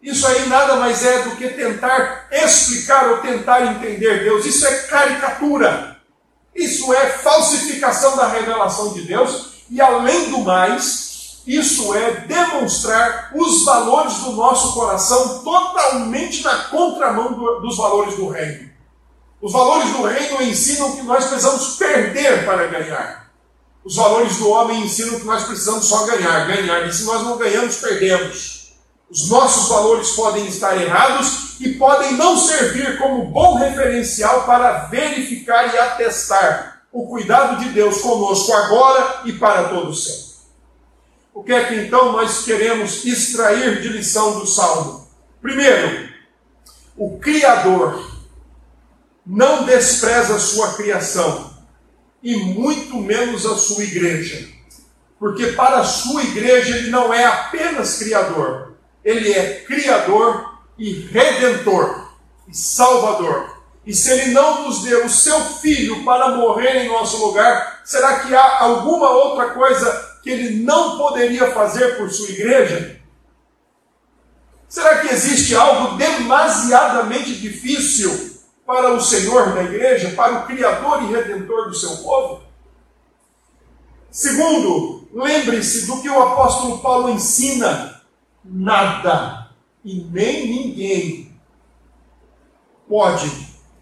Isso 0.00 0.26
aí 0.26 0.48
nada 0.48 0.76
mais 0.76 1.04
é 1.04 1.22
do 1.22 1.36
que 1.36 1.48
tentar 1.48 2.28
explicar 2.30 3.10
ou 3.10 3.18
tentar 3.18 3.66
entender 3.66 4.22
Deus. 4.22 4.46
Isso 4.46 4.64
é 4.66 4.74
caricatura. 4.84 5.96
Isso 6.54 6.94
é 6.94 7.10
falsificação 7.10 8.16
da 8.16 8.28
revelação 8.28 8.94
de 8.94 9.02
Deus. 9.02 9.64
E 9.68 9.80
além 9.80 10.30
do 10.30 10.38
mais, 10.38 11.09
isso 11.46 11.94
é 11.94 12.26
demonstrar 12.26 13.32
os 13.34 13.64
valores 13.64 14.14
do 14.18 14.32
nosso 14.32 14.74
coração 14.74 15.42
totalmente 15.42 16.42
na 16.42 16.64
contramão 16.64 17.32
do, 17.32 17.60
dos 17.60 17.76
valores 17.76 18.14
do 18.16 18.28
reino. 18.28 18.70
Os 19.40 19.52
valores 19.52 19.90
do 19.92 20.02
reino 20.02 20.42
ensinam 20.42 20.94
que 20.96 21.02
nós 21.02 21.24
precisamos 21.24 21.76
perder 21.76 22.44
para 22.44 22.66
ganhar. 22.66 23.30
Os 23.82 23.96
valores 23.96 24.36
do 24.36 24.50
homem 24.50 24.82
ensinam 24.82 25.18
que 25.18 25.24
nós 25.24 25.44
precisamos 25.44 25.86
só 25.86 26.04
ganhar, 26.04 26.46
ganhar. 26.46 26.86
E 26.86 26.92
se 26.92 27.04
nós 27.04 27.22
não 27.22 27.38
ganhamos, 27.38 27.76
perdemos. 27.76 28.74
Os 29.10 29.28
nossos 29.28 29.68
valores 29.68 30.10
podem 30.10 30.46
estar 30.46 30.80
errados 30.80 31.58
e 31.58 31.70
podem 31.70 32.12
não 32.12 32.36
servir 32.36 32.98
como 32.98 33.24
bom 33.24 33.54
referencial 33.56 34.44
para 34.44 34.86
verificar 34.86 35.74
e 35.74 35.78
atestar 35.78 36.82
o 36.92 37.08
cuidado 37.08 37.58
de 37.64 37.70
Deus 37.70 38.00
conosco 38.00 38.52
agora 38.52 39.22
e 39.24 39.32
para 39.32 39.64
todo 39.64 39.94
sempre. 39.94 40.29
O 41.32 41.42
que 41.42 41.52
é 41.52 41.64
que 41.64 41.74
então 41.74 42.12
nós 42.12 42.44
queremos 42.44 43.04
extrair 43.04 43.80
de 43.80 43.88
lição 43.88 44.38
do 44.38 44.46
Salmo? 44.46 45.08
Primeiro, 45.40 46.08
o 46.96 47.18
Criador 47.18 48.10
não 49.24 49.64
despreza 49.64 50.34
a 50.34 50.40
sua 50.40 50.74
criação, 50.74 51.50
e 52.22 52.36
muito 52.36 52.96
menos 52.96 53.46
a 53.46 53.56
sua 53.56 53.84
igreja. 53.84 54.48
Porque 55.18 55.48
para 55.52 55.78
a 55.78 55.84
sua 55.84 56.22
igreja 56.22 56.76
ele 56.76 56.90
não 56.90 57.12
é 57.12 57.24
apenas 57.24 57.98
criador, 57.98 58.74
ele 59.04 59.32
é 59.32 59.60
criador 59.60 60.58
e 60.78 60.92
redentor 60.92 62.10
e 62.48 62.56
salvador. 62.56 63.60
E 63.86 63.94
se 63.94 64.10
ele 64.10 64.32
não 64.32 64.64
nos 64.64 64.82
deu 64.82 65.06
o 65.06 65.10
seu 65.10 65.40
filho 65.40 66.04
para 66.04 66.36
morrer 66.36 66.84
em 66.84 66.88
nosso 66.88 67.24
lugar, 67.24 67.80
será 67.84 68.20
que 68.20 68.34
há 68.34 68.60
alguma 68.60 69.10
outra 69.10 69.50
coisa 69.50 70.09
que 70.22 70.30
ele 70.30 70.62
não 70.62 70.98
poderia 70.98 71.52
fazer 71.52 71.96
por 71.96 72.10
sua 72.10 72.28
igreja? 72.30 73.00
Será 74.68 75.00
que 75.00 75.12
existe 75.12 75.54
algo 75.54 75.96
demasiadamente 75.96 77.34
difícil 77.34 78.38
para 78.64 78.94
o 78.94 79.00
Senhor 79.00 79.52
da 79.52 79.64
igreja, 79.64 80.10
para 80.10 80.40
o 80.40 80.46
Criador 80.46 81.02
e 81.02 81.12
Redentor 81.12 81.68
do 81.68 81.74
seu 81.74 81.96
povo? 81.98 82.42
Segundo, 84.10 85.08
lembre-se 85.12 85.86
do 85.86 86.00
que 86.00 86.08
o 86.08 86.22
apóstolo 86.22 86.78
Paulo 86.78 87.10
ensina: 87.10 88.00
nada 88.44 89.50
e 89.84 90.02
nem 90.02 90.46
ninguém 90.46 91.36
pode 92.88 93.30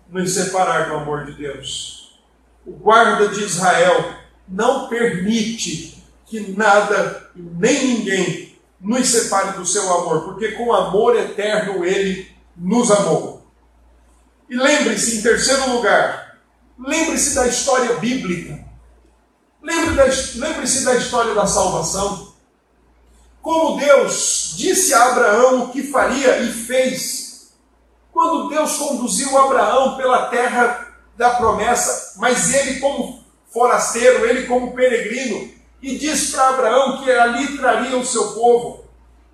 nos 0.09 0.32
separar 0.32 0.89
do 0.89 0.97
amor 0.97 1.26
de 1.26 1.32
Deus. 1.32 2.18
O 2.64 2.72
guarda 2.72 3.28
de 3.28 3.43
Israel 3.43 4.12
não 4.47 4.89
permite 4.89 5.97
que 6.29 6.53
nada 6.53 7.31
nem 7.35 7.87
ninguém 7.87 8.59
nos 8.81 9.09
separe 9.09 9.59
do 9.59 9.66
seu 9.66 9.91
amor, 9.93 10.24
porque 10.24 10.53
com 10.53 10.72
amor 10.72 11.16
eterno 11.16 11.85
ele 11.85 12.31
nos 12.57 12.91
amou. 12.91 13.47
E 14.49 14.57
lembre-se, 14.57 15.18
em 15.18 15.22
terceiro 15.22 15.70
lugar, 15.70 16.39
lembre-se 16.79 17.35
da 17.35 17.47
história 17.47 17.97
bíblica. 17.97 18.64
Lembre-se 19.62 20.39
da, 20.39 20.47
lembre 20.47 20.85
da 20.85 20.95
história 20.95 21.35
da 21.35 21.47
salvação. 21.47 22.33
Como 23.43 23.79
Deus 23.79 24.55
disse 24.57 24.95
a 24.95 25.11
Abraão 25.11 25.64
o 25.64 25.68
que 25.70 25.83
faria 25.83 26.39
e 26.39 26.53
fez. 26.53 27.53
Quando 28.12 28.49
Deus 28.49 28.76
conduziu 28.76 29.37
Abraão 29.37 29.97
pela 29.97 30.26
terra 30.26 30.89
da 31.16 31.31
promessa, 31.31 32.14
mas 32.18 32.55
ele, 32.55 32.81
como 32.81 33.24
forasteiro, 33.53 34.24
ele, 34.24 34.47
como 34.47 34.74
peregrino, 34.74 35.57
e 35.83 35.97
disse 35.97 36.33
para 36.33 36.49
Abraão 36.49 37.03
que 37.03 37.11
ali 37.11 37.57
traria 37.57 37.97
o 37.97 38.05
seu 38.05 38.33
povo. 38.33 38.85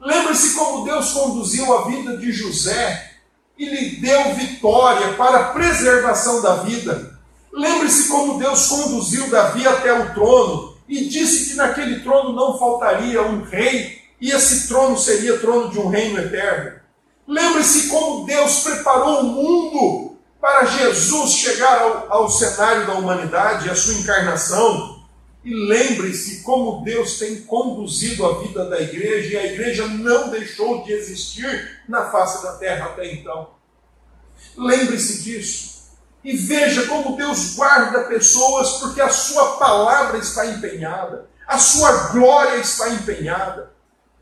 Lembre-se 0.01 0.55
como 0.55 0.85
Deus 0.85 1.13
conduziu 1.13 1.73
a 1.77 1.87
vida 1.87 2.17
de 2.17 2.31
José 2.33 3.13
e 3.59 3.67
lhe 3.67 3.97
deu 3.97 4.35
vitória 4.35 5.15
para 5.15 5.39
a 5.39 5.45
preservação 5.53 6.43
da 6.43 6.57
vida. 6.57 7.19
Lembre-se 7.53 8.09
como 8.09 8.39
Deus 8.39 8.67
conduziu 8.67 9.31
Davi 9.31 9.67
até 9.67 9.93
o 9.93 10.13
trono 10.13 10.77
e 10.89 11.05
disse 11.05 11.51
que 11.51 11.57
naquele 11.57 12.01
trono 12.01 12.33
não 12.33 12.59
faltaria 12.59 13.23
um 13.23 13.43
rei 13.43 14.03
e 14.21 14.31
esse 14.31 14.69
trono 14.69 14.99
seria 14.99 15.39
trono 15.39 15.71
de 15.71 15.79
um 15.79 15.89
reino 15.89 16.19
eterno. 16.19 16.81
Lembre-se 17.27 17.89
como 17.89 18.27
Deus 18.27 18.61
preparou 18.61 19.21
o 19.21 19.25
mundo 19.25 20.17
para 20.41 20.67
Jesus 20.67 21.33
chegar 21.33 21.81
ao, 21.81 22.13
ao 22.13 22.29
cenário 22.29 22.87
da 22.87 22.95
humanidade, 22.95 23.71
a 23.71 23.75
sua 23.75 23.95
encarnação. 23.95 24.94
E 25.45 25.55
lembre-se 25.55 26.43
como 26.43 26.83
Deus 26.83 27.19
tem 27.19 27.43
conduzido 27.43 28.25
a 28.25 28.39
vida 28.39 28.65
da 28.65 28.81
igreja 28.81 29.35
e 29.35 29.37
a 29.37 29.47
igreja 29.53 29.87
não 29.87 30.31
deixou 30.31 30.83
de 30.83 30.93
existir 30.93 31.83
na 31.87 32.11
face 32.11 32.43
da 32.43 32.55
terra 32.55 32.87
até 32.87 33.13
então. 33.13 33.51
Lembre-se 34.57 35.23
disso. 35.23 35.75
E 36.25 36.35
veja 36.35 36.87
como 36.87 37.17
Deus 37.17 37.55
guarda 37.55 38.05
pessoas 38.05 38.79
porque 38.79 39.03
a 39.03 39.11
sua 39.11 39.59
palavra 39.59 40.17
está 40.17 40.47
empenhada, 40.47 41.29
a 41.47 41.59
sua 41.59 42.09
glória 42.13 42.57
está 42.57 42.89
empenhada. 42.89 43.71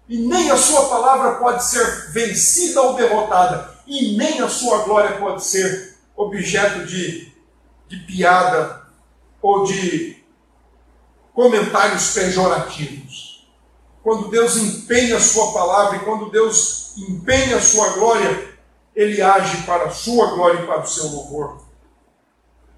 E 0.09 0.19
nem 0.19 0.51
a 0.51 0.57
sua 0.57 0.89
palavra 0.89 1.39
pode 1.39 1.65
ser 1.65 2.11
vencida 2.11 2.83
ou 2.83 2.95
derrotada, 2.95 3.73
e 3.87 4.17
nem 4.17 4.41
a 4.41 4.49
sua 4.49 4.83
glória 4.83 5.17
pode 5.19 5.45
ser 5.45 5.97
objeto 6.17 6.85
de, 6.85 7.33
de 7.89 7.97
piada 7.99 8.83
ou 9.41 9.65
de 9.65 10.22
comentários 11.35 12.13
pejorativos. 12.13 13.49
Quando 14.03 14.29
Deus 14.29 14.57
empenha 14.57 15.17
a 15.17 15.21
sua 15.21 15.53
palavra 15.53 15.97
e 15.97 16.05
quando 16.05 16.31
Deus 16.31 16.97
empenha 16.99 17.57
a 17.57 17.63
sua 17.63 17.91
glória, 17.95 18.59
ele 18.95 19.23
age 19.23 19.63
para 19.65 19.85
a 19.85 19.91
sua 19.91 20.35
glória 20.35 20.61
e 20.61 20.67
para 20.67 20.83
o 20.83 20.87
seu 20.87 21.07
louvor. 21.07 21.63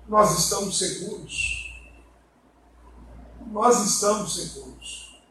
Nós 0.07 0.39
estamos 0.39 0.79
seguros. 0.79 1.65
Nós 3.51 3.81
estamos 3.81 4.35
seguros. 4.35 5.23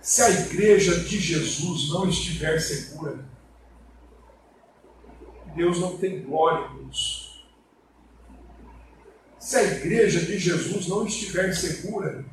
Se 0.00 0.22
a 0.22 0.30
igreja 0.30 0.98
de 1.00 1.20
Jesus 1.20 1.90
não 1.90 2.08
estiver 2.08 2.58
segura, 2.58 3.24
Deus 5.54 5.78
não 5.78 5.96
tem 5.96 6.22
glória 6.22 6.68
nisso 6.70 7.21
se 9.52 9.56
a 9.58 9.64
igreja 9.64 10.20
de 10.20 10.38
Jesus 10.38 10.88
não 10.88 11.04
estiver 11.06 11.54
segura, 11.54 12.24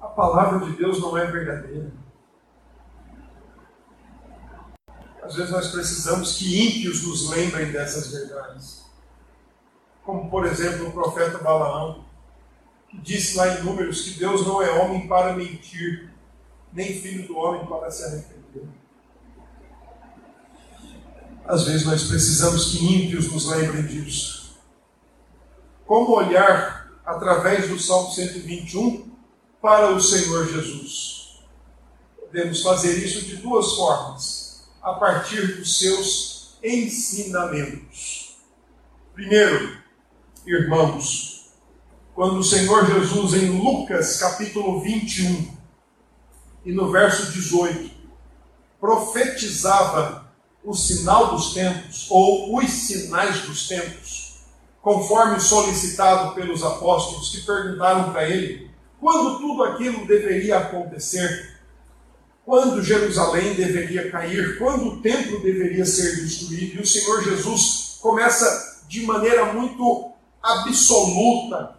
a 0.00 0.06
palavra 0.06 0.64
de 0.64 0.74
Deus 0.74 0.98
não 0.98 1.14
é 1.14 1.30
verdadeira. 1.30 1.92
Às 5.22 5.34
vezes 5.34 5.50
nós 5.50 5.68
precisamos 5.68 6.38
que 6.38 6.78
ímpios 6.78 7.02
nos 7.02 7.28
lembrem 7.28 7.70
dessas 7.70 8.10
verdades. 8.10 8.82
Como, 10.02 10.30
por 10.30 10.46
exemplo, 10.46 10.88
o 10.88 10.92
profeta 10.92 11.36
Balaão, 11.36 12.06
que 12.88 12.96
disse 12.96 13.36
lá 13.36 13.46
em 13.48 13.62
Números 13.62 14.00
que 14.00 14.18
Deus 14.18 14.46
não 14.46 14.62
é 14.62 14.70
homem 14.70 15.06
para 15.06 15.36
mentir, 15.36 16.10
nem 16.72 16.98
filho 16.98 17.26
do 17.26 17.36
homem 17.36 17.66
para 17.66 17.90
se 17.90 18.04
arrepender. 18.04 18.66
Às 21.46 21.64
vezes 21.64 21.84
nós 21.84 22.04
precisamos 22.04 22.70
que 22.70 22.78
ímpios 22.86 23.30
nos 23.30 23.44
lembrem 23.48 23.82
disso. 23.82 24.43
Como 25.86 26.16
olhar 26.16 26.90
através 27.04 27.68
do 27.68 27.78
Salmo 27.78 28.10
121 28.10 29.10
para 29.60 29.90
o 29.90 30.00
Senhor 30.00 30.48
Jesus? 30.48 31.42
Podemos 32.18 32.62
fazer 32.62 33.04
isso 33.04 33.26
de 33.26 33.36
duas 33.36 33.74
formas, 33.74 34.64
a 34.82 34.94
partir 34.94 35.58
dos 35.58 35.78
seus 35.78 36.56
ensinamentos. 36.62 38.38
Primeiro, 39.12 39.76
irmãos, 40.46 41.52
quando 42.14 42.38
o 42.38 42.44
Senhor 42.44 42.86
Jesus, 42.86 43.34
em 43.34 43.50
Lucas 43.50 44.16
capítulo 44.16 44.80
21, 44.80 45.54
e 46.64 46.72
no 46.72 46.90
verso 46.90 47.30
18, 47.30 47.90
profetizava 48.80 50.32
o 50.64 50.72
sinal 50.72 51.36
dos 51.36 51.52
tempos, 51.52 52.06
ou 52.08 52.56
os 52.56 52.70
sinais 52.70 53.42
dos 53.42 53.68
tempos, 53.68 54.23
conforme 54.84 55.40
solicitado 55.40 56.34
pelos 56.34 56.62
apóstolos 56.62 57.30
que 57.30 57.40
perguntaram 57.40 58.12
para 58.12 58.28
ele 58.28 58.70
quando 59.00 59.38
tudo 59.38 59.64
aquilo 59.64 60.06
deveria 60.06 60.58
acontecer, 60.58 61.58
quando 62.44 62.82
Jerusalém 62.82 63.54
deveria 63.54 64.10
cair, 64.10 64.58
quando 64.58 64.88
o 64.88 65.00
templo 65.00 65.40
deveria 65.40 65.86
ser 65.86 66.22
destruído. 66.22 66.76
E 66.76 66.82
o 66.82 66.86
Senhor 66.86 67.24
Jesus 67.24 67.96
começa 68.00 68.82
de 68.86 69.06
maneira 69.06 69.54
muito 69.54 70.12
absoluta 70.42 71.76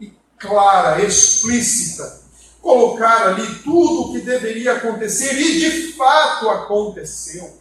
e 0.00 0.10
clara, 0.38 1.02
explícita, 1.04 2.22
colocar 2.62 3.28
ali 3.28 3.46
tudo 3.56 4.02
o 4.02 4.12
que 4.12 4.20
deveria 4.20 4.76
acontecer 4.76 5.34
e 5.34 5.60
de 5.60 5.92
fato 5.92 6.48
aconteceu. 6.48 7.60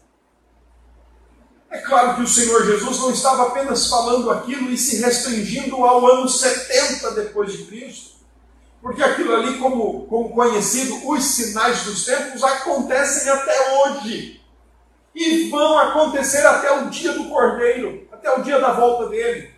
É 1.69 1.79
claro 1.79 2.15
que 2.15 2.21
o 2.21 2.27
Senhor 2.27 2.65
Jesus 2.65 2.97
não 2.99 3.11
estava 3.11 3.47
apenas 3.47 3.87
falando 3.87 4.31
aquilo 4.31 4.71
e 4.71 4.77
se 4.77 5.01
restringindo 5.01 5.75
ao 5.83 6.05
ano 6.07 6.27
70 6.27 7.11
depois 7.11 7.51
de 7.51 7.65
Cristo, 7.65 8.17
porque 8.81 9.03
aquilo 9.03 9.35
ali, 9.35 9.57
como, 9.57 10.05
como 10.07 10.29
conhecido, 10.29 11.09
os 11.09 11.23
sinais 11.23 11.83
dos 11.83 12.05
tempos 12.05 12.41
acontecem 12.41 13.29
até 13.29 13.79
hoje 13.79 14.41
e 15.13 15.49
vão 15.49 15.77
acontecer 15.77 16.45
até 16.45 16.71
o 16.71 16.89
dia 16.89 17.11
do 17.11 17.25
Cordeiro, 17.25 18.07
até 18.11 18.33
o 18.33 18.41
dia 18.41 18.59
da 18.59 18.71
volta 18.71 19.09
dele. 19.09 19.53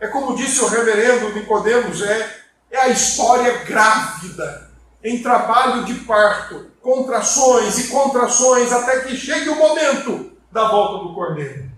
É 0.00 0.06
como 0.06 0.34
disse 0.34 0.62
o 0.62 0.68
reverendo 0.68 1.34
Nicodemos, 1.34 2.00
é, 2.02 2.36
é 2.70 2.78
a 2.78 2.88
história 2.88 3.58
grávida, 3.64 4.70
em 5.04 5.22
trabalho 5.22 5.84
de 5.84 5.94
parto, 5.94 6.70
contrações 6.80 7.78
e 7.78 7.88
contrações, 7.88 8.72
até 8.72 9.00
que 9.00 9.14
chegue 9.14 9.50
o 9.50 9.56
momento 9.56 10.31
da 10.52 10.68
volta 10.68 11.04
do 11.04 11.14
Cordeiro. 11.14 11.72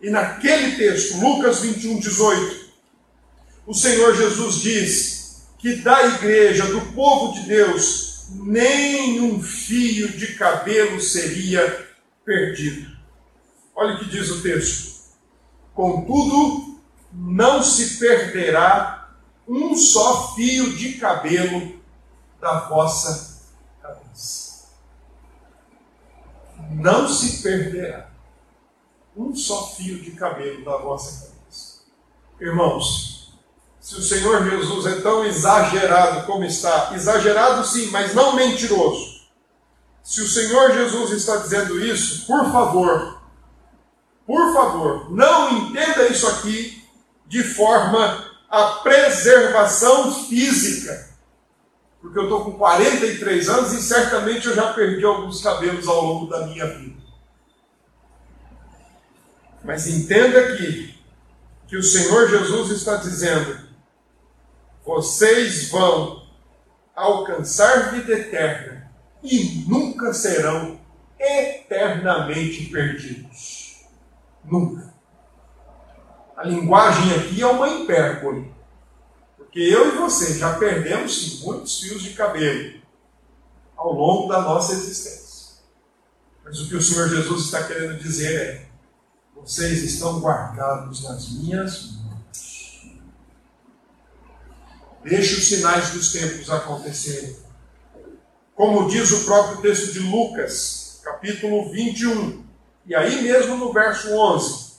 E 0.00 0.10
naquele 0.10 0.76
texto, 0.76 1.18
Lucas 1.18 1.60
21, 1.60 1.98
18, 1.98 2.68
o 3.66 3.74
Senhor 3.74 4.14
Jesus 4.14 4.56
diz 4.56 5.48
que 5.58 5.76
da 5.76 6.06
igreja, 6.06 6.66
do 6.66 6.80
povo 6.92 7.32
de 7.32 7.48
Deus, 7.48 8.28
nem 8.30 9.20
um 9.20 9.42
fio 9.42 10.08
de 10.16 10.34
cabelo 10.34 11.00
seria 11.00 11.88
perdido. 12.24 12.96
Olha 13.74 13.94
o 13.94 13.98
que 13.98 14.04
diz 14.04 14.30
o 14.30 14.42
texto. 14.42 14.98
Contudo, 15.74 16.78
não 17.12 17.62
se 17.62 17.98
perderá 17.98 19.14
um 19.48 19.74
só 19.74 20.34
fio 20.34 20.76
de 20.76 20.94
cabelo 20.94 21.80
da 22.40 22.60
vossa 22.68 23.42
cabeça 23.82 24.47
não 26.70 27.08
se 27.08 27.42
perderá 27.42 28.10
um 29.16 29.34
só 29.34 29.68
fio 29.74 30.00
de 30.00 30.12
cabelo 30.12 30.64
da 30.64 30.76
vossa 30.76 31.26
cabeça. 31.26 31.78
Irmãos, 32.40 33.36
se 33.80 33.96
o 33.96 34.02
Senhor 34.02 34.48
Jesus 34.48 34.86
é 34.86 35.00
tão 35.00 35.24
exagerado 35.24 36.26
como 36.26 36.44
está, 36.44 36.92
exagerado 36.94 37.66
sim, 37.66 37.90
mas 37.90 38.14
não 38.14 38.36
mentiroso. 38.36 39.18
Se 40.02 40.20
o 40.20 40.28
Senhor 40.28 40.72
Jesus 40.72 41.10
está 41.10 41.36
dizendo 41.36 41.84
isso, 41.84 42.26
por 42.26 42.50
favor, 42.52 43.20
por 44.26 44.52
favor, 44.52 45.10
não 45.10 45.50
entenda 45.58 46.06
isso 46.08 46.26
aqui 46.28 46.84
de 47.26 47.42
forma 47.42 48.26
a 48.48 48.64
preservação 48.82 50.12
física. 50.26 51.07
Porque 52.00 52.18
eu 52.18 52.24
estou 52.24 52.44
com 52.44 52.52
43 52.52 53.48
anos 53.48 53.72
e 53.72 53.82
certamente 53.82 54.46
eu 54.46 54.54
já 54.54 54.72
perdi 54.72 55.04
alguns 55.04 55.42
cabelos 55.42 55.86
ao 55.88 56.04
longo 56.04 56.26
da 56.26 56.46
minha 56.46 56.66
vida. 56.66 56.96
Mas 59.64 59.86
entenda 59.86 60.38
aqui 60.40 60.94
que 61.66 61.76
o 61.76 61.82
Senhor 61.82 62.28
Jesus 62.28 62.70
está 62.70 62.96
dizendo: 62.96 63.58
vocês 64.84 65.70
vão 65.70 66.26
alcançar 66.94 67.92
vida 67.92 68.12
eterna 68.12 68.90
e 69.22 69.64
nunca 69.68 70.12
serão 70.14 70.80
eternamente 71.18 72.66
perdidos. 72.66 73.84
Nunca. 74.44 74.94
A 76.36 76.44
linguagem 76.44 77.14
aqui 77.16 77.42
é 77.42 77.46
uma 77.46 77.68
hipérbole. 77.68 78.57
Porque 79.48 79.60
eu 79.60 79.94
e 79.94 79.96
você 79.96 80.38
já 80.38 80.58
perdemos 80.58 81.18
sim, 81.18 81.44
muitos 81.46 81.80
fios 81.80 82.02
de 82.02 82.10
cabelo 82.10 82.82
ao 83.74 83.94
longo 83.94 84.28
da 84.28 84.42
nossa 84.42 84.74
existência. 84.74 85.62
Mas 86.44 86.60
o 86.60 86.68
que 86.68 86.76
o 86.76 86.82
Senhor 86.82 87.08
Jesus 87.08 87.46
está 87.46 87.64
querendo 87.64 87.98
dizer 87.98 88.40
é: 88.40 88.66
vocês 89.34 89.82
estão 89.82 90.20
guardados 90.20 91.02
nas 91.02 91.30
minhas 91.30 91.92
mãos. 91.92 92.92
Deixe 95.02 95.36
os 95.36 95.48
sinais 95.48 95.90
dos 95.92 96.12
tempos 96.12 96.50
acontecerem. 96.50 97.34
Como 98.54 98.90
diz 98.90 99.10
o 99.12 99.24
próprio 99.24 99.62
texto 99.62 99.94
de 99.94 100.00
Lucas, 100.00 101.00
capítulo 101.02 101.70
21, 101.70 102.44
e 102.84 102.94
aí 102.94 103.22
mesmo 103.22 103.56
no 103.56 103.72
verso 103.72 104.10
11: 104.10 104.72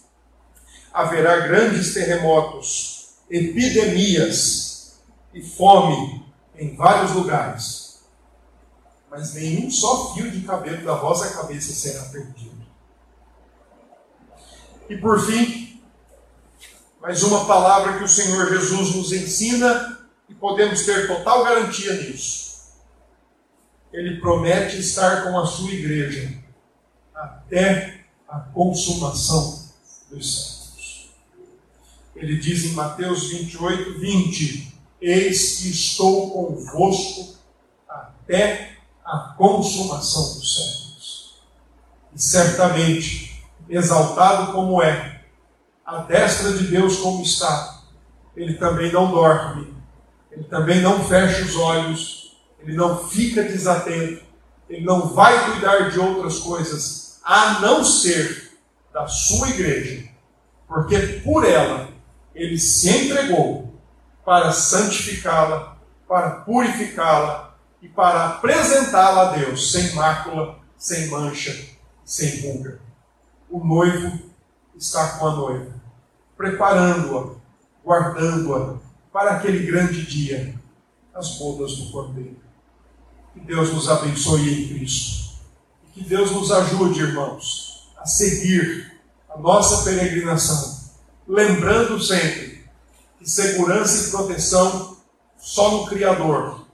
haverá 0.93 1.39
grandes 1.47 1.91
terremotos, 1.91 2.88
epidemias 3.30 4.99
e 5.34 5.41
fome 5.41 6.25
em 6.55 6.75
vários 6.75 7.11
lugares. 7.11 7.99
Mas 9.09 9.34
nenhum 9.34 9.69
só 9.71 10.13
fio 10.13 10.30
de 10.30 10.41
cabelo 10.41 10.86
da 10.86 10.95
vossa 10.95 11.34
cabeça 11.34 11.73
será 11.73 12.03
perdido. 12.05 12.59
E 14.89 14.97
por 14.97 15.19
fim, 15.25 15.82
mais 17.01 17.23
uma 17.23 17.45
palavra 17.45 17.97
que 17.97 18.03
o 18.03 18.07
Senhor 18.07 18.49
Jesus 18.49 18.95
nos 18.95 19.11
ensina 19.11 19.99
e 20.27 20.34
podemos 20.34 20.86
ter 20.86 21.07
total 21.07 21.43
garantia 21.43 21.93
nisso. 21.93 22.49
Ele 23.91 24.19
promete 24.19 24.80
estar 24.80 25.23
com 25.23 25.39
a 25.39 25.45
sua 25.45 25.71
igreja 25.71 26.38
até 27.13 28.05
a 28.27 28.39
consumação 28.39 29.69
dos 30.09 30.32
céus. 30.32 30.59
Ele 32.20 32.38
diz 32.38 32.65
em 32.65 32.74
Mateus 32.74 33.30
28, 33.30 33.97
20: 33.97 34.78
Eis 35.01 35.57
que 35.57 35.70
estou 35.70 36.32
convosco 36.32 37.38
até 37.88 38.74
a 39.05 39.34
consumação 39.38 40.22
dos 40.36 40.55
séculos. 40.55 41.41
E 42.13 42.22
certamente 42.22 43.41
exaltado 43.70 44.51
como 44.51 44.82
é, 44.82 45.22
a 45.86 45.99
destra 45.99 46.53
de 46.53 46.67
Deus 46.67 46.97
como 46.97 47.24
está, 47.24 47.84
ele 48.36 48.55
também 48.55 48.91
não 48.91 49.09
dorme, 49.09 49.74
ele 50.30 50.43
também 50.43 50.82
não 50.82 51.03
fecha 51.07 51.43
os 51.43 51.55
olhos, 51.55 52.38
ele 52.59 52.76
não 52.76 53.07
fica 53.07 53.43
desatento, 53.43 54.24
ele 54.70 54.84
não 54.84 55.07
vai 55.13 55.51
cuidar 55.51 55.89
de 55.89 55.99
outras 55.99 56.39
coisas 56.39 57.20
a 57.24 57.59
não 57.61 57.84
ser 57.84 58.57
da 58.91 59.07
sua 59.07 59.49
igreja, 59.49 60.09
porque 60.67 60.97
por 61.24 61.45
ela 61.45 61.88
ele 62.41 62.57
se 62.57 62.89
entregou 62.89 63.73
para 64.25 64.51
santificá-la, 64.51 65.77
para 66.07 66.31
purificá-la 66.41 67.55
e 67.81 67.87
para 67.87 68.25
apresentá-la 68.27 69.29
a 69.29 69.37
Deus 69.37 69.71
sem 69.71 69.93
mácula, 69.93 70.59
sem 70.77 71.07
mancha, 71.07 71.55
sem 72.03 72.41
ruga 72.41 72.79
o 73.49 73.63
noivo 73.63 74.19
está 74.77 75.17
com 75.17 75.27
a 75.27 75.35
noiva, 75.35 75.73
preparando-a, 76.37 77.35
guardando-a 77.83 78.77
para 79.11 79.31
aquele 79.31 79.65
grande 79.65 80.05
dia, 80.05 80.55
as 81.13 81.37
bodas 81.37 81.75
do 81.77 81.91
Cordeiro. 81.91 82.37
Que 83.33 83.39
Deus 83.39 83.73
nos 83.73 83.89
abençoe 83.89 84.49
em 84.53 84.67
Cristo. 84.67 85.39
E 85.87 85.91
que 85.91 86.07
Deus 86.07 86.31
nos 86.31 86.51
ajude, 86.51 87.01
irmãos, 87.01 87.91
a 87.97 88.05
seguir 88.05 88.99
a 89.29 89.37
nossa 89.37 89.83
peregrinação, 89.83 90.78
lembrando 91.30 92.01
sempre 92.01 92.65
que 93.19 93.30
segurança 93.30 94.07
e 94.07 94.11
proteção 94.11 94.97
só 95.38 95.71
no 95.71 95.86
Criador, 95.86 96.65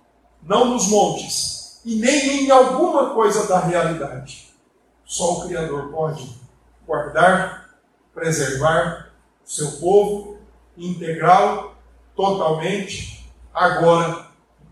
não 0.41 0.70
nos 0.70 0.88
montes 0.88 1.82
e 1.84 1.97
nem 1.97 2.45
em 2.45 2.51
alguma 2.51 3.14
coisa 3.14 3.45
da 3.47 3.60
realidade. 3.60 4.56
Só 5.03 5.34
o 5.34 5.47
Criador 5.47 5.91
pode 5.91 6.39
guardar, 6.88 7.70
preservar 8.14 9.12
o 9.45 9.49
seu 9.49 9.74
povo, 9.74 10.38
integral, 10.78 11.76
totalmente, 12.16 13.30
agora, 13.53 14.28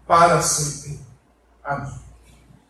para 0.08 0.42
sempre. 0.42 1.00
Amém. 1.64 2.03